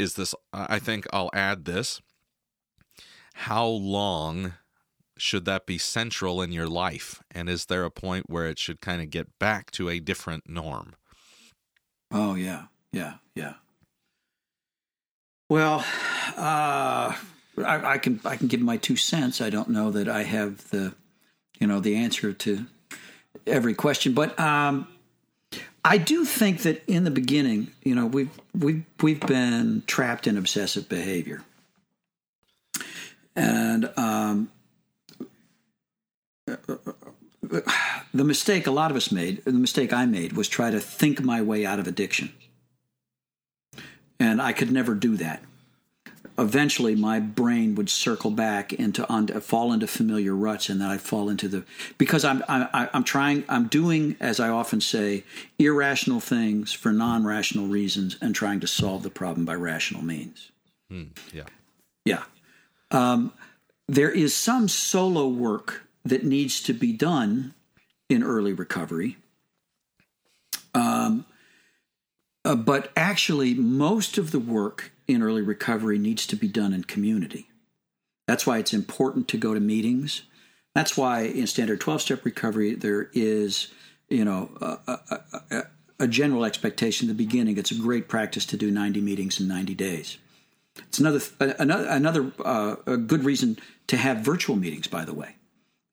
is 0.00 0.14
this, 0.14 0.34
I 0.52 0.80
think 0.80 1.06
I'll 1.12 1.30
add 1.32 1.64
this 1.64 2.00
how 3.40 3.66
long 3.66 4.54
should 5.18 5.44
that 5.44 5.66
be 5.66 5.76
central 5.76 6.40
in 6.40 6.52
your 6.52 6.66
life? 6.66 7.22
And 7.30 7.50
is 7.50 7.66
there 7.66 7.84
a 7.84 7.90
point 7.90 8.30
where 8.30 8.46
it 8.46 8.58
should 8.58 8.80
kind 8.80 9.02
of 9.02 9.10
get 9.10 9.38
back 9.38 9.70
to 9.72 9.90
a 9.90 10.00
different 10.00 10.48
norm? 10.48 10.94
Oh 12.10 12.34
yeah, 12.34 12.64
yeah, 12.92 13.14
yeah. 13.34 13.54
Well, 15.50 15.84
uh, 16.36 17.12
I, 17.12 17.14
I 17.58 17.98
can 17.98 18.20
I 18.24 18.36
can 18.36 18.46
give 18.48 18.60
my 18.60 18.78
two 18.78 18.96
cents. 18.96 19.42
I 19.42 19.50
don't 19.50 19.68
know 19.68 19.90
that 19.90 20.08
I 20.08 20.22
have 20.22 20.70
the, 20.70 20.94
you 21.58 21.66
know, 21.66 21.78
the 21.78 21.96
answer 21.96 22.32
to 22.32 22.66
every 23.46 23.74
question, 23.74 24.14
but 24.14 24.38
um, 24.40 24.88
I 25.84 25.98
do 25.98 26.24
think 26.24 26.62
that 26.62 26.82
in 26.86 27.04
the 27.04 27.10
beginning, 27.10 27.70
you 27.84 27.94
know, 27.94 28.06
we've 28.06 28.30
we've 28.58 28.84
we've 29.02 29.20
been 29.20 29.82
trapped 29.86 30.26
in 30.26 30.38
obsessive 30.38 30.88
behavior, 30.88 31.42
and 33.36 33.90
um, 33.96 34.50
the 36.46 38.24
mistake 38.24 38.66
a 38.66 38.70
lot 38.70 38.90
of 38.90 38.96
us 38.96 39.12
made, 39.12 39.44
the 39.44 39.52
mistake 39.52 39.92
I 39.92 40.06
made, 40.06 40.32
was 40.32 40.48
try 40.48 40.70
to 40.70 40.80
think 40.80 41.22
my 41.22 41.42
way 41.42 41.64
out 41.64 41.78
of 41.78 41.86
addiction. 41.86 42.32
And 44.18 44.40
I 44.40 44.52
could 44.52 44.72
never 44.72 44.94
do 44.94 45.16
that. 45.18 45.42
Eventually, 46.38 46.94
my 46.94 47.18
brain 47.18 47.74
would 47.76 47.88
circle 47.88 48.30
back 48.30 48.72
into 48.72 49.08
on, 49.08 49.26
fall 49.40 49.72
into 49.72 49.86
familiar 49.86 50.34
ruts, 50.34 50.68
and 50.68 50.80
then 50.80 50.90
I'd 50.90 51.00
fall 51.00 51.30
into 51.30 51.48
the 51.48 51.64
because 51.96 52.26
I'm 52.26 52.42
I, 52.46 52.90
I'm 52.92 53.04
trying 53.04 53.44
I'm 53.48 53.68
doing 53.68 54.16
as 54.20 54.38
I 54.38 54.50
often 54.50 54.82
say 54.82 55.24
irrational 55.58 56.20
things 56.20 56.74
for 56.74 56.92
non-rational 56.92 57.68
reasons 57.68 58.18
and 58.20 58.34
trying 58.34 58.60
to 58.60 58.66
solve 58.66 59.02
the 59.02 59.08
problem 59.08 59.46
by 59.46 59.54
rational 59.54 60.04
means. 60.04 60.50
Hmm, 60.90 61.04
yeah. 61.32 61.44
Yeah. 62.04 62.24
Um, 62.96 63.34
there 63.86 64.10
is 64.10 64.34
some 64.34 64.68
solo 64.68 65.28
work 65.28 65.86
that 66.02 66.24
needs 66.24 66.62
to 66.62 66.72
be 66.72 66.92
done 66.94 67.52
in 68.08 68.22
early 68.22 68.54
recovery. 68.54 69.18
Um, 70.74 71.26
uh, 72.42 72.54
but 72.54 72.90
actually, 72.96 73.52
most 73.52 74.16
of 74.16 74.30
the 74.30 74.40
work 74.40 74.92
in 75.06 75.22
early 75.22 75.42
recovery 75.42 75.98
needs 75.98 76.26
to 76.28 76.36
be 76.36 76.48
done 76.48 76.72
in 76.72 76.84
community. 76.84 77.48
That's 78.26 78.46
why 78.46 78.58
it's 78.58 78.72
important 78.72 79.28
to 79.28 79.36
go 79.36 79.52
to 79.52 79.60
meetings. 79.60 80.22
That's 80.74 80.96
why 80.96 81.22
in 81.22 81.46
standard 81.46 81.80
12 81.80 82.00
step 82.00 82.24
recovery, 82.24 82.74
there 82.74 83.10
is, 83.12 83.68
you 84.08 84.24
know, 84.24 84.50
a, 84.60 84.78
a, 84.86 85.20
a, 85.50 85.62
a 86.00 86.08
general 86.08 86.46
expectation 86.46 87.10
at 87.10 87.16
the 87.16 87.24
beginning. 87.24 87.58
It's 87.58 87.70
a 87.70 87.78
great 87.78 88.08
practice 88.08 88.46
to 88.46 88.56
do 88.56 88.70
90 88.70 89.02
meetings 89.02 89.38
in 89.38 89.48
90 89.48 89.74
days. 89.74 90.16
It's 90.88 90.98
another 90.98 91.20
another 91.40 91.86
another 91.86 92.32
uh, 92.44 92.76
a 92.86 92.96
good 92.96 93.24
reason 93.24 93.58
to 93.88 93.96
have 93.96 94.18
virtual 94.18 94.56
meetings, 94.56 94.86
by 94.86 95.04
the 95.04 95.14
way, 95.14 95.36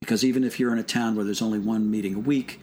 because 0.01 0.23
even 0.23 0.43
if 0.43 0.59
you're 0.59 0.73
in 0.73 0.79
a 0.79 0.83
town 0.83 1.15
where 1.15 1.25
there's 1.25 1.41
only 1.41 1.59
one 1.59 1.89
meeting 1.89 2.15
a 2.15 2.19
week, 2.19 2.59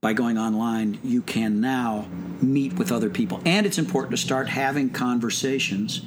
by 0.00 0.12
going 0.12 0.38
online, 0.38 0.98
you 1.04 1.20
can 1.22 1.60
now 1.60 2.08
meet 2.40 2.74
with 2.74 2.90
other 2.90 3.10
people, 3.10 3.40
and 3.44 3.66
it's 3.66 3.78
important 3.78 4.12
to 4.12 4.16
start 4.16 4.48
having 4.48 4.90
conversations 4.90 6.02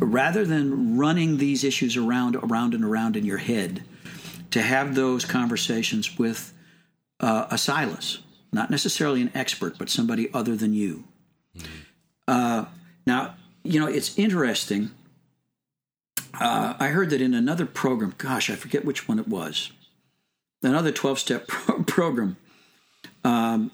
rather 0.00 0.44
than 0.44 0.96
running 0.96 1.38
these 1.38 1.64
issues 1.64 1.96
around 1.96 2.36
around 2.36 2.74
and 2.74 2.84
around 2.84 3.16
in 3.16 3.24
your 3.24 3.38
head. 3.38 3.84
To 4.52 4.62
have 4.62 4.94
those 4.94 5.26
conversations 5.26 6.18
with 6.18 6.54
uh, 7.20 7.46
a 7.50 7.58
Silas, 7.58 8.20
not 8.52 8.70
necessarily 8.70 9.20
an 9.20 9.30
expert, 9.34 9.76
but 9.76 9.90
somebody 9.90 10.32
other 10.32 10.56
than 10.56 10.72
you. 10.72 11.04
Uh, 12.26 12.64
now 13.06 13.34
you 13.66 13.80
know, 13.80 13.86
it's 13.86 14.16
interesting. 14.18 14.90
Uh, 16.38 16.74
I 16.78 16.88
heard 16.88 17.10
that 17.10 17.20
in 17.20 17.34
another 17.34 17.66
program, 17.66 18.14
gosh, 18.18 18.50
I 18.50 18.56
forget 18.56 18.84
which 18.84 19.08
one 19.08 19.18
it 19.18 19.28
was, 19.28 19.70
another 20.62 20.92
12 20.92 21.18
step 21.18 21.46
pro- 21.48 21.82
program, 21.82 22.36
um, 23.24 23.70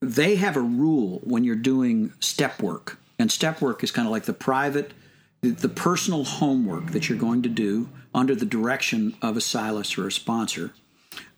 they 0.00 0.36
have 0.36 0.56
a 0.56 0.60
rule 0.60 1.20
when 1.24 1.44
you're 1.44 1.56
doing 1.56 2.12
step 2.20 2.62
work. 2.62 2.98
And 3.18 3.32
step 3.32 3.60
work 3.60 3.82
is 3.82 3.90
kind 3.90 4.06
of 4.06 4.12
like 4.12 4.24
the 4.24 4.32
private, 4.32 4.92
the, 5.40 5.50
the 5.50 5.68
personal 5.68 6.24
homework 6.24 6.92
that 6.92 7.08
you're 7.08 7.18
going 7.18 7.42
to 7.42 7.48
do 7.48 7.88
under 8.14 8.34
the 8.34 8.46
direction 8.46 9.16
of 9.20 9.36
a 9.36 9.40
Silas 9.40 9.98
or 9.98 10.06
a 10.06 10.12
sponsor, 10.12 10.72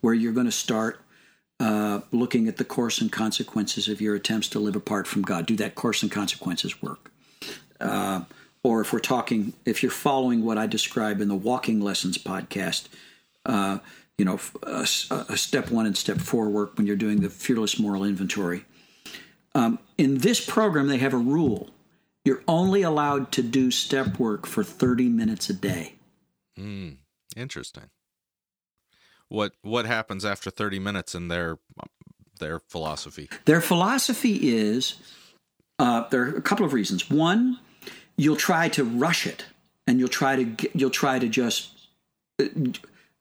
where 0.00 0.14
you're 0.14 0.32
going 0.32 0.46
to 0.46 0.52
start 0.52 1.00
uh, 1.58 2.00
looking 2.10 2.48
at 2.48 2.58
the 2.58 2.64
course 2.64 3.00
and 3.00 3.10
consequences 3.10 3.88
of 3.88 4.00
your 4.00 4.14
attempts 4.14 4.48
to 4.48 4.58
live 4.58 4.76
apart 4.76 5.06
from 5.06 5.22
God. 5.22 5.46
Do 5.46 5.56
that 5.56 5.74
course 5.74 6.02
and 6.02 6.10
consequences 6.10 6.82
work. 6.82 7.10
Uh, 7.81 8.22
or 8.62 8.81
if 8.81 8.93
we're 8.93 8.99
talking, 8.99 9.55
if 9.64 9.83
you're 9.83 9.91
following 9.91 10.45
what 10.45 10.59
I 10.59 10.66
describe 10.66 11.20
in 11.20 11.28
the 11.28 11.35
Walking 11.35 11.81
Lessons 11.81 12.18
podcast, 12.18 12.89
uh, 13.47 13.78
you 14.18 14.24
know, 14.24 14.39
a, 14.62 14.87
a 15.31 15.37
step 15.37 15.70
one 15.70 15.87
and 15.87 15.97
step 15.97 16.18
four 16.18 16.49
work 16.49 16.76
when 16.76 16.87
you're 16.87 16.97
doing 16.97 17.20
the 17.20 17.31
fearless 17.31 17.78
moral 17.78 18.05
inventory. 18.05 18.64
Um, 19.55 19.78
in 19.97 20.18
this 20.18 20.45
program, 20.45 20.89
they 20.89 20.99
have 20.99 21.14
a 21.14 21.18
rule: 21.18 21.70
you're 22.24 22.43
only 22.47 22.83
allowed 22.83 23.33
to 23.33 23.43
do 23.43 23.70
step 23.70 24.18
work 24.18 24.47
for 24.47 24.62
30 24.62 25.09
minutes 25.09 25.49
a 25.49 25.55
day. 25.55 25.95
Mm, 26.59 26.99
interesting. 27.35 27.89
What 29.28 29.53
what 29.62 29.87
happens 29.87 30.24
after 30.24 30.51
30 30.51 30.81
minutes 30.81 31.14
in 31.14 31.28
their 31.28 31.59
their 32.41 32.59
philosophy? 32.59 33.31
Their 33.47 33.61
philosophy 33.61 34.51
is 34.51 34.97
uh, 35.78 36.09
there 36.11 36.22
are 36.22 36.37
a 36.37 36.43
couple 36.43 36.66
of 36.66 36.72
reasons. 36.72 37.09
One, 37.09 37.59
you'll 38.20 38.36
try 38.36 38.68
to 38.68 38.84
rush 38.84 39.26
it, 39.26 39.46
and 39.86 39.98
you'll 39.98 40.08
try 40.08 40.36
to 40.36 40.44
get, 40.44 40.76
you'll 40.76 40.90
try 40.90 41.18
to 41.18 41.28
just 41.28 41.70
uh, 42.38 42.44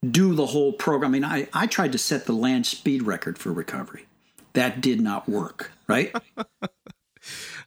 do 0.06 0.36
the 0.36 0.48
whole 0.48 0.74
program. 0.74 1.12
I 1.12 1.14
mean, 1.14 1.24
I, 1.24 1.48
I 1.54 1.68
tried 1.68 1.94
to 1.94 1.98
set 1.98 2.26
the 2.26 2.34
land 2.34 2.66
speed 2.66 3.04
record 3.04 3.38
for 3.38 3.54
recovery. 3.54 4.06
That 4.54 4.82
did 4.82 5.00
not 5.00 5.28
work, 5.28 5.72
right? 5.88 6.16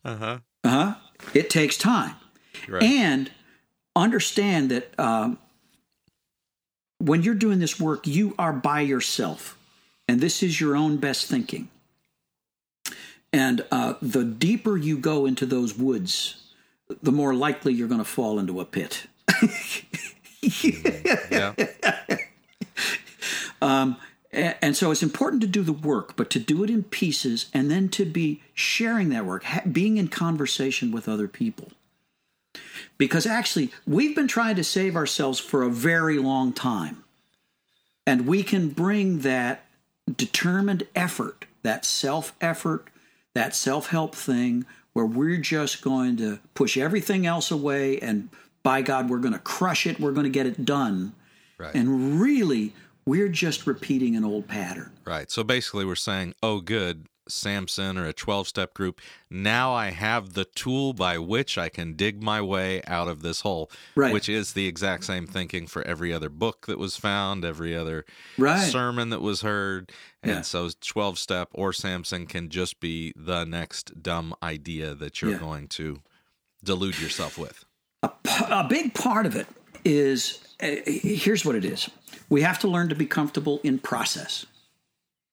Uh 0.05 0.17
huh. 0.17 0.39
Uh 0.65 0.69
huh. 0.69 0.95
It 1.33 1.49
takes 1.49 1.77
time. 1.77 2.17
Right. 2.67 2.83
And 2.83 3.31
understand 3.95 4.71
that 4.71 4.99
um, 4.99 5.39
when 6.99 7.23
you're 7.23 7.35
doing 7.35 7.61
this 7.61 7.79
work, 7.79 8.07
you 8.09 8.35
are 8.37 8.53
by 8.53 8.81
yourself. 8.81 9.57
And 10.09 10.21
this 10.21 10.43
is 10.43 10.61
your 10.61 10.75
own 10.75 10.97
best 10.97 11.27
thinking. 11.27 11.69
And 13.33 13.65
uh, 13.71 13.95
the 14.03 14.25
deeper 14.25 14.77
you 14.77 14.99
go 14.99 15.27
into 15.27 15.47
those 15.47 15.79
woods, 15.79 16.42
the 17.03 17.13
more 17.13 17.35
likely 17.35 17.73
you're 17.73 17.89
going 17.89 18.01
to 18.01 18.05
fall 18.05 18.39
into 18.39 18.61
a 18.61 18.65
pit. 18.65 19.07
yeah. 21.31 21.55
Um, 23.61 23.97
and 24.33 24.77
so 24.77 24.91
it's 24.91 25.03
important 25.03 25.41
to 25.43 25.47
do 25.47 25.63
the 25.63 25.73
work, 25.73 26.17
but 26.17 26.31
to 26.31 26.39
do 26.39 26.65
it 26.65 26.71
in 26.71 26.83
pieces 26.83 27.47
and 27.55 27.71
then 27.71 27.89
to 27.91 28.05
be 28.05 28.43
sharing 28.55 29.11
that 29.11 29.25
work, 29.25 29.45
ha- 29.45 29.63
being 29.71 29.99
in 29.99 30.09
conversation 30.09 30.91
with 30.91 31.09
other 31.09 31.29
people. 31.29 31.71
Because 32.99 33.27
actually, 33.27 33.71
we've 33.87 34.17
been 34.17 34.29
trying 34.29 34.57
to 34.57 34.65
save 34.65 34.97
ourselves 34.97 35.39
for 35.39 35.63
a 35.63 35.71
very 35.71 36.19
long 36.19 36.53
time. 36.53 37.05
And 38.07 38.27
we 38.27 38.43
can 38.43 38.71
bring 38.71 39.21
that 39.21 39.65
determined 40.17 40.89
effort, 40.97 41.45
that 41.63 41.85
self 41.85 42.35
effort, 42.41 42.89
that 43.35 43.55
self 43.55 43.89
help 43.89 44.15
thing, 44.15 44.65
where 44.93 45.07
we're 45.07 45.39
just 45.39 45.83
going 45.83 46.17
to 46.19 46.39
push 46.55 46.77
everything 46.77 47.27
else 47.27 47.51
away 47.51 47.99
and 48.01 48.29
by 48.63 48.83
God, 48.83 49.11
we're 49.11 49.19
going 49.19 49.35
to 49.35 49.41
crush 49.41 49.87
it, 49.87 49.99
we're 49.99 50.13
going 50.13 50.25
to 50.25 50.31
get 50.31 50.47
it 50.47 50.65
done. 50.65 51.13
Right. 51.59 51.75
And 51.75 52.21
really, 52.21 52.73
we're 53.05 53.29
just 53.29 53.67
repeating 53.67 54.17
an 54.17 54.25
old 54.25 54.47
pattern. 54.49 54.93
Right. 55.05 55.31
So 55.31 55.43
basically, 55.43 55.85
we're 55.85 55.95
saying, 55.97 56.35
oh, 56.43 56.61
good, 56.61 57.07
Samson 57.29 57.97
or 57.99 58.07
a 58.07 58.13
12 58.13 58.49
step 58.49 58.75
group. 58.75 59.01
Now 59.31 59.73
I 59.73 59.91
have 59.91 60.35
the 60.35 60.45
tool 60.45 60.93
by 60.93 61.19
which 61.19 61.57
I 61.59 61.69
can 61.69 61.95
dig 61.95 62.23
my 62.23 62.41
way 62.41 62.83
out 62.87 63.09
of 63.09 63.23
this 63.23 63.41
hole, 63.43 63.71
Right. 63.95 64.13
which 64.13 64.29
is 64.29 64.53
the 64.53 64.67
exact 64.67 65.05
same 65.05 65.27
thinking 65.27 65.67
for 65.67 65.83
every 65.83 66.13
other 66.13 66.29
book 66.29 66.67
that 66.67 66.79
was 66.79 66.97
found, 66.97 67.45
every 67.45 67.77
other 67.77 68.05
Right. 68.39 68.71
sermon 68.71 69.11
that 69.11 69.21
was 69.23 69.43
heard. 69.43 69.93
And 70.23 70.33
Yeah. 70.37 70.41
so 70.43 70.71
12 70.81 71.19
step 71.19 71.49
or 71.53 71.73
Samson 71.73 72.27
can 72.27 72.49
just 72.49 72.81
be 72.81 73.13
the 73.17 73.45
next 73.45 74.03
dumb 74.03 74.35
idea 74.43 74.95
that 74.95 75.21
you're 75.23 75.33
Yeah. 75.33 75.39
going 75.39 75.69
to 75.69 76.03
delude 76.65 76.99
yourself 77.01 77.39
with. 77.39 77.65
a 78.51 78.67
big 78.69 78.95
part 78.95 79.27
of 79.27 79.37
it 79.37 79.47
is 79.85 80.41
uh, 80.61 80.77
here's 80.87 81.45
what 81.45 81.55
it 81.57 81.65
is 81.65 81.89
we 82.29 82.43
have 82.43 82.59
to 82.59 82.69
learn 82.69 82.89
to 82.89 82.95
be 82.95 83.07
comfortable 83.07 83.61
in 83.65 83.79
process 83.79 84.47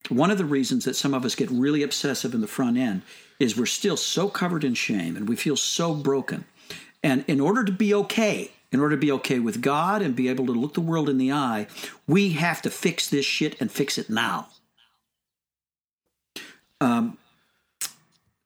one 0.10 0.32
of 0.32 0.38
the 0.38 0.46
reasons 0.46 0.86
that 0.86 0.96
some 0.96 1.14
of 1.14 1.26
us 1.26 1.36
get 1.36 1.50
really 1.50 1.84
obsessive 1.84 2.34
in 2.34 2.42
the 2.42 2.48
front 2.48 2.78
end 2.78 3.02
is 3.40 3.56
we're 3.56 3.66
still 3.66 3.98
so 3.98 4.30
covered 4.30 4.64
in 4.64 4.74
shame 4.74 5.16
and 5.16 5.30
we 5.30 5.36
feel 5.36 5.56
so 5.56 5.94
broken. 5.94 6.46
And 7.04 7.24
in 7.28 7.40
order 7.40 7.64
to 7.64 7.72
be 7.72 7.94
okay 7.94 8.52
in 8.72 8.80
order 8.80 8.96
to 8.96 9.00
be 9.00 9.12
okay 9.12 9.40
with 9.40 9.62
god 9.62 10.02
and 10.02 10.16
be 10.16 10.30
able 10.30 10.46
to 10.46 10.52
look 10.52 10.76
the 10.76 10.82
world 10.82 11.10
in 11.10 11.18
the 11.18 11.32
eye 11.32 11.66
we 12.06 12.34
have 12.34 12.62
to 12.62 12.70
fix 12.70 13.10
this 13.10 13.26
shit 13.26 13.60
and 13.60 13.72
fix 13.72 13.98
it 13.98 14.10
now. 14.10 14.48
Um, 16.82 17.18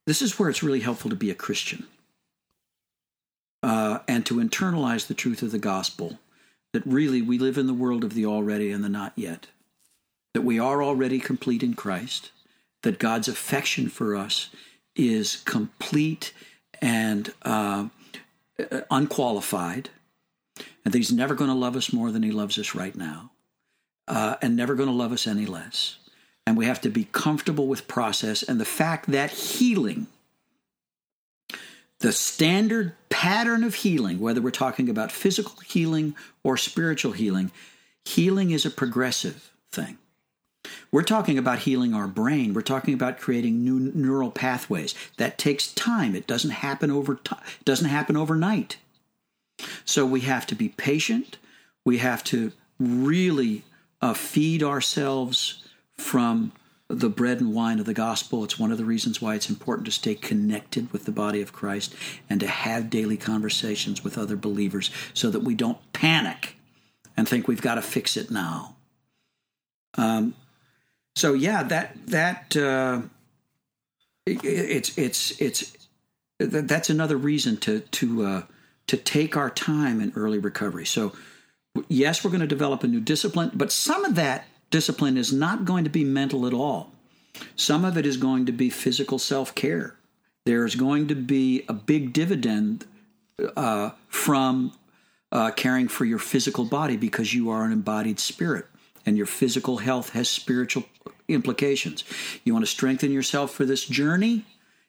this 0.07 0.21
is 0.21 0.39
where 0.39 0.49
it's 0.49 0.63
really 0.63 0.79
helpful 0.79 1.09
to 1.09 1.15
be 1.15 1.29
a 1.29 1.35
christian 1.35 1.85
uh, 3.63 3.99
and 4.07 4.25
to 4.25 4.35
internalize 4.35 5.07
the 5.07 5.13
truth 5.13 5.41
of 5.41 5.51
the 5.51 5.59
gospel 5.59 6.19
that 6.73 6.85
really 6.85 7.21
we 7.21 7.37
live 7.37 7.57
in 7.57 7.67
the 7.67 7.73
world 7.73 8.03
of 8.03 8.13
the 8.13 8.25
already 8.25 8.71
and 8.71 8.83
the 8.83 8.89
not 8.89 9.13
yet, 9.15 9.47
that 10.33 10.41
we 10.41 10.59
are 10.59 10.83
already 10.83 11.19
complete 11.19 11.63
in 11.63 11.73
Christ, 11.73 12.31
that 12.81 12.99
God's 12.99 13.27
affection 13.27 13.89
for 13.89 14.15
us 14.15 14.49
is 14.95 15.37
complete 15.45 16.33
and 16.81 17.33
uh, 17.43 17.87
unqualified, 18.91 19.89
and 20.83 20.93
that 20.93 20.97
He's 20.97 21.11
never 21.11 21.35
going 21.35 21.49
to 21.49 21.55
love 21.55 21.75
us 21.75 21.93
more 21.93 22.11
than 22.11 22.23
He 22.23 22.31
loves 22.31 22.57
us 22.57 22.75
right 22.75 22.95
now, 22.95 23.31
uh, 24.07 24.35
and 24.41 24.55
never 24.55 24.75
going 24.75 24.89
to 24.89 24.95
love 24.95 25.11
us 25.11 25.27
any 25.27 25.45
less. 25.45 25.97
And 26.45 26.57
we 26.57 26.65
have 26.65 26.81
to 26.81 26.89
be 26.89 27.07
comfortable 27.11 27.67
with 27.67 27.87
process 27.87 28.43
and 28.43 28.59
the 28.59 28.65
fact 28.65 29.09
that 29.11 29.31
healing 29.31 30.07
the 32.03 32.11
standard 32.11 32.93
pattern 33.07 33.63
of 33.63 33.75
healing, 33.75 34.19
whether 34.19 34.41
we're 34.41 34.51
talking 34.51 34.89
about 34.89 35.09
physical 35.09 35.55
healing 35.65 36.15
or 36.43 36.57
spiritual 36.57 37.13
healing, 37.13 37.49
healing 38.03 38.51
is 38.51 38.65
a 38.65 38.69
progressive 38.69 39.53
thing. 39.71 39.97
We're 40.93 41.01
talking 41.01 41.39
about 41.39 41.59
healing 41.59 41.95
our 41.95 42.07
brain. 42.07 42.53
We're 42.53 42.61
talking 42.61 42.93
about 42.93 43.17
creating 43.17 43.63
new 43.63 43.79
neural 43.95 44.29
pathways. 44.29 44.93
That 45.17 45.39
takes 45.39 45.73
time. 45.73 46.15
It 46.15 46.27
doesn't 46.27 46.51
happen 46.51 46.91
over 46.91 47.13
it 47.13 47.65
doesn't 47.65 47.89
happen 47.89 48.15
overnight. 48.15 48.77
So 49.85 50.05
we 50.05 50.21
have 50.21 50.45
to 50.47 50.55
be 50.55 50.69
patient. 50.69 51.37
We 51.83 51.97
have 51.97 52.23
to 52.25 52.51
really 52.79 53.63
uh, 54.03 54.13
feed 54.13 54.61
ourselves 54.61 55.63
from 55.97 56.51
the 56.89 57.09
bread 57.09 57.41
and 57.41 57.55
wine 57.55 57.79
of 57.79 57.87
the 57.87 57.95
gospel. 57.95 58.43
It's 58.43 58.59
one 58.59 58.71
of 58.71 58.77
the 58.77 58.85
reasons 58.85 59.19
why 59.19 59.33
it's 59.33 59.49
important 59.49 59.85
to 59.85 59.91
stay 59.91 60.13
connected 60.13 60.93
with 60.93 61.05
the 61.05 61.11
body 61.11 61.41
of 61.41 61.53
Christ 61.53 61.95
and 62.29 62.39
to 62.39 62.47
have 62.47 62.91
daily 62.91 63.17
conversations 63.17 64.03
with 64.03 64.15
other 64.15 64.35
believers 64.35 64.91
so 65.15 65.31
that 65.31 65.41
we 65.41 65.55
don't 65.55 65.79
panic 65.91 66.55
and 67.17 67.27
think 67.27 67.47
we've 67.47 67.63
got 67.63 67.75
to 67.75 67.81
fix 67.81 68.15
it 68.15 68.29
now. 68.29 68.75
Um, 69.95 70.35
so 71.15 71.33
yeah, 71.33 71.63
that 71.63 71.95
that 72.07 72.55
uh, 72.57 73.01
it, 74.25 74.43
it's 74.43 74.97
it's 74.97 75.39
it's 75.41 75.77
that- 76.39 76.67
that's 76.67 76.89
another 76.89 77.17
reason 77.17 77.57
to 77.57 77.79
to 77.81 78.25
uh, 78.25 78.41
to 78.87 78.97
take 78.97 79.37
our 79.37 79.49
time 79.49 80.01
in 80.01 80.11
early 80.15 80.39
recovery. 80.39 80.85
So 80.85 81.13
yes, 81.87 82.23
we're 82.23 82.31
going 82.31 82.41
to 82.41 82.47
develop 82.47 82.83
a 82.83 82.87
new 82.87 82.99
discipline, 82.99 83.51
but 83.53 83.71
some 83.71 84.05
of 84.05 84.15
that 84.15 84.45
discipline 84.71 85.17
is 85.17 85.31
not 85.31 85.65
going 85.65 85.83
to 85.83 85.89
be 85.89 86.03
mental 86.03 86.47
at 86.47 86.53
all. 86.53 86.91
Some 87.55 87.85
of 87.85 87.97
it 87.97 88.05
is 88.05 88.17
going 88.17 88.45
to 88.47 88.51
be 88.51 88.69
physical 88.69 89.19
self 89.19 89.53
care. 89.55 89.95
There's 90.45 90.75
going 90.75 91.07
to 91.07 91.15
be 91.15 91.63
a 91.69 91.73
big 91.73 92.11
dividend 92.11 92.85
uh, 93.55 93.91
from 94.09 94.73
uh, 95.31 95.51
caring 95.51 95.87
for 95.87 96.05
your 96.05 96.19
physical 96.19 96.65
body 96.65 96.97
because 96.97 97.33
you 97.33 97.49
are 97.49 97.63
an 97.63 97.71
embodied 97.71 98.19
spirit 98.19 98.65
and 99.05 99.17
your 99.17 99.25
physical 99.25 99.77
health 99.77 100.11
has 100.11 100.29
spiritual 100.29 100.85
implications. 101.27 102.03
You 102.43 102.53
want 102.53 102.65
to 102.65 102.71
strengthen 102.71 103.11
yourself 103.11 103.51
for 103.51 103.65
this 103.65 103.85
journey? 103.85 104.45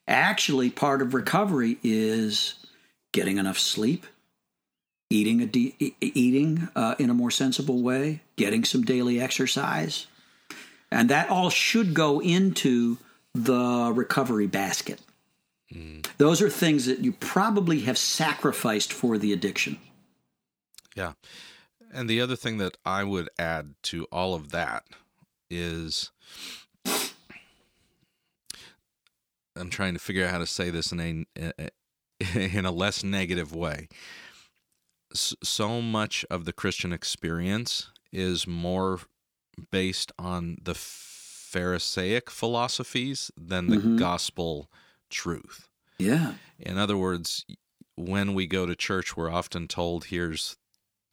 Actually, 0.07 0.71
part 0.71 1.01
of 1.01 1.15
recovery 1.15 1.79
is 1.83 2.55
getting 3.13 3.39
enough 3.39 3.59
sleep, 3.59 4.07
eating 5.09 5.41
a 5.41 5.47
de- 5.47 5.95
eating 6.01 6.69
uh, 6.77 6.95
in 6.99 7.11
a 7.11 7.15
more 7.15 7.31
sensible 7.31 7.83
way, 7.83 8.21
getting 8.37 8.65
some 8.65 8.83
daily 8.83 9.21
exercise, 9.21 10.07
and 10.91 11.09
that 11.09 11.31
all 11.31 11.51
should 11.51 11.95
go 11.95 12.21
into 12.21 12.99
the 13.35 13.93
recovery 13.95 14.47
basket. 14.47 15.01
Those 16.19 16.41
are 16.41 16.51
things 16.51 16.87
that 16.87 17.01
you 17.01 17.13
probably 17.13 17.81
have 17.81 17.99
sacrificed 17.99 18.93
for 18.93 19.19
the 19.19 19.33
addiction. 19.33 19.79
Yeah. 20.95 21.13
And 21.95 22.11
the 22.11 22.21
other 22.21 22.35
thing 22.35 22.59
that 22.59 22.77
I 22.85 23.05
would 23.05 23.31
add 23.39 23.75
to 23.85 24.07
all 24.11 24.35
of 24.35 24.51
that 24.51 24.85
is 25.49 26.11
I'm 29.57 29.71
trying 29.71 29.95
to 29.95 30.01
figure 30.01 30.25
out 30.25 30.33
how 30.33 30.39
to 30.39 30.47
say 30.47 30.71
this 30.71 30.91
in 30.91 31.27
a 31.37 31.71
in 32.35 32.67
a 32.67 32.73
less 32.73 33.05
negative 33.05 33.55
way. 33.55 33.89
So 35.15 35.81
much 35.81 36.27
of 36.29 36.45
the 36.45 36.53
Christian 36.53 36.93
experience 36.93 37.91
is 38.13 38.47
more 38.47 39.01
based 39.71 40.11
on 40.19 40.59
the 40.61 40.75
Pharisaic 40.75 42.29
philosophies 42.31 43.31
than 43.37 43.69
the 43.69 43.77
mm-hmm. 43.77 43.97
gospel 43.97 44.69
truth. 45.11 45.69
Yeah. 45.99 46.35
In 46.59 46.79
other 46.79 46.97
words, 46.97 47.45
when 47.95 48.35
we 48.35 48.49
go 48.49 48.67
to 48.67 48.75
church, 48.75 49.17
we're 49.17 49.31
often 49.31 49.69
told, 49.69 50.07
here's 50.07 50.57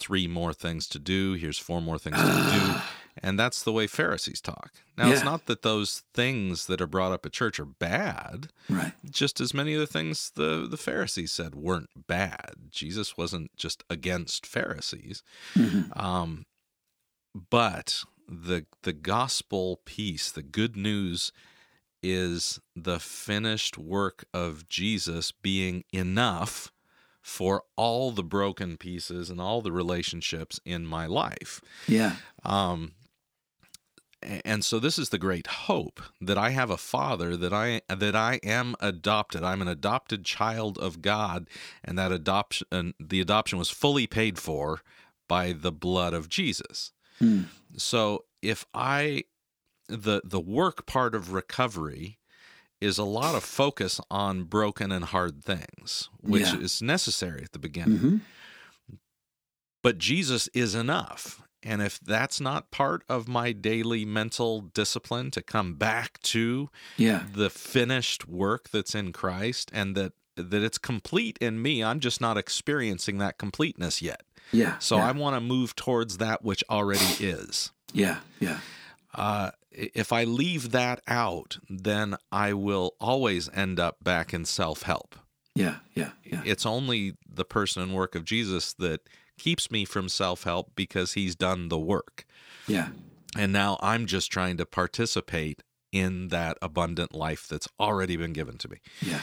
three 0.01 0.27
more 0.27 0.53
things 0.53 0.87
to 0.87 0.99
do, 0.99 1.33
here's 1.33 1.57
four 1.59 1.81
more 1.81 1.99
things 1.99 2.17
to 2.17 2.23
do. 2.59 2.75
And 3.21 3.37
that's 3.37 3.61
the 3.61 3.73
way 3.73 3.87
Pharisees 3.87 4.39
talk. 4.39 4.71
Now, 4.97 5.11
it's 5.11 5.23
not 5.25 5.45
that 5.47 5.63
those 5.63 6.03
things 6.13 6.67
that 6.67 6.79
are 6.79 6.87
brought 6.87 7.11
up 7.11 7.25
at 7.25 7.33
church 7.33 7.59
are 7.59 7.65
bad, 7.65 8.47
Right. 8.69 8.93
just 9.09 9.41
as 9.41 9.53
many 9.53 9.73
of 9.73 9.81
the 9.81 9.85
things 9.85 10.31
the, 10.33 10.65
the 10.65 10.77
Pharisees 10.77 11.29
said 11.33 11.53
weren't 11.53 11.89
bad. 12.07 12.53
Jesus 12.69 13.17
wasn't 13.17 13.51
just 13.57 13.83
against 13.89 14.45
Pharisees. 14.45 15.23
Um, 15.91 16.45
but 17.49 18.03
the 18.29 18.65
the 18.83 18.93
gospel 18.93 19.81
piece, 19.83 20.31
the 20.31 20.41
good 20.41 20.77
news 20.77 21.33
is 22.01 22.61
the 22.77 22.99
finished 23.01 23.77
work 23.77 24.23
of 24.33 24.69
Jesus 24.69 25.33
being 25.33 25.83
enough 25.91 26.71
for 27.21 27.63
all 27.75 28.11
the 28.11 28.23
broken 28.23 28.77
pieces 28.77 29.29
and 29.29 29.39
all 29.39 29.61
the 29.61 29.71
relationships 29.71 30.59
in 30.65 30.85
my 30.85 31.05
life. 31.05 31.61
Yeah. 31.87 32.15
Um, 32.43 32.93
and 34.21 34.63
so 34.63 34.79
this 34.79 34.99
is 34.99 35.09
the 35.09 35.17
great 35.17 35.47
hope 35.47 36.01
that 36.19 36.37
I 36.37 36.51
have 36.51 36.69
a 36.69 36.77
father 36.77 37.35
that 37.37 37.53
I 37.53 37.81
that 37.87 38.15
I 38.15 38.39
am 38.43 38.75
adopted. 38.79 39.43
I'm 39.43 39.61
an 39.61 39.67
adopted 39.67 40.23
child 40.25 40.77
of 40.77 41.01
God, 41.01 41.47
and 41.83 41.97
that 41.97 42.11
adoption 42.11 42.67
and 42.71 42.93
the 42.99 43.19
adoption 43.19 43.57
was 43.57 43.71
fully 43.71 44.05
paid 44.05 44.37
for 44.37 44.81
by 45.27 45.53
the 45.53 45.71
blood 45.71 46.13
of 46.13 46.29
Jesus. 46.29 46.91
So 47.77 48.25
if 48.41 48.65
I 48.73 49.23
the 49.87 50.21
the 50.23 50.39
work 50.39 50.85
part 50.85 51.15
of 51.15 51.33
recovery 51.33 52.19
is 52.81 52.97
a 52.97 53.03
lot 53.03 53.35
of 53.35 53.43
focus 53.43 54.01
on 54.09 54.43
broken 54.43 54.91
and 54.91 55.05
hard 55.05 55.43
things, 55.43 56.09
which 56.19 56.43
Yeah. 56.51 56.59
is 56.59 56.81
necessary 56.81 57.43
at 57.43 57.51
the 57.51 57.59
beginning. 57.59 57.97
hmm 57.99 58.17
But 59.83 59.97
Jesus 59.97 60.47
is 60.53 60.75
enough. 60.75 61.41
And 61.63 61.81
if 61.81 61.99
that's 61.99 62.41
not 62.41 62.71
part 62.71 63.03
of 63.07 63.27
my 63.27 63.51
daily 63.51 64.03
mental 64.03 64.61
discipline 64.61 65.29
to 65.31 65.41
come 65.43 65.75
back 65.75 66.19
to 66.23 66.69
Yeah. 66.97 67.25
the 67.31 67.49
finished 67.51 68.27
work 68.27 68.69
that's 68.69 68.95
in 68.95 69.11
Christ 69.13 69.69
and 69.73 69.95
that 69.95 70.13
that 70.37 70.63
it's 70.63 70.77
complete 70.77 71.37
in 71.39 71.61
me, 71.61 71.83
I'm 71.83 71.99
just 71.99 72.21
not 72.21 72.37
experiencing 72.37 73.17
that 73.19 73.37
completeness 73.37 74.01
yet. 74.01 74.23
Yeah. 74.51 74.77
So 74.79 74.95
yeah. 74.95 75.09
I 75.09 75.11
want 75.11 75.35
to 75.35 75.41
move 75.41 75.75
towards 75.75 76.17
that 76.17 76.41
which 76.43 76.63
already 76.69 77.05
is. 77.19 77.71
Yeah. 77.93 78.21
Yeah. 78.39 78.61
Uh, 79.13 79.51
if 79.71 80.11
I 80.11 80.23
leave 80.23 80.71
that 80.71 81.01
out, 81.07 81.59
then 81.69 82.15
I 82.31 82.53
will 82.53 82.95
always 82.99 83.49
end 83.53 83.79
up 83.79 84.03
back 84.03 84.33
in 84.33 84.45
self 84.45 84.83
help. 84.83 85.15
Yeah, 85.55 85.77
yeah, 85.93 86.11
yeah. 86.23 86.41
It's 86.45 86.65
only 86.65 87.15
the 87.27 87.45
person 87.45 87.83
and 87.83 87.93
work 87.93 88.15
of 88.15 88.25
Jesus 88.25 88.73
that 88.73 89.01
keeps 89.37 89.71
me 89.71 89.85
from 89.85 90.09
self 90.09 90.43
help 90.43 90.71
because 90.75 91.13
he's 91.13 91.35
done 91.35 91.69
the 91.69 91.79
work. 91.79 92.25
Yeah. 92.67 92.89
And 93.37 93.53
now 93.53 93.77
I'm 93.81 94.05
just 94.05 94.31
trying 94.31 94.57
to 94.57 94.65
participate 94.65 95.63
in 95.91 96.29
that 96.29 96.57
abundant 96.61 97.13
life 97.13 97.47
that's 97.49 97.67
already 97.79 98.15
been 98.17 98.33
given 98.33 98.57
to 98.59 98.69
me. 98.69 98.77
Yeah. 99.01 99.21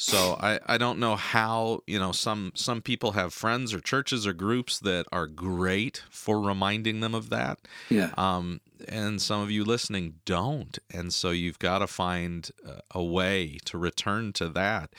So 0.00 0.36
I, 0.40 0.60
I 0.64 0.78
don't 0.78 1.00
know 1.00 1.16
how 1.16 1.80
you 1.86 1.98
know 1.98 2.12
some 2.12 2.52
some 2.54 2.80
people 2.82 3.12
have 3.12 3.34
friends 3.34 3.74
or 3.74 3.80
churches 3.80 4.26
or 4.28 4.32
groups 4.32 4.78
that 4.78 5.06
are 5.12 5.26
great 5.26 6.04
for 6.08 6.40
reminding 6.40 7.00
them 7.00 7.14
of 7.16 7.30
that. 7.30 7.58
Yeah. 7.90 8.12
Um, 8.16 8.60
and 8.86 9.20
some 9.20 9.40
of 9.42 9.50
you 9.50 9.64
listening 9.64 10.14
don't, 10.24 10.78
and 10.94 11.12
so 11.12 11.30
you've 11.30 11.58
got 11.58 11.78
to 11.80 11.88
find 11.88 12.48
a 12.92 13.02
way 13.02 13.58
to 13.64 13.76
return 13.76 14.32
to 14.34 14.48
that 14.50 14.92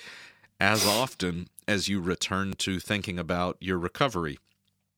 as 0.60 0.86
often 0.86 1.48
as 1.66 1.88
you 1.88 2.02
return 2.02 2.52
to 2.58 2.80
thinking 2.82 3.18
about 3.18 3.56
your 3.62 3.78
recovery 3.78 4.38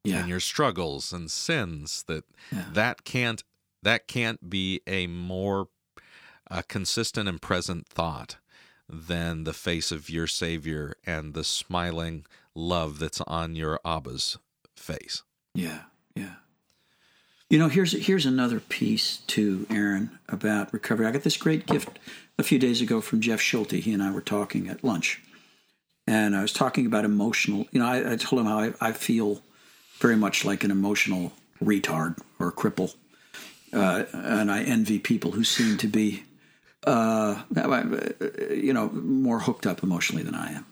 Yeah. 0.03 0.21
and 0.21 0.27
your 0.29 0.39
struggles 0.39 1.13
and 1.13 1.29
sins. 1.29 2.03
That 2.07 2.23
Yeah. 2.51 2.65
that 2.73 3.03
can't 3.03 3.43
that 3.83 4.07
can't 4.07 4.49
be 4.49 4.81
a 4.87 5.05
more 5.05 5.67
uh, 6.49 6.63
consistent 6.67 7.29
and 7.29 7.39
present 7.39 7.87
thought 7.87 8.37
than 8.89 9.43
the 9.43 9.53
face 9.53 9.91
of 9.91 10.09
your 10.09 10.27
Savior 10.27 10.95
and 11.05 11.33
the 11.33 11.43
smiling 11.43 12.25
love 12.55 12.99
that's 12.99 13.21
on 13.21 13.55
your 13.55 13.79
Abba's 13.85 14.37
face. 14.75 15.23
Yeah, 15.53 15.81
yeah. 16.15 16.35
You 17.49 17.59
know, 17.59 17.67
here's 17.67 17.91
here's 17.91 18.25
another 18.25 18.61
piece 18.61 19.17
to 19.27 19.65
Aaron, 19.69 20.17
about 20.29 20.71
recovery. 20.71 21.05
I 21.05 21.11
got 21.11 21.23
this 21.23 21.35
great 21.35 21.65
gift 21.65 21.99
a 22.39 22.43
few 22.43 22.57
days 22.57 22.81
ago 22.81 23.01
from 23.01 23.19
Jeff 23.19 23.41
Schulte. 23.41 23.73
He 23.73 23.91
and 23.91 24.01
I 24.01 24.09
were 24.11 24.21
talking 24.21 24.69
at 24.69 24.85
lunch, 24.85 25.21
and 26.07 26.33
I 26.33 26.41
was 26.41 26.53
talking 26.53 26.85
about 26.85 27.03
emotional. 27.03 27.65
You 27.71 27.81
know, 27.81 27.87
I, 27.87 28.13
I 28.13 28.15
told 28.15 28.41
him 28.41 28.45
how 28.45 28.59
I, 28.59 28.73
I 28.79 28.91
feel 28.93 29.41
very 29.99 30.15
much 30.15 30.45
like 30.45 30.63
an 30.63 30.71
emotional 30.71 31.33
retard 31.61 32.17
or 32.39 32.53
cripple, 32.53 32.95
uh, 33.73 34.05
and 34.13 34.49
I 34.49 34.63
envy 34.63 34.97
people 34.97 35.31
who 35.31 35.43
seem 35.43 35.77
to 35.79 35.87
be, 35.87 36.23
uh, 36.85 37.41
you 38.49 38.73
know, 38.73 38.89
more 38.89 39.39
hooked 39.39 39.65
up 39.65 39.83
emotionally 39.83 40.23
than 40.23 40.35
I 40.35 40.53
am. 40.53 40.65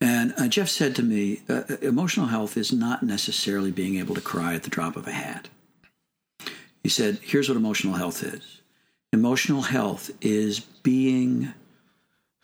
And 0.00 0.32
uh, 0.38 0.48
Jeff 0.48 0.68
said 0.68 0.94
to 0.96 1.02
me, 1.02 1.40
uh, 1.48 1.62
emotional 1.82 2.26
health 2.26 2.56
is 2.56 2.72
not 2.72 3.02
necessarily 3.02 3.72
being 3.72 3.96
able 3.96 4.14
to 4.14 4.20
cry 4.20 4.54
at 4.54 4.62
the 4.62 4.70
drop 4.70 4.96
of 4.96 5.06
a 5.06 5.12
hat. 5.12 5.48
He 6.82 6.88
said, 6.88 7.18
here's 7.22 7.48
what 7.48 7.56
emotional 7.56 7.94
health 7.94 8.22
is 8.22 8.60
emotional 9.12 9.62
health 9.62 10.10
is 10.20 10.60
being 10.60 11.52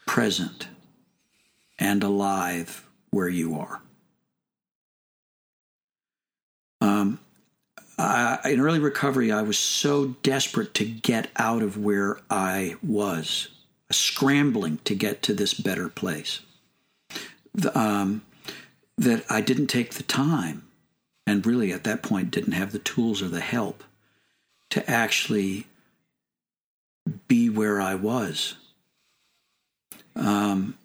present 0.07 0.69
and 1.79 2.03
alive 2.03 2.87
where 3.11 3.29
you 3.29 3.59
are. 3.59 3.81
Um, 6.81 7.21
I, 7.97 8.39
in 8.47 8.61
early 8.61 8.81
recovery, 8.81 9.31
I 9.31 9.43
was 9.43 9.59
so 9.59 10.17
desperate 10.23 10.75
to 10.75 10.85
get 10.85 11.31
out 11.37 11.63
of 11.63 11.79
where 11.79 12.19
I 12.29 12.77
was, 12.83 13.49
scrambling 13.91 14.79
to 14.85 14.95
get 14.95 15.23
to 15.23 15.35
this 15.35 15.55
better 15.55 15.89
place 15.89 16.41
the, 17.55 17.79
um, 17.79 18.23
that 18.99 19.25
I 19.31 19.41
didn't 19.41 19.69
take 19.69 19.95
the 19.95 20.03
time, 20.03 20.67
and 21.27 21.47
really 21.47 21.73
at 21.73 21.85
that 21.85 22.03
point 22.03 22.31
didn't 22.31 22.53
have 22.53 22.73
the 22.73 22.79
tools 22.79 23.23
or 23.23 23.29
the 23.29 23.41
help 23.41 23.85
to 24.71 24.89
actually 24.91 25.67
be 27.29 27.49
where 27.49 27.81
I 27.81 27.95
was. 27.95 28.57
Um, 30.17 30.77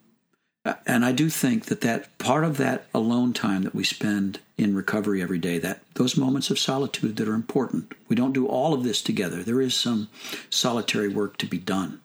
and 0.85 1.05
I 1.05 1.11
do 1.11 1.29
think 1.29 1.65
that 1.65 1.81
that 1.81 2.17
part 2.17 2.43
of 2.43 2.57
that 2.57 2.87
alone 2.93 3.33
time 3.33 3.63
that 3.63 3.75
we 3.75 3.83
spend 3.83 4.39
in 4.59 4.75
recovery 4.75 5.21
every 5.21 5.39
day, 5.39 5.57
that 5.57 5.81
those 5.95 6.17
moments 6.17 6.49
of 6.49 6.59
solitude 6.59 7.15
that 7.15 7.27
are 7.27 7.33
important. 7.33 7.93
We 8.07 8.15
don't 8.15 8.33
do 8.33 8.47
all 8.47 8.73
of 8.73 8.83
this 8.83 9.01
together. 9.01 9.41
There 9.43 9.61
is 9.61 9.73
some 9.73 10.09
solitary 10.49 11.07
work 11.07 11.37
to 11.37 11.45
be 11.45 11.57
done. 11.57 12.01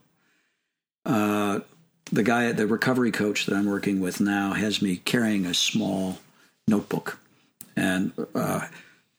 Uh, 1.05 1.61
the 2.13 2.23
guy 2.23 2.53
the 2.53 2.67
recovery 2.67 3.11
coach 3.11 3.47
that 3.47 3.55
I'm 3.55 3.67
working 3.67 4.01
with 4.01 4.21
now 4.21 4.53
has 4.53 4.81
me 4.81 4.97
carrying 4.97 5.47
a 5.47 5.55
small 5.55 6.19
notebook, 6.69 7.19
and 7.77 8.13
uh, 8.35 8.69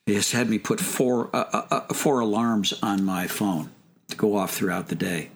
he 0.06 0.16
has 0.16 0.32
had 0.32 0.50
me 0.50 0.60
put 0.60 0.80
four 0.80 1.30
uh, 1.34 1.46
uh, 1.52 1.68
uh, 1.72 1.94
four 1.94 2.20
alarms 2.20 2.74
on 2.82 3.04
my 3.04 3.28
phone 3.28 3.70
to 4.10 4.16
go 4.16 4.36
off 4.36 4.52
throughout 4.52 4.88
the 4.88 4.96
day. 4.96 5.30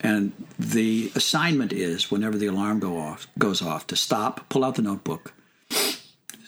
And 0.00 0.32
the 0.58 1.10
assignment 1.14 1.72
is 1.72 2.10
whenever 2.10 2.38
the 2.38 2.46
alarm 2.46 2.78
go 2.78 2.98
off 2.98 3.26
goes 3.38 3.60
off 3.60 3.86
to 3.88 3.96
stop, 3.96 4.48
pull 4.48 4.64
out 4.64 4.76
the 4.76 4.82
notebook, 4.82 5.32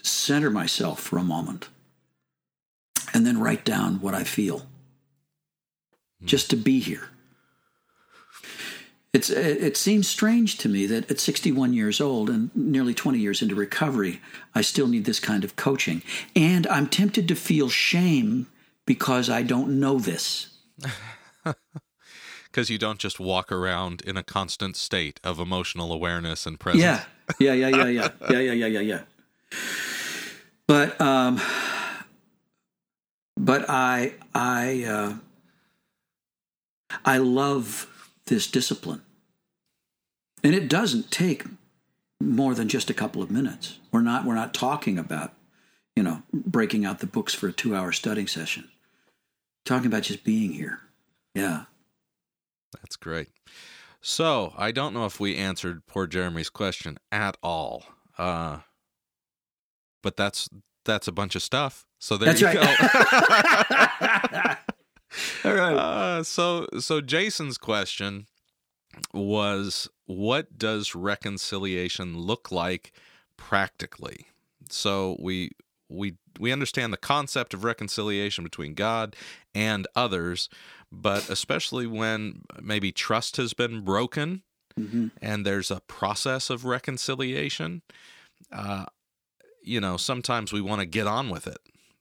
center 0.03 0.51
myself 0.51 1.01
for 1.01 1.19
a 1.19 1.25
moment 1.25 1.69
and 3.13 3.27
then 3.27 3.41
write 3.41 3.65
down 3.65 4.01
what 4.01 4.15
I 4.15 4.25
feel 4.25 4.67
hmm. 6.21 6.27
just 6.27 6.51
to 6.51 6.57
be 6.57 6.81
here. 6.81 7.09
It's, 9.13 9.29
it 9.29 9.77
seems 9.77 10.07
strange 10.07 10.57
to 10.59 10.69
me 10.69 10.87
that 10.87 11.11
at 11.11 11.19
61 11.19 11.73
years 11.73 12.01
old 12.01 12.31
and 12.31 12.55
nearly 12.55 12.95
20 12.95 13.19
years 13.19 13.43
into 13.43 13.57
recovery, 13.57 14.21
I 14.55 14.61
still 14.61 14.87
need 14.87 15.05
this 15.05 15.19
kind 15.19 15.43
of 15.43 15.57
coaching. 15.57 16.03
And 16.37 16.65
I'm 16.69 16.87
tempted 16.87 17.27
to 17.27 17.35
feel 17.35 17.69
shame 17.69 18.47
because 18.87 19.29
I 19.29 19.43
don't 19.43 19.81
know 19.81 19.99
this. 19.99 20.57
Because 22.51 22.69
you 22.69 22.79
don't 22.79 22.99
just 22.99 23.21
walk 23.21 23.53
around 23.53 24.03
in 24.03 24.17
a 24.17 24.25
constant 24.25 24.75
state 24.75 25.21
of 25.23 25.39
emotional 25.39 25.93
awareness 25.93 26.47
and 26.47 26.59
presence. 26.59 26.83
Yeah. 26.83 27.05
Yeah. 27.39 27.53
Yeah. 27.53 27.69
Yeah. 27.69 28.09
Yeah. 28.31 28.41
yeah. 28.41 28.41
Yeah. 28.41 28.53
Yeah. 28.53 28.67
Yeah. 28.67 28.81
Yeah. 28.81 29.01
But 30.71 31.01
um, 31.01 31.41
but 33.37 33.69
I 33.69 34.13
I 34.33 34.85
uh, 34.85 35.15
I 37.05 37.19
love 37.19 37.89
this 38.27 38.49
discipline, 38.49 39.03
and 40.45 40.55
it 40.55 40.69
doesn't 40.69 41.11
take 41.11 41.45
more 42.21 42.55
than 42.55 42.69
just 42.69 42.89
a 42.89 42.95
couple 42.95 43.21
of 43.21 43.33
minutes. 43.33 43.81
We're 43.91 44.03
not 44.03 44.25
we're 44.25 44.37
not 44.37 44.55
talking 44.55 44.97
about 44.97 45.33
you 45.97 46.05
know 46.05 46.23
breaking 46.33 46.85
out 46.85 47.01
the 47.01 47.07
books 47.09 47.35
for 47.35 47.49
a 47.49 47.53
two 47.53 47.75
hour 47.75 47.91
studying 47.91 48.29
session. 48.29 48.69
talking 49.65 49.89
about 49.89 50.05
just 50.05 50.23
being 50.23 50.53
here. 50.53 50.83
Yeah. 51.35 51.65
That's 52.75 52.95
great. 52.95 53.31
So 54.01 54.55
I 54.57 54.71
don't 54.71 54.95
know 54.95 55.07
if 55.07 55.19
we 55.19 55.35
answered 55.35 55.85
poor 55.89 56.07
Jeremy's 56.07 56.49
question 56.49 56.97
at 57.11 57.37
all. 57.43 57.87
Uh, 58.17 58.59
but 60.03 60.17
that's 60.17 60.49
that's 60.85 61.09
a 61.09 61.13
bunch 61.13 61.35
of 61.37 61.43
stuff. 61.43 61.85
So 61.99 62.17
there 62.17 62.33
That's 62.33 62.41
you 62.41 62.47
right. 62.47 62.57
go. 62.57 64.57
All 65.45 65.55
right. 65.55 65.75
Uh, 65.77 66.23
so 66.23 66.67
so 66.79 67.01
Jason's 67.01 67.59
question 67.59 68.27
was 69.13 69.89
what 70.07 70.59
does 70.59 70.95
reconciliation 70.95 72.19
look 72.19 72.51
like 72.51 72.93
practically? 73.37 74.27
So 74.69 75.17
we 75.21 75.53
we 75.89 76.15
we 76.39 76.53
understand 76.53 76.93
the 76.93 76.97
concept 76.99 77.55
of 77.55 77.65
reconciliation 77.65 78.45
between 78.45 78.75
God 78.75 79.17
and 79.55 79.87
others, 79.97 80.49
but 80.91 81.29
especially 81.29 81.87
when 81.87 82.43
maybe 82.61 82.93
trust 82.93 83.37
has 83.37 83.53
been 83.53 83.83
broken 83.83 84.43
Mhm. 84.79 85.11
and 85.21 85.45
there's 85.45 85.71
a 85.71 85.81
process 85.81 86.49
of 86.49 86.65
reconciliation, 86.65 87.83
uh, 88.53 88.87
you 89.63 89.81
know, 89.81 89.97
sometimes 89.97 90.53
we 90.53 90.61
want 90.61 90.81
to 90.81 90.87
get 90.87 91.07
on 91.07 91.29
with 91.31 91.47
it 91.47 91.59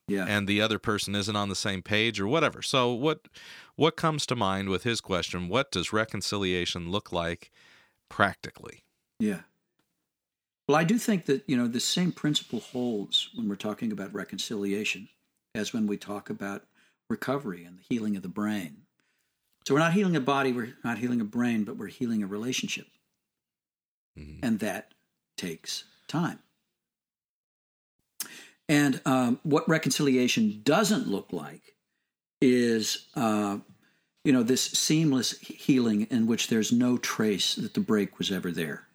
Yeah. 0.08 0.26
and 0.28 0.48
the 0.48 0.62
other 0.62 0.80
person 0.80 1.16
isn't 1.16 1.36
on 1.36 1.50
the 1.50 1.56
same 1.56 1.82
page 1.82 2.20
or 2.20 2.28
whatever. 2.28 2.62
So 2.62 2.92
what 2.94 3.28
what 3.76 3.96
comes 3.96 4.26
to 4.28 4.36
mind 4.36 4.70
with 4.70 4.84
his 4.84 5.00
question? 5.02 5.48
What 5.50 5.72
does 5.72 5.94
reconciliation 5.94 6.92
look 6.92 7.12
like 7.12 7.52
practically? 8.10 8.84
Yeah. 9.20 9.42
Well, 10.68 10.78
I 10.78 10.84
do 10.84 10.98
think 11.00 11.26
that, 11.26 11.44
you 11.48 11.58
know, 11.58 11.68
the 11.68 11.80
same 11.80 12.12
principle 12.12 12.60
holds 12.60 13.30
when 13.36 13.48
we're 13.50 13.56
talking 13.56 13.92
about 13.92 14.14
reconciliation 14.14 15.10
as 15.56 15.74
when 15.74 15.88
we 15.88 15.98
talk 15.98 16.30
about 16.30 16.66
recovery 17.10 17.64
and 17.66 17.80
the 17.80 17.84
healing 17.90 18.16
of 18.16 18.22
the 18.22 18.28
brain. 18.30 18.84
So 19.68 19.74
we're 19.74 19.80
not 19.80 19.94
healing 19.94 20.16
a 20.16 20.20
body, 20.22 20.52
we're 20.52 20.76
not 20.84 21.00
healing 21.00 21.22
a 21.22 21.26
brain, 21.26 21.64
but 21.64 21.76
we're 21.78 21.88
healing 21.88 22.22
a 22.22 22.28
relationship. 22.28 22.88
Mhm. 24.18 24.40
And 24.44 24.60
that 24.60 24.94
takes 25.38 25.86
time. 26.08 26.40
And 28.70 29.02
um, 29.06 29.40
what 29.42 29.68
reconciliation 29.68 30.62
doesn't 30.64 31.08
look 31.08 31.34
like 31.34 31.76
is, 32.40 33.08
uh, 33.16 33.58
you 34.24 34.32
know, 34.32 34.44
this 34.44 34.62
seamless 34.62 35.38
healing 35.40 36.04
in 36.12 36.28
which 36.28 36.48
there's 36.48 36.72
no 36.72 36.98
trace 36.98 37.56
that 37.56 37.74
the 37.74 37.80
break 37.80 38.20
was 38.20 38.32
ever 38.32 38.52
there. 38.52 38.88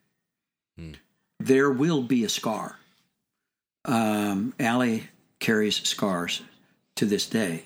There 1.41 1.71
will 1.71 2.05
be 2.05 2.25
a 2.25 2.29
scar. 2.29 2.79
Um, 3.85 4.55
Allie 4.61 5.09
carries 5.41 5.87
scars 5.87 6.43
to 6.95 7.05
this 7.05 7.27
day. 7.27 7.65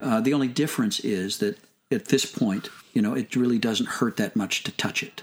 Uh, 0.00 0.20
the 0.20 0.34
only 0.34 0.48
difference 0.48 0.98
is 1.00 1.38
that 1.38 1.56
at 1.92 2.06
this 2.06 2.26
point, 2.26 2.68
you 2.92 3.00
know, 3.00 3.14
it 3.14 3.36
really 3.36 3.58
doesn't 3.58 3.88
hurt 3.88 4.16
that 4.16 4.34
much 4.34 4.64
to 4.64 4.72
touch 4.72 5.04
it. 5.04 5.22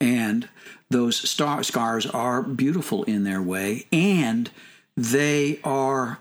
And 0.00 0.48
those 0.92 1.28
star 1.28 1.62
scars 1.62 2.06
are 2.06 2.42
beautiful 2.42 3.02
in 3.04 3.24
their 3.24 3.42
way, 3.42 3.86
and 3.92 4.50
they 4.96 5.60
are 5.64 6.18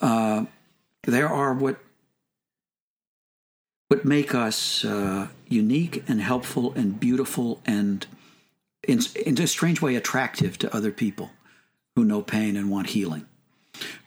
uh, 0.00 0.44
they 1.04 1.22
are 1.22 1.52
what 1.52 1.78
what 3.88 4.04
make 4.04 4.34
us 4.34 4.84
uh, 4.84 5.28
unique 5.48 6.02
and 6.08 6.20
helpful 6.20 6.72
and 6.74 6.98
beautiful 6.98 7.60
and 7.66 8.06
in, 8.86 9.00
in 9.24 9.40
a 9.40 9.46
strange 9.46 9.82
way 9.82 9.96
attractive 9.96 10.58
to 10.58 10.74
other 10.74 10.90
people 10.90 11.30
who 11.94 12.04
know 12.04 12.22
pain 12.22 12.56
and 12.56 12.70
want 12.70 12.88
healing. 12.88 13.26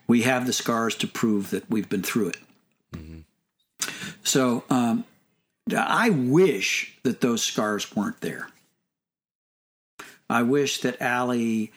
We 0.08 0.22
have 0.22 0.46
the 0.46 0.52
scars 0.52 0.94
to 0.96 1.06
prove 1.06 1.50
that 1.50 1.70
we've 1.70 1.88
been 1.88 2.02
through 2.02 2.28
it. 2.28 2.36
So 4.22 4.64
um, 4.70 5.04
I 5.74 6.10
wish 6.10 6.96
that 7.04 7.20
those 7.20 7.42
scars 7.42 7.94
weren't 7.94 8.20
there. 8.20 8.48
I 10.28 10.42
wish 10.42 10.80
that 10.80 11.00
Allie 11.00 11.72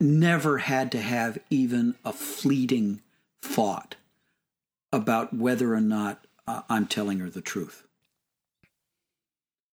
never 0.00 0.58
had 0.58 0.92
to 0.92 1.00
have 1.00 1.38
even 1.50 1.94
a 2.04 2.12
fleeting 2.12 3.00
thought 3.42 3.96
about 4.92 5.34
whether 5.34 5.74
or 5.74 5.80
not 5.80 6.24
uh, 6.46 6.62
I'm 6.68 6.86
telling 6.86 7.18
her 7.18 7.30
the 7.30 7.40
truth. 7.40 7.86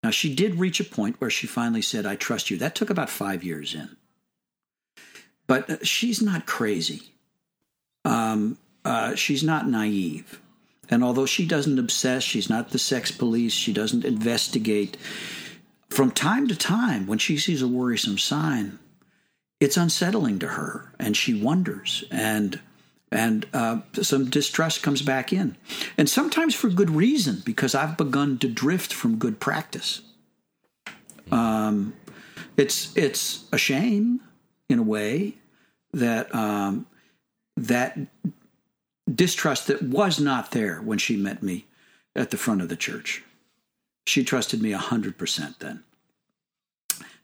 Now, 0.03 0.11
she 0.11 0.35
did 0.35 0.59
reach 0.59 0.79
a 0.79 0.83
point 0.83 1.19
where 1.19 1.31
she 1.31 1.47
finally 1.47 1.81
said, 1.81 2.05
I 2.05 2.15
trust 2.15 2.51
you. 2.51 2.57
That 2.57 2.75
took 2.75 2.89
about 2.89 3.09
five 3.09 3.43
years 3.43 3.73
in. 3.73 3.95
But 5.47 5.69
uh, 5.69 5.77
she's 5.83 6.21
not 6.21 6.45
crazy. 6.45 7.13
Um, 8.03 8.57
uh, 8.83 9.15
she's 9.15 9.43
not 9.43 9.67
naive. 9.67 10.39
And 10.89 11.03
although 11.03 11.25
she 11.25 11.47
doesn't 11.47 11.79
obsess, 11.79 12.23
she's 12.23 12.49
not 12.49 12.69
the 12.69 12.77
sex 12.77 13.11
police, 13.11 13.53
she 13.53 13.73
doesn't 13.73 14.05
investigate. 14.05 14.97
From 15.95 16.11
time 16.11 16.49
to 16.49 16.57
time, 16.57 17.07
when 17.07 17.19
she 17.19 17.37
sees 17.37 17.61
a 17.61 17.69
worrisome 17.69 18.17
sign, 18.17 18.79
it's 19.61 19.77
unsettling 19.77 20.39
to 20.39 20.47
her, 20.47 20.91
and 20.99 21.15
she 21.15 21.41
wonders, 21.41 22.03
and 22.11 22.59
and 23.13 23.45
uh, 23.53 23.79
some 24.01 24.29
distrust 24.29 24.83
comes 24.83 25.01
back 25.01 25.31
in, 25.31 25.55
and 25.97 26.09
sometimes 26.09 26.53
for 26.53 26.67
good 26.67 26.89
reason, 26.89 27.41
because 27.45 27.73
I've 27.73 27.95
begun 27.95 28.37
to 28.39 28.49
drift 28.49 28.91
from 28.91 29.17
good 29.17 29.39
practice. 29.39 30.01
Um, 31.31 31.93
it's 32.57 32.93
it's 32.97 33.45
a 33.53 33.57
shame, 33.57 34.19
in 34.67 34.79
a 34.79 34.83
way, 34.83 35.35
that 35.93 36.35
um, 36.35 36.87
that 37.55 37.97
distrust 39.09 39.67
that 39.67 39.81
was 39.81 40.19
not 40.19 40.51
there 40.51 40.81
when 40.81 40.97
she 40.97 41.15
met 41.15 41.41
me 41.41 41.67
at 42.17 42.31
the 42.31 42.37
front 42.37 42.61
of 42.61 42.67
the 42.67 42.75
church. 42.75 43.23
She 44.05 44.23
trusted 44.23 44.61
me 44.61 44.71
100% 44.71 45.59
then. 45.59 45.83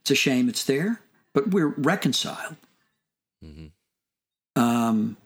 It's 0.02 0.12
a 0.12 0.16
shame 0.16 0.50
it's 0.50 0.64
there, 0.64 1.02
but 1.34 1.50
we're 1.52 1.68
reconciled. 1.78 2.56
Um, 4.56 5.18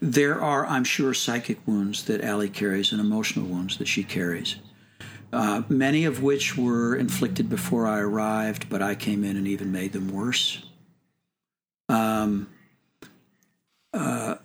there 0.00 0.40
are, 0.40 0.66
I'm 0.66 0.84
sure, 0.84 1.14
psychic 1.14 1.58
wounds 1.66 2.04
that 2.04 2.22
Allie 2.22 2.48
carries 2.48 2.92
and 2.92 3.00
emotional 3.00 3.46
wounds 3.46 3.78
that 3.78 3.88
she 3.88 4.04
carries, 4.04 4.56
uh, 5.32 5.62
many 5.68 6.04
of 6.04 6.22
which 6.22 6.56
were 6.56 6.96
inflicted 6.96 7.48
before 7.48 7.86
I 7.86 7.98
arrived, 8.00 8.68
but 8.68 8.82
I 8.82 8.94
came 8.94 9.24
in 9.24 9.36
and 9.36 9.46
even 9.46 9.72
made 9.72 9.92
them 9.92 10.08
worse. 10.08 10.64
Um, 11.88 12.48
uh, 13.92 14.36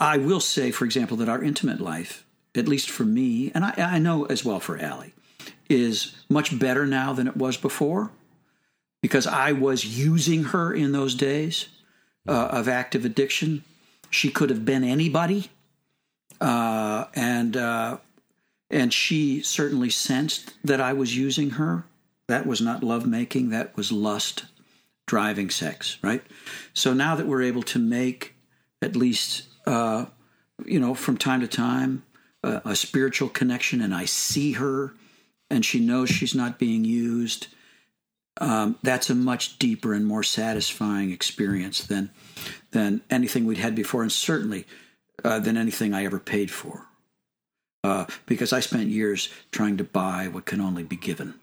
I 0.00 0.16
will 0.16 0.40
say, 0.40 0.70
for 0.70 0.84
example, 0.84 1.16
that 1.18 1.28
our 1.28 1.42
intimate 1.42 1.80
life, 1.80 2.23
at 2.56 2.68
least 2.68 2.90
for 2.90 3.04
me, 3.04 3.50
and 3.54 3.64
I, 3.64 3.74
I 3.76 3.98
know 3.98 4.24
as 4.26 4.44
well 4.44 4.60
for 4.60 4.78
Allie, 4.78 5.14
is 5.68 6.14
much 6.28 6.58
better 6.58 6.86
now 6.86 7.12
than 7.12 7.26
it 7.26 7.36
was 7.36 7.56
before 7.56 8.10
because 9.02 9.26
I 9.26 9.52
was 9.52 9.98
using 9.98 10.44
her 10.44 10.72
in 10.72 10.92
those 10.92 11.14
days 11.14 11.68
uh, 12.26 12.48
of 12.50 12.68
active 12.68 13.04
addiction. 13.04 13.64
She 14.08 14.30
could 14.30 14.48
have 14.50 14.64
been 14.64 14.84
anybody, 14.84 15.50
uh, 16.40 17.06
and 17.14 17.56
uh, 17.56 17.98
and 18.70 18.94
she 18.94 19.42
certainly 19.42 19.90
sensed 19.90 20.54
that 20.64 20.80
I 20.80 20.92
was 20.92 21.16
using 21.16 21.50
her. 21.50 21.84
That 22.28 22.46
was 22.46 22.60
not 22.60 22.82
lovemaking; 22.82 23.50
that 23.50 23.76
was 23.76 23.92
lust, 23.92 24.44
driving 25.06 25.50
sex. 25.50 25.98
Right. 26.02 26.22
So 26.72 26.94
now 26.94 27.14
that 27.16 27.26
we're 27.26 27.42
able 27.42 27.62
to 27.64 27.78
make 27.78 28.34
at 28.80 28.96
least 28.96 29.48
uh, 29.66 30.06
you 30.64 30.78
know 30.80 30.94
from 30.94 31.18
time 31.18 31.40
to 31.40 31.48
time 31.48 32.04
uh, 32.44 32.60
a 32.64 32.76
spiritual 32.76 33.28
connection, 33.28 33.80
and 33.80 33.94
I 33.94 34.04
see 34.04 34.52
her, 34.52 34.94
and 35.50 35.64
she 35.64 35.80
knows 35.80 36.10
she's 36.10 36.34
not 36.34 36.58
being 36.58 36.84
used 36.84 37.48
um, 38.40 38.78
that's 38.82 39.10
a 39.10 39.14
much 39.14 39.58
deeper 39.58 39.94
and 39.94 40.04
more 40.04 40.22
satisfying 40.22 41.12
experience 41.12 41.86
than 41.86 42.10
than 42.72 43.02
anything 43.08 43.44
we'd 43.44 43.58
had 43.58 43.74
before, 43.74 44.02
and 44.02 44.10
certainly 44.10 44.66
uh, 45.22 45.38
than 45.38 45.56
anything 45.56 45.94
I 45.94 46.04
ever 46.04 46.18
paid 46.18 46.50
for. 46.50 46.86
Uh, 47.84 48.06
because 48.26 48.52
I 48.52 48.60
spent 48.60 48.88
years 48.88 49.28
trying 49.52 49.76
to 49.76 49.84
buy 49.84 50.26
what 50.26 50.46
can 50.46 50.60
only 50.60 50.82
be 50.82 50.96
given. 50.96 51.34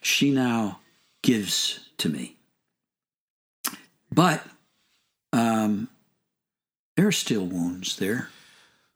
She 0.00 0.30
now 0.30 0.80
gives 1.22 1.88
to 1.98 2.08
me, 2.08 2.36
but 4.10 4.42
um, 5.32 5.88
there 6.96 7.06
are 7.06 7.12
still 7.12 7.44
wounds 7.44 7.96
there. 7.98 8.30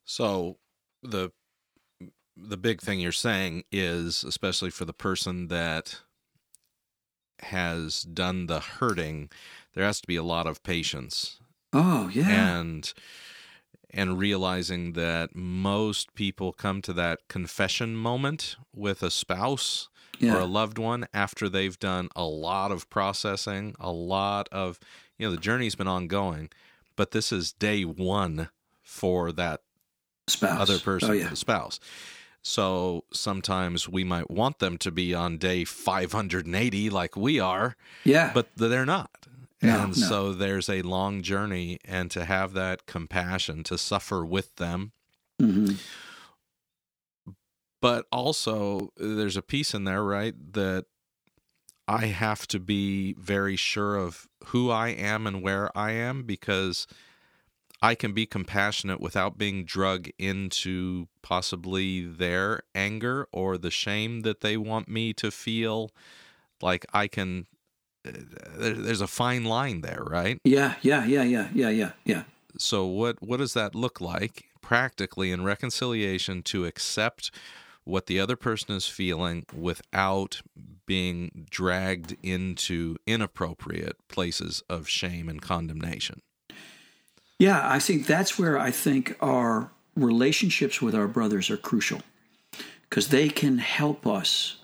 So 0.05 0.57
the 1.05 1.31
the 2.37 2.57
big 2.57 2.81
thing 2.81 2.99
you're 2.99 3.13
saying 3.13 3.65
is, 3.71 4.25
especially 4.25 4.71
for 4.71 4.85
the 4.85 4.93
person 4.93 5.49
that 5.49 6.01
has 7.41 8.03
done 8.03 8.47
the 8.47 8.61
hurting, 8.61 9.31
there 9.75 9.85
has 9.85 10.01
to 10.01 10.07
be 10.07 10.17
a 10.17 10.23
lot 10.23 10.47
of 10.47 10.63
patience. 10.63 11.39
Oh 11.73 12.09
yeah, 12.13 12.29
and 12.29 12.93
and 13.91 14.19
realizing 14.19 14.95
that 14.95 15.37
most 15.37 16.15
people 16.15 16.53
come 16.53 16.83
to 16.83 16.93
that 16.95 17.21
confession 17.29 17.95
moment 17.95 18.57
with 18.75 19.03
a 19.03 19.11
spouse 19.11 19.89
yeah, 20.19 20.35
or 20.35 20.41
a 20.41 20.47
loved 20.47 20.79
one 20.79 21.07
after 21.15 21.49
they've 21.49 21.79
done 21.79 22.09
a 22.17 22.25
lot 22.25 22.73
of 22.73 22.91
processing, 22.91 23.75
a 23.79 23.93
lot 23.93 24.49
of 24.51 24.79
you 25.19 25.27
know 25.27 25.31
the 25.31 25.41
journey's 25.41 25.75
been 25.75 25.89
ongoing, 25.89 26.51
but 26.97 27.13
this 27.13 27.33
is 27.33 27.53
day 27.53 27.85
1 27.85 28.49
for 28.83 29.33
that 29.33 29.61
spouse. 30.29 30.61
other 30.61 30.79
person, 30.79 31.11
Oh 31.11 31.13
yeah, 31.13 31.29
the 31.29 31.37
spouse. 31.37 31.81
So 32.43 33.05
sometimes 33.11 33.89
we 33.89 34.05
might 34.05 34.31
want 34.31 34.59
them 34.59 34.77
to 34.79 34.91
be 34.91 35.15
on 35.15 35.39
day 35.39 35.65
580 35.65 36.91
like 36.91 37.17
we 37.17 37.41
are, 37.41 37.75
yeah. 38.05 38.33
but 38.35 38.49
they're 38.57 38.85
not. 38.85 39.27
No, 39.63 39.81
and 39.85 39.97
no. 39.99 40.07
so 40.07 40.33
there's 40.35 40.69
a 40.69 40.83
long 40.83 41.23
journey, 41.23 41.79
and 41.87 42.11
to 42.11 42.27
have 42.27 42.53
that 42.53 42.85
compassion, 42.85 43.63
to 43.65 43.79
suffer 43.79 44.25
with 44.25 44.57
them. 44.57 44.93
Mhm. 45.41 45.79
But 47.81 48.07
also, 48.13 48.93
there's 48.97 49.37
a 49.37 49.43
piece 49.43 49.73
in 49.75 49.85
there, 49.85 50.03
right? 50.03 50.35
That 50.53 50.85
I 51.89 52.07
have 52.07 52.47
to 52.49 52.59
be 52.59 53.15
very 53.15 53.57
sure 53.57 53.97
of 53.97 54.27
who 54.47 54.71
I 54.71 54.89
am 54.89 55.27
and 55.27 55.43
where 55.43 55.77
I 55.77 55.93
am 55.93 56.23
because 56.23 56.87
I 57.85 57.95
can 57.95 58.15
be 58.15 58.25
compassionate 58.25 58.99
without 58.99 59.37
being 59.37 59.67
drug 59.67 60.09
into 60.19 61.09
possibly 61.21 62.07
their 62.07 62.63
anger 62.75 63.29
or 63.31 63.59
the 63.59 63.71
shame 63.71 64.23
that 64.23 64.41
they 64.41 64.57
want 64.57 64.89
me 64.89 65.13
to 65.13 65.31
feel. 65.31 65.91
Like 66.63 66.87
I 66.95 67.09
can, 67.09 67.47
uh, 68.09 68.13
there's 68.57 69.03
a 69.03 69.07
fine 69.07 69.45
line 69.45 69.83
there, 69.83 70.03
right? 70.03 70.39
yeah, 70.45 70.77
yeah, 70.81 71.05
yeah, 71.05 71.25
yeah, 71.25 71.51
yeah, 71.53 71.69
yeah, 71.69 71.93
yeah. 72.07 72.23
So 72.57 72.87
what 72.87 73.23
what 73.23 73.37
does 73.37 73.53
that 73.53 73.75
look 73.75 74.01
like 74.01 74.47
practically 74.63 75.31
in 75.31 75.45
reconciliation 75.45 76.43
to 76.45 76.65
accept 76.65 77.31
what 77.85 78.07
the 78.07 78.19
other 78.19 78.37
person 78.37 78.75
is 78.75 78.87
feeling 78.87 79.45
without 79.55 80.41
being 80.87 81.47
dragged 81.51 82.17
into 82.23 82.97
inappropriate 83.07 84.09
places 84.09 84.63
of 84.71 84.89
shame 84.89 85.29
and 85.29 85.43
condemnation? 85.43 86.23
Yeah, 87.39 87.61
I 87.63 87.79
think 87.79 88.07
that's 88.07 88.39
where 88.39 88.59
I 88.59 88.71
think 88.71 89.17
our 89.21 89.71
relationships 89.97 90.81
with 90.81 90.95
our 90.95 91.09
brothers 91.09 91.51
are 91.51 91.57
crucial 91.57 92.01
because 92.89 93.09
they 93.09 93.29
can 93.29 93.59
help 93.59 94.07
us 94.07 94.57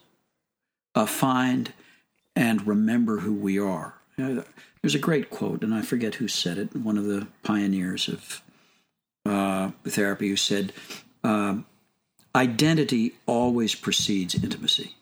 uh, 0.94 1.06
find 1.06 1.72
and 2.36 2.66
remember 2.66 3.18
who 3.18 3.34
we 3.34 3.58
are. 3.58 3.94
You 4.16 4.24
know, 4.24 4.44
there's 4.82 4.94
a 4.94 5.00
great 5.00 5.30
quote, 5.30 5.62
and 5.62 5.74
I 5.74 5.82
forget 5.82 6.16
who 6.16 6.28
said 6.28 6.58
it, 6.58 6.74
one 6.74 6.96
of 6.96 7.04
the 7.04 7.26
pioneers 7.42 8.08
of 8.08 8.42
uh, 9.26 9.70
therapy, 9.84 10.28
who 10.28 10.36
said, 10.36 10.72
um, 11.24 11.66
Identity 12.34 13.14
always 13.26 13.74
precedes 13.74 14.36
intimacy. 14.36 14.94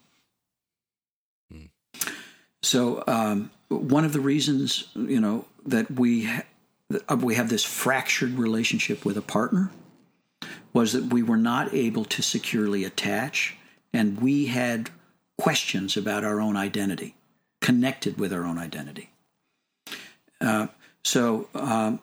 So, 2.63 3.05
um, 3.07 3.51
one 3.69 4.05
of 4.05 4.15
the 4.15 4.21
reasons, 4.21 4.89
you 4.95 5.21
know, 5.21 5.45
that 5.67 5.91
we 5.91 6.27
uh, 6.27 6.41
we 7.19 7.35
have 7.35 7.49
this 7.49 7.65
fractured 7.65 8.39
relationship 8.39 9.05
with 9.05 9.17
a 9.17 9.23
partner 9.23 9.71
was 10.73 10.93
that 10.93 11.13
we 11.13 11.23
were 11.23 11.37
not 11.37 11.73
able 11.75 12.05
to 12.05 12.23
securely 12.23 12.85
attach 12.85 13.57
and 13.93 14.21
we 14.21 14.47
had 14.47 14.91
questions 15.37 15.97
about 15.97 16.25
our 16.25 16.41
own 16.41 16.57
identity 16.57 17.15
connected 17.61 18.19
with 18.19 18.33
our 18.33 18.45
own 18.45 18.59
identity. 18.59 19.11
Uh, 20.41 20.69
so 21.03 21.49
um, 21.55 22.01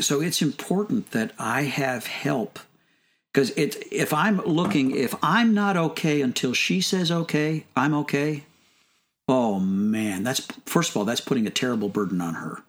so 0.00 0.20
it's 0.20 0.40
important 0.42 1.10
that 1.10 1.32
i 1.38 1.62
have 1.62 2.06
help 2.06 2.58
because 3.32 3.50
it 3.50 3.76
if 3.90 4.12
i'm 4.12 4.40
looking 4.42 4.92
if 4.92 5.14
i'm 5.22 5.52
not 5.52 5.76
okay 5.76 6.20
until 6.20 6.52
she 6.52 6.80
says 6.80 7.10
okay 7.10 7.66
i'm 7.76 7.94
okay 7.94 8.44
oh 9.28 9.58
man 9.58 10.22
that's 10.22 10.46
first 10.66 10.90
of 10.90 10.96
all 10.96 11.04
that's 11.04 11.20
putting 11.20 11.46
a 11.46 11.50
terrible 11.50 11.88
burden 11.88 12.20
on 12.20 12.34
her 12.34 12.62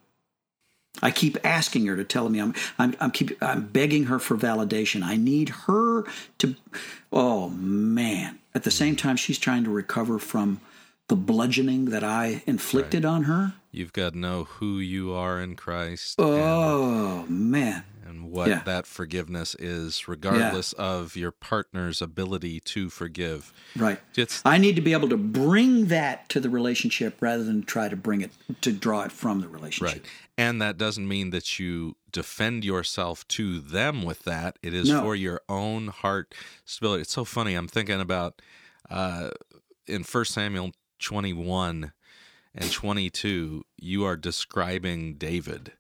I 1.02 1.12
keep 1.12 1.38
asking 1.44 1.86
her 1.88 1.96
to 1.96 2.04
tell 2.04 2.30
me 2.30 2.40
I'm 2.40 2.54
I'm 2.78 2.96
I'm 3.00 3.12
keep 3.12 3.42
I'm 3.42 3.68
begging 3.68 4.06
her 4.06 4.20
for 4.20 4.38
validation. 4.38 5.04
I 5.04 5.18
need 5.18 5.50
her 5.50 6.04
to 6.40 6.56
oh 7.12 7.50
man. 7.50 8.40
At 8.54 8.64
the 8.64 8.72
same 8.72 8.96
time 8.96 9.16
she's 9.16 9.40
trying 9.40 9.64
to 9.64 9.70
recover 9.70 10.20
from 10.20 10.62
the 11.08 11.16
bludgeoning 11.16 11.86
that 11.86 12.04
I 12.04 12.44
inflicted 12.46 13.04
on 13.06 13.24
her. 13.24 13.54
You've 13.72 13.94
got 13.94 14.14
to 14.14 14.20
know 14.20 14.46
who 14.46 14.80
you 14.80 15.14
are 15.14 15.42
in 15.42 15.56
Christ 15.56 16.16
Oh 16.20 17.26
man. 17.28 17.84
And 18.12 18.30
what 18.32 18.50
yeah. 18.50 18.62
that 18.66 18.86
forgiveness 18.86 19.56
is, 19.56 20.08
regardless 20.08 20.74
of 20.74 21.16
your 21.16 21.32
partner's 21.32 22.02
ability 22.02 22.60
to 22.60 22.90
forgive. 22.90 23.54
Right. 23.76 24.00
It's 24.16 24.42
I 24.46 24.58
need 24.58 24.76
to 24.76 24.82
be 24.82 24.94
able 24.94 25.10
to 25.10 25.18
bring 25.18 25.88
that 25.88 26.30
to 26.30 26.40
the 26.40 26.50
relationship 26.50 27.18
rather 27.22 27.44
than 27.44 27.64
try 27.64 27.88
to 27.88 27.96
bring 27.96 28.22
it 28.22 28.32
to 28.62 28.72
draw 28.72 29.04
it 29.04 29.12
from 29.12 29.42
the 29.42 29.48
relationship. 29.48 30.04
Right. 30.04 30.12
And 30.38 30.62
that 30.62 30.78
doesn't 30.78 31.08
mean 31.08 31.30
that 31.32 31.60
you 31.60 31.96
defend 32.12 32.66
yourself 32.66 33.28
to 33.30 33.60
them 33.60 34.04
with 34.04 34.24
that. 34.24 34.60
It 34.62 34.74
is 34.74 34.90
No. 34.90 35.02
for 35.02 35.16
your 35.16 35.42
own 35.48 35.88
heart 35.88 36.36
stability. 36.66 37.02
It's 37.02 37.14
so 37.14 37.26
funny. 37.26 37.54
I'm 37.56 37.68
thinking 37.68 38.02
about 38.02 38.42
uh, 38.90 39.30
in 39.88 40.04
1 40.04 40.26
Samuel 40.26 40.72
21 41.00 41.94
and 42.54 42.72
22, 42.72 43.64
you 43.78 44.04
are 44.04 44.18
describing 44.18 45.16
David. 45.16 45.74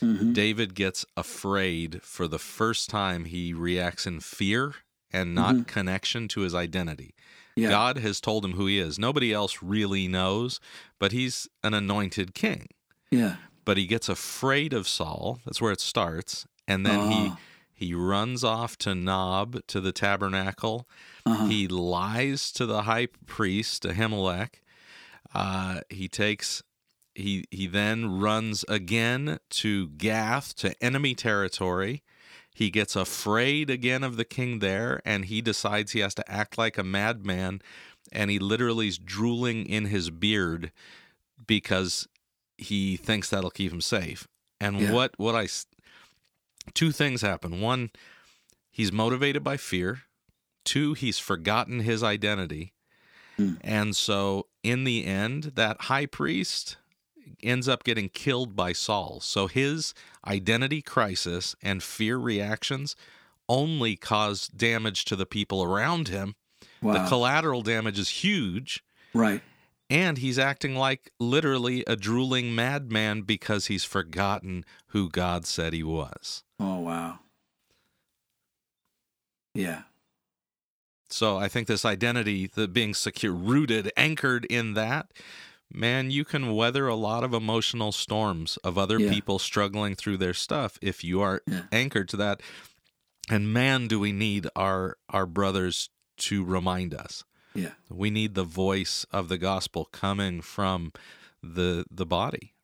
Mm-hmm. 0.00 0.32
David 0.32 0.74
gets 0.74 1.04
afraid 1.16 2.02
for 2.02 2.28
the 2.28 2.38
first 2.38 2.90
time. 2.90 3.24
He 3.24 3.52
reacts 3.52 4.06
in 4.06 4.20
fear 4.20 4.74
and 5.12 5.34
not 5.34 5.66
connection 5.66 6.28
to 6.28 6.40
his 6.40 6.54
identity. 6.54 7.14
Mm-hmm. 7.16 7.62
Yeah. 7.62 7.68
God 7.70 7.98
has 7.98 8.20
told 8.20 8.44
him 8.44 8.52
who 8.52 8.66
he 8.66 8.78
is. 8.78 8.98
Nobody 8.98 9.32
else 9.32 9.62
really 9.62 10.06
knows, 10.08 10.60
but 10.98 11.12
he's 11.12 11.48
an 11.64 11.72
anointed 11.72 12.34
king 12.34 12.68
Yeah. 13.10 13.36
but 13.64 13.78
he 13.78 13.86
gets 13.86 14.08
afraid 14.10 14.74
of 14.74 14.86
Saul. 14.86 15.38
That's 15.46 15.60
where 15.62 15.72
it 15.72 15.80
starts, 15.80 16.46
and 16.68 16.84
then 16.84 17.10
he 17.10 17.28
Ah. 17.30 17.38
he 17.72 17.94
runs 17.94 18.44
off 18.44 18.76
to 18.78 18.94
Nob 18.94 19.66
to 19.68 19.80
the 19.80 19.92
tabernacle. 19.92 20.86
Uh-huh. 21.24 21.46
He 21.46 21.66
lies 21.66 22.52
to 22.52 22.66
the 22.66 22.82
high 22.82 23.06
priest 23.26 23.84
Ahimelech. 23.84 24.56
Uh, 25.34 25.80
he 25.88 26.08
takes 26.08 26.62
he 27.16 27.44
he 27.50 27.66
then 27.66 28.20
runs 28.20 28.64
again 28.68 29.38
to 29.50 29.88
Gath 29.88 30.54
to 30.56 30.74
enemy 30.84 31.14
territory. 31.14 32.02
He 32.54 32.70
gets 32.70 32.96
afraid 32.96 33.68
again 33.68 34.02
of 34.02 34.16
the 34.16 34.24
king 34.24 34.60
there, 34.60 35.00
and 35.04 35.26
he 35.26 35.42
decides 35.42 35.92
he 35.92 36.00
has 36.00 36.14
to 36.14 36.30
act 36.30 36.56
like 36.56 36.78
a 36.78 36.84
madman, 36.84 37.60
and 38.12 38.30
he 38.30 38.38
literally 38.38 38.88
is 38.88 38.98
drooling 38.98 39.66
in 39.66 39.86
his 39.86 40.10
beard 40.10 40.72
because 41.46 42.08
he 42.58 42.96
thinks 42.96 43.28
that'll 43.30 43.50
keep 43.50 43.72
him 43.72 43.80
safe. 43.80 44.26
And 44.60 44.80
Yeah. 44.80 44.92
what 44.92 45.18
what 45.18 45.34
I 45.34 45.48
two 46.74 46.92
things 46.92 47.20
happen. 47.22 47.60
One, 47.60 47.90
he's 48.70 48.92
motivated 48.92 49.44
by 49.44 49.56
fear. 49.56 50.02
Two, 50.64 50.94
he's 50.94 51.18
forgotten 51.18 51.80
his 51.80 52.02
identity. 52.02 52.72
Hmm. 53.36 53.54
And 53.60 53.94
so 53.94 54.46
in 54.62 54.84
the 54.84 55.04
end, 55.04 55.52
that 55.56 55.82
high 55.82 56.06
priest 56.06 56.76
ends 57.42 57.68
up 57.68 57.84
getting 57.84 58.08
killed 58.08 58.54
by 58.56 58.72
Saul. 58.72 59.20
So 59.20 59.46
his 59.46 59.94
identity 60.26 60.82
crisis 60.82 61.54
and 61.62 61.82
fear 61.82 62.18
reactions 62.18 62.96
only 63.48 63.96
cause 63.96 64.48
damage 64.48 65.04
to 65.06 65.16
the 65.16 65.26
people 65.26 65.62
around 65.62 66.08
him. 66.08 66.34
The 66.82 67.06
collateral 67.08 67.62
damage 67.62 67.98
is 67.98 68.08
huge 68.08 68.84
right. 69.12 69.42
and 69.90 70.18
he's 70.18 70.38
acting 70.38 70.76
like 70.76 71.10
literally 71.18 71.82
a 71.86 71.96
drooling 71.96 72.54
madman 72.54 73.22
because 73.22 73.66
he's 73.66 73.82
forgotten 73.84 74.64
who 74.88 75.08
God 75.08 75.46
said 75.46 75.72
he 75.72 75.82
was. 75.82 76.44
Oh 76.60 76.80
wow. 76.80 77.18
Yeah. 79.54 79.82
So 81.08 81.38
I 81.38 81.48
think 81.48 81.66
this 81.66 81.84
identity, 81.84 82.46
the 82.46 82.68
being 82.68 82.94
secure, 82.94 83.32
rooted, 83.32 83.90
anchored 83.96 84.44
in 84.46 84.74
that, 84.74 85.12
man, 85.72 86.10
you 86.10 86.24
can 86.24 86.54
weather 86.54 86.86
a 86.86 86.94
lot 86.94 87.24
of 87.24 87.34
emotional 87.34 87.92
storms 87.92 88.56
of 88.58 88.78
other 88.78 88.98
Yeah. 88.98 89.10
people 89.12 89.38
struggling 89.38 89.94
through 89.94 90.16
their 90.18 90.34
stuff 90.34 90.78
if 90.80 91.02
you 91.04 91.20
are 91.20 91.42
Yeah. 91.46 91.62
anchored 91.72 92.08
to 92.10 92.16
that. 92.18 92.40
And 93.28 93.52
man, 93.52 93.88
do 93.88 93.98
we 93.98 94.12
need 94.12 94.46
our 94.54 94.96
our 95.10 95.26
brothers 95.26 95.90
to 96.18 96.44
remind 96.44 96.94
us. 96.94 97.24
Yeah. 97.54 97.72
We 97.90 98.10
need 98.10 98.34
the 98.34 98.44
voice 98.44 99.04
of 99.10 99.28
the 99.28 99.38
gospel 99.38 99.84
coming 99.86 100.40
from 100.40 100.92
the 101.42 101.84
the 101.90 102.06
body. 102.06 102.54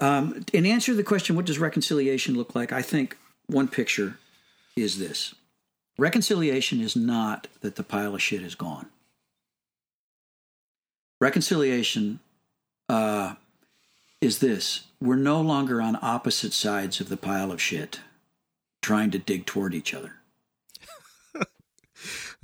Um, 0.00 0.44
in 0.52 0.66
answer 0.66 0.92
to 0.92 0.96
the 0.96 1.02
question, 1.02 1.36
what 1.36 1.46
does 1.46 1.58
reconciliation 1.58 2.34
look 2.34 2.54
like? 2.54 2.70
I 2.72 2.82
think 2.82 3.16
one 3.46 3.68
picture 3.68 4.18
is 4.76 4.98
this 4.98 5.34
reconciliation 5.98 6.80
is 6.80 6.94
not 6.96 7.48
that 7.60 7.76
the 7.76 7.82
pile 7.82 8.14
of 8.14 8.22
shit 8.22 8.42
is 8.42 8.54
gone. 8.54 8.86
Reconciliation 11.20 12.20
uh, 12.88 13.34
is 14.20 14.38
this 14.38 14.86
we're 15.00 15.16
no 15.16 15.40
longer 15.40 15.80
on 15.80 15.98
opposite 16.02 16.52
sides 16.52 17.00
of 17.00 17.08
the 17.08 17.16
pile 17.16 17.52
of 17.52 17.60
shit 17.60 18.00
trying 18.82 19.10
to 19.10 19.18
dig 19.18 19.46
toward 19.46 19.74
each 19.74 19.94
other. 19.94 20.12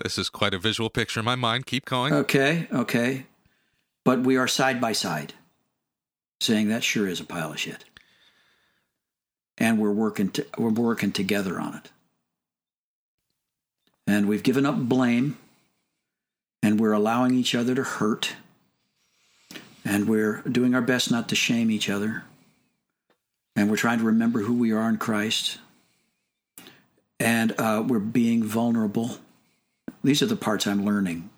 This 0.02 0.16
is 0.16 0.30
quite 0.30 0.54
a 0.54 0.58
visual 0.58 0.88
picture 0.88 1.20
in 1.20 1.26
my 1.26 1.34
mind. 1.34 1.66
Keep 1.66 1.84
going. 1.84 2.12
Okay, 2.12 2.66
okay. 2.72 3.26
But 4.04 4.20
we 4.20 4.36
are 4.36 4.48
side 4.48 4.80
by 4.80 4.92
side 4.92 5.34
saying 6.40 6.68
that 6.68 6.82
sure 6.82 7.06
is 7.06 7.20
a 7.20 7.24
pile 7.24 7.52
of 7.52 7.60
shit. 7.60 7.84
And 9.58 9.78
we're 9.78 9.92
working 9.92 10.30
to, 10.30 10.46
we're 10.58 10.70
working 10.70 11.12
together 11.12 11.60
on 11.60 11.74
it. 11.74 11.90
And 14.06 14.28
we've 14.28 14.42
given 14.42 14.66
up 14.66 14.76
blame 14.76 15.38
and 16.62 16.80
we're 16.80 16.92
allowing 16.92 17.34
each 17.34 17.54
other 17.54 17.74
to 17.74 17.82
hurt. 17.82 18.34
And 19.85 20.09
we're 20.09 20.43
doing 20.43 20.74
our 20.74 20.83
best 20.83 21.11
not 21.11 21.28
to 21.30 21.35
shame 21.35 21.70
each 21.70 21.91
other. 21.91 22.24
And 23.57 23.70
we're 23.70 23.76
trying 23.76 23.99
to 23.99 24.05
remember 24.05 24.41
who 24.41 24.55
we 24.55 24.72
are 24.72 24.89
in 24.89 24.97
Christ. 24.97 25.59
And 27.18 27.53
uh, 27.59 27.85
we're 27.87 27.99
being 27.99 28.45
vulnerable. 28.45 29.18
These 30.03 30.22
are 30.22 30.26
the 30.26 30.37
parts 30.37 30.66
I'm 30.66 30.85
learning. 30.85 31.30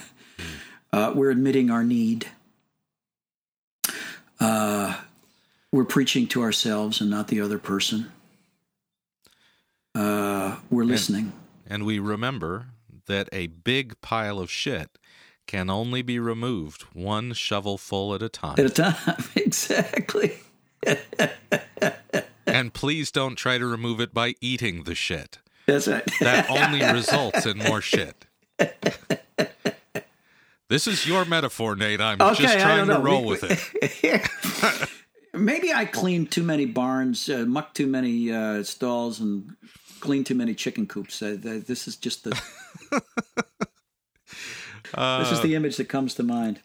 uh, 0.92 1.12
we're 1.14 1.30
admitting 1.30 1.70
our 1.70 1.84
need. 1.84 2.26
Uh, 4.38 4.96
we're 5.72 5.84
preaching 5.84 6.26
to 6.28 6.42
ourselves 6.42 7.00
and 7.00 7.10
not 7.10 7.28
the 7.28 7.40
other 7.40 7.58
person. 7.58 8.10
Uh, 9.94 10.56
we're 10.70 10.84
listening. 10.84 11.32
And 11.66 11.84
we 11.84 11.98
remember 11.98 12.66
that 13.06 13.28
a 13.32 13.48
big 13.48 14.00
pile 14.00 14.38
of 14.38 14.50
shit 14.50 14.98
can 15.50 15.68
only 15.68 16.00
be 16.00 16.16
removed 16.20 16.82
one 16.92 17.32
shovelful 17.32 18.14
at 18.14 18.22
a 18.22 18.28
time. 18.28 18.54
At 18.56 18.66
a 18.66 18.70
time, 18.70 19.24
exactly. 19.34 20.38
and 22.46 22.72
please 22.72 23.10
don't 23.10 23.34
try 23.34 23.58
to 23.58 23.66
remove 23.66 24.00
it 24.00 24.14
by 24.14 24.36
eating 24.40 24.84
the 24.84 24.94
shit. 24.94 25.38
That's 25.66 25.88
right. 25.88 26.08
That 26.20 26.48
only 26.72 26.84
results 26.92 27.46
in 27.46 27.58
more 27.58 27.80
shit. 27.80 28.26
This 30.68 30.86
is 30.86 31.04
your 31.04 31.24
metaphor, 31.24 31.74
Nate. 31.74 32.00
I'm 32.00 32.18
just 32.36 32.58
trying 32.60 32.86
to 32.86 33.00
roll 33.00 33.22
We- 33.24 33.30
with 33.30 33.42
it. 34.04 34.88
Maybe 35.34 35.72
I 35.72 35.84
cleaned 35.84 36.30
too 36.30 36.44
many 36.44 36.66
barns, 36.66 37.28
uh, 37.28 37.44
mucked 37.44 37.76
too 37.76 37.88
many 37.88 38.30
uh, 38.32 38.62
stalls, 38.62 39.18
and 39.18 39.56
cleaned 39.98 40.26
too 40.26 40.34
many 40.36 40.54
chicken 40.54 40.86
coops. 40.86 41.20
Uh, 41.20 41.36
this 41.40 41.88
is 41.88 41.96
just 41.96 42.22
the 42.22 42.40
this 44.94 45.32
is 45.32 45.40
the 45.40 45.54
image 45.54 45.76
that 45.76 45.88
comes 45.88 46.14
to 46.14 46.22
mind. 46.22 46.60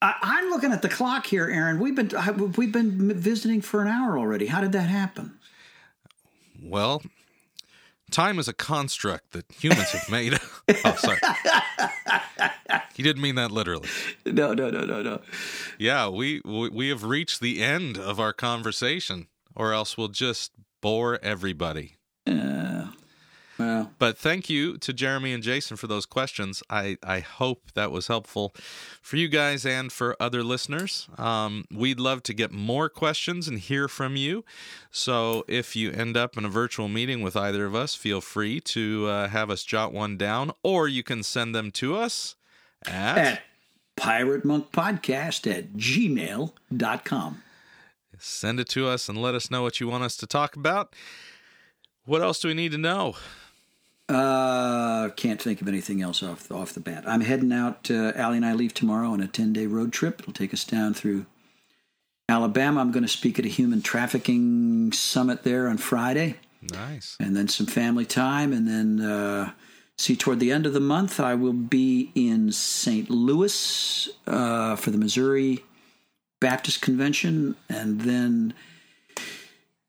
I, 0.00 0.14
I'm 0.20 0.50
looking 0.50 0.72
at 0.72 0.82
the 0.82 0.88
clock 0.88 1.26
here, 1.26 1.48
Aaron. 1.48 1.78
We've 1.78 1.94
been 1.94 2.10
we've 2.56 2.72
been 2.72 3.12
visiting 3.14 3.60
for 3.60 3.82
an 3.82 3.88
hour 3.88 4.18
already. 4.18 4.46
How 4.46 4.60
did 4.60 4.72
that 4.72 4.88
happen? 4.88 5.38
Well, 6.62 7.02
time 8.10 8.38
is 8.38 8.48
a 8.48 8.52
construct 8.52 9.32
that 9.32 9.50
humans 9.52 9.90
have 9.90 10.10
made. 10.10 10.38
oh, 10.84 10.94
sorry. 10.96 11.18
He 12.94 13.02
didn't 13.02 13.22
mean 13.22 13.36
that 13.36 13.50
literally. 13.50 13.88
No, 14.26 14.52
no, 14.52 14.70
no, 14.70 14.84
no, 14.84 15.02
no. 15.02 15.20
Yeah, 15.78 16.08
we, 16.08 16.42
we 16.44 16.68
we 16.68 16.88
have 16.88 17.04
reached 17.04 17.40
the 17.40 17.62
end 17.62 17.96
of 17.98 18.20
our 18.20 18.32
conversation, 18.32 19.28
or 19.56 19.72
else 19.72 19.96
we'll 19.96 20.08
just 20.08 20.52
bore 20.80 21.18
everybody. 21.22 21.96
Uh, 22.26 22.88
well, 23.62 23.90
But 23.98 24.18
thank 24.18 24.50
you 24.50 24.76
to 24.78 24.92
Jeremy 24.92 25.32
and 25.32 25.42
Jason 25.42 25.76
for 25.76 25.86
those 25.86 26.06
questions. 26.06 26.62
I, 26.68 26.98
I 27.02 27.20
hope 27.20 27.72
that 27.74 27.90
was 27.90 28.06
helpful 28.08 28.52
for 29.00 29.16
you 29.16 29.28
guys 29.28 29.64
and 29.64 29.92
for 29.92 30.16
other 30.20 30.42
listeners. 30.42 31.08
Um, 31.18 31.64
we'd 31.72 32.00
love 32.00 32.22
to 32.24 32.34
get 32.34 32.52
more 32.52 32.88
questions 32.88 33.48
and 33.48 33.58
hear 33.58 33.88
from 33.88 34.16
you. 34.16 34.44
So 34.90 35.44
if 35.48 35.76
you 35.76 35.90
end 35.90 36.16
up 36.16 36.36
in 36.36 36.44
a 36.44 36.48
virtual 36.48 36.88
meeting 36.88 37.22
with 37.22 37.36
either 37.36 37.64
of 37.64 37.74
us, 37.74 37.94
feel 37.94 38.20
free 38.20 38.60
to 38.60 39.06
uh, 39.08 39.28
have 39.28 39.50
us 39.50 39.62
jot 39.64 39.92
one 39.92 40.16
down, 40.16 40.52
or 40.62 40.88
you 40.88 41.02
can 41.02 41.22
send 41.22 41.54
them 41.54 41.70
to 41.72 41.96
us 41.96 42.34
at, 42.86 43.18
at 43.18 43.42
Pirate 43.96 44.44
Monk 44.44 44.72
Podcast 44.72 45.50
at 45.50 45.74
gmail.com. 45.74 47.42
send 48.18 48.60
it 48.60 48.68
to 48.70 48.86
us 48.86 49.08
and 49.08 49.20
let 49.20 49.34
us 49.34 49.50
know 49.50 49.62
what 49.62 49.80
you 49.80 49.88
want 49.88 50.04
us 50.04 50.16
to 50.16 50.26
talk 50.26 50.56
about. 50.56 50.94
What 52.04 52.20
else 52.22 52.40
do 52.40 52.48
we 52.48 52.54
need 52.54 52.72
to 52.72 52.78
know? 52.78 53.14
Uh, 54.12 55.08
can't 55.10 55.40
think 55.40 55.62
of 55.62 55.68
anything 55.68 56.02
else 56.02 56.22
off 56.22 56.50
off 56.52 56.74
the 56.74 56.80
bat. 56.80 57.04
I'm 57.06 57.22
heading 57.22 57.52
out. 57.52 57.90
Uh, 57.90 58.12
Allie 58.14 58.36
and 58.36 58.44
I 58.46 58.52
leave 58.52 58.74
tomorrow 58.74 59.10
on 59.10 59.20
a 59.22 59.26
10 59.26 59.52
day 59.52 59.66
road 59.66 59.92
trip. 59.92 60.20
It'll 60.20 60.32
take 60.34 60.52
us 60.52 60.64
down 60.64 60.92
through 60.92 61.24
Alabama. 62.28 62.80
I'm 62.80 62.92
going 62.92 63.04
to 63.04 63.08
speak 63.08 63.38
at 63.38 63.44
a 63.46 63.48
human 63.48 63.80
trafficking 63.80 64.92
summit 64.92 65.44
there 65.44 65.66
on 65.68 65.78
Friday, 65.78 66.36
Nice. 66.70 67.16
and 67.18 67.34
then 67.34 67.48
some 67.48 67.66
family 67.66 68.04
time, 68.04 68.52
and 68.52 68.68
then 68.68 69.00
uh, 69.00 69.52
see 69.96 70.14
toward 70.14 70.40
the 70.40 70.52
end 70.52 70.66
of 70.66 70.72
the 70.74 70.80
month 70.80 71.18
I 71.18 71.34
will 71.34 71.52
be 71.54 72.10
in 72.14 72.52
St. 72.52 73.08
Louis 73.08 74.08
uh, 74.26 74.76
for 74.76 74.90
the 74.90 74.98
Missouri 74.98 75.64
Baptist 76.40 76.82
Convention, 76.82 77.56
and 77.68 78.02
then 78.02 78.52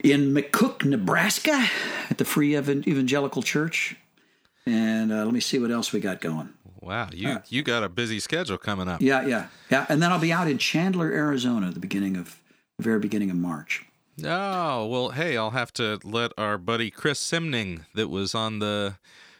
in 0.04 0.34
McCook, 0.34 0.86
Nebraska, 0.86 1.68
at 2.10 2.18
the 2.18 2.26
Free 2.26 2.56
Evangelical 2.58 3.42
Church. 3.42 3.96
And 4.66 5.12
uh, 5.12 5.26
let 5.26 5.34
me 5.34 5.40
see 5.40 5.60
what 5.60 5.72
else 5.72 5.92
we 5.92 6.00
got 6.00 6.22
going. 6.22 6.50
Wow, 6.82 7.10
you 7.14 7.38
you 7.48 7.64
got 7.64 7.84
a 7.84 7.90
busy 7.90 8.20
schedule 8.20 8.58
coming 8.58 8.88
up. 8.90 9.02
Yeah, 9.02 9.26
yeah, 9.26 9.48
yeah. 9.70 9.86
And 9.88 10.02
then 10.02 10.12
I'll 10.12 10.20
be 10.20 10.34
out 10.34 10.50
in 10.50 10.58
Chandler, 10.58 11.12
Arizona, 11.12 11.72
the 11.72 11.80
beginning 11.80 12.18
of 12.18 12.42
the 12.78 12.84
very 12.84 13.00
beginning 13.00 13.30
of 13.30 13.38
March. 13.38 13.86
Oh, 14.24 14.86
well, 14.88 15.10
hey, 15.10 15.38
I'll 15.38 15.52
have 15.52 15.72
to 15.74 16.00
let 16.04 16.32
our 16.38 16.58
buddy 16.58 16.92
Chris 16.92 17.20
Simning, 17.20 17.86
that 17.96 18.10
was 18.10 18.36
on 18.36 18.60
the 18.60 18.96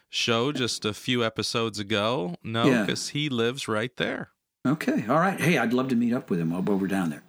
show 0.10 0.52
just 0.52 0.84
a 0.86 0.94
few 0.94 1.24
episodes 1.24 1.80
ago, 1.80 2.36
know 2.44 2.66
Yeah. 2.66 2.82
because 2.86 3.10
he 3.10 3.30
lives 3.30 3.68
right 3.68 3.96
there. 3.98 4.30
Okay, 4.66 5.06
all 5.08 5.20
right. 5.20 5.40
Hey, 5.40 5.58
I'd 5.58 5.74
love 5.74 5.90
to 5.90 5.96
meet 5.96 6.14
up 6.14 6.30
with 6.30 6.40
him 6.40 6.52
while 6.52 6.62
we're 6.78 6.88
down 6.88 7.10
there. 7.10 7.24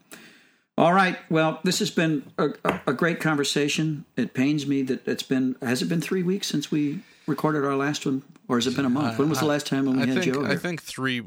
All 0.79 0.93
right. 0.93 1.19
Well, 1.29 1.61
this 1.65 1.81
has 1.81 1.91
been 1.91 2.25
a, 2.39 2.51
a 2.87 2.93
great 2.93 3.21
conversation. 3.21 4.05
It 4.17 4.33
pains 4.33 4.67
me 4.67 4.83
that 4.83 5.07
it's 5.07 5.23
been 5.23 5.57
has 5.61 5.83
it 5.83 5.87
been 5.89 6.01
three 6.01 6.23
weeks 6.23 6.47
since 6.47 6.71
we 6.71 7.01
recorded 7.27 7.65
our 7.65 7.77
last 7.77 8.05
one, 8.07 8.23
or 8.49 8.57
has 8.57 8.67
it 8.67 8.77
been 8.77 8.85
a 8.85 8.91
month? 8.91 9.19
When 9.19 9.29
was 9.29 9.41
the 9.41 9.47
last 9.47 9.67
time 9.67 9.87
when 9.87 9.97
we 9.97 10.03
I 10.03 10.07
had 10.07 10.23
think 10.23 10.35
Joe? 10.35 10.45
I 10.45 10.57
think 10.57 10.83
three. 10.83 11.23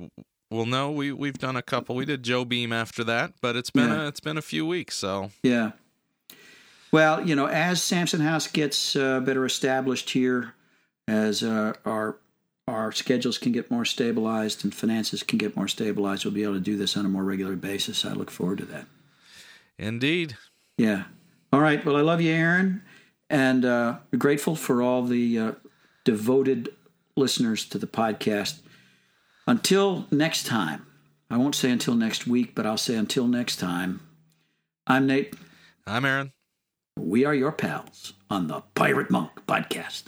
Well, 0.50 0.66
no, 0.66 0.92
we 0.92 1.12
we've 1.12 1.38
done 1.38 1.56
a 1.58 1.62
couple. 1.62 1.96
We 1.96 2.06
did 2.06 2.24
Joe 2.24 2.46
Beam 2.46 2.72
after 2.72 3.04
that, 3.04 3.34
but 3.42 3.56
it's 3.56 3.70
been 3.70 3.90
Yeah. 3.90 4.04
a, 4.04 4.08
it's 4.08 4.20
been 4.22 4.38
a 4.38 4.42
few 4.42 4.66
weeks. 4.66 4.96
So 4.96 5.32
Yeah. 5.44 5.72
Well, 6.92 7.28
you 7.28 7.36
know, 7.36 7.48
as 7.48 7.82
Samson 7.82 8.22
House 8.22 8.48
gets 8.48 8.96
uh, 8.96 9.20
better 9.20 9.46
established 9.46 10.10
here, 10.12 10.54
as 11.08 11.44
uh, 11.44 11.74
our 11.86 12.18
our 12.68 12.92
schedules 12.92 13.38
can 13.38 13.52
get 13.54 13.72
more 13.72 13.86
stabilized 13.86 14.64
and 14.66 14.74
finances 14.76 15.24
can 15.24 15.38
get 15.38 15.56
more 15.56 15.68
stabilized, 15.70 16.26
we'll 16.26 16.34
be 16.34 16.44
able 16.44 16.54
to 16.56 16.60
do 16.60 16.76
this 16.78 16.98
on 16.98 17.06
a 17.06 17.10
more 17.10 17.24
regular 17.24 17.56
basis. 17.56 18.04
I 18.06 18.12
look 18.14 18.30
forward 18.32 18.58
to 18.60 18.66
that. 18.66 18.86
indeed, 19.78 20.36
Yeah. 20.78 21.04
All 21.54 21.62
right. 21.62 21.84
Well, 21.86 21.96
I 21.96 22.02
love 22.02 22.20
you, 22.20 22.34
Aaron, 22.34 22.82
and 23.30 23.64
uh, 23.64 23.98
grateful 24.18 24.56
for 24.58 24.82
all 24.82 25.04
the 25.04 25.40
uh, 25.40 25.52
devoted 26.08 26.70
listeners 27.18 27.66
to 27.66 27.78
the 27.78 27.86
podcast. 27.86 28.62
Until 29.46 30.08
next 30.10 30.46
time, 30.46 30.88
I 31.30 31.36
won't 31.36 31.54
say 31.54 31.70
until 31.70 31.96
next 31.96 32.26
week, 32.26 32.56
but 32.56 32.66
I'll 32.66 32.78
say 32.78 32.96
until 32.96 33.28
next 33.28 33.58
time. 33.58 34.00
I'm 34.88 35.06
Nate. 35.06 35.36
I'm 35.86 36.06
Aaron. 36.06 36.32
We 36.98 37.26
are 37.26 37.36
your 37.36 37.52
pals 37.52 38.14
on 38.30 38.48
the 38.48 38.62
Pirate 38.74 39.12
Monk 39.12 39.32
podcast. 39.48 40.04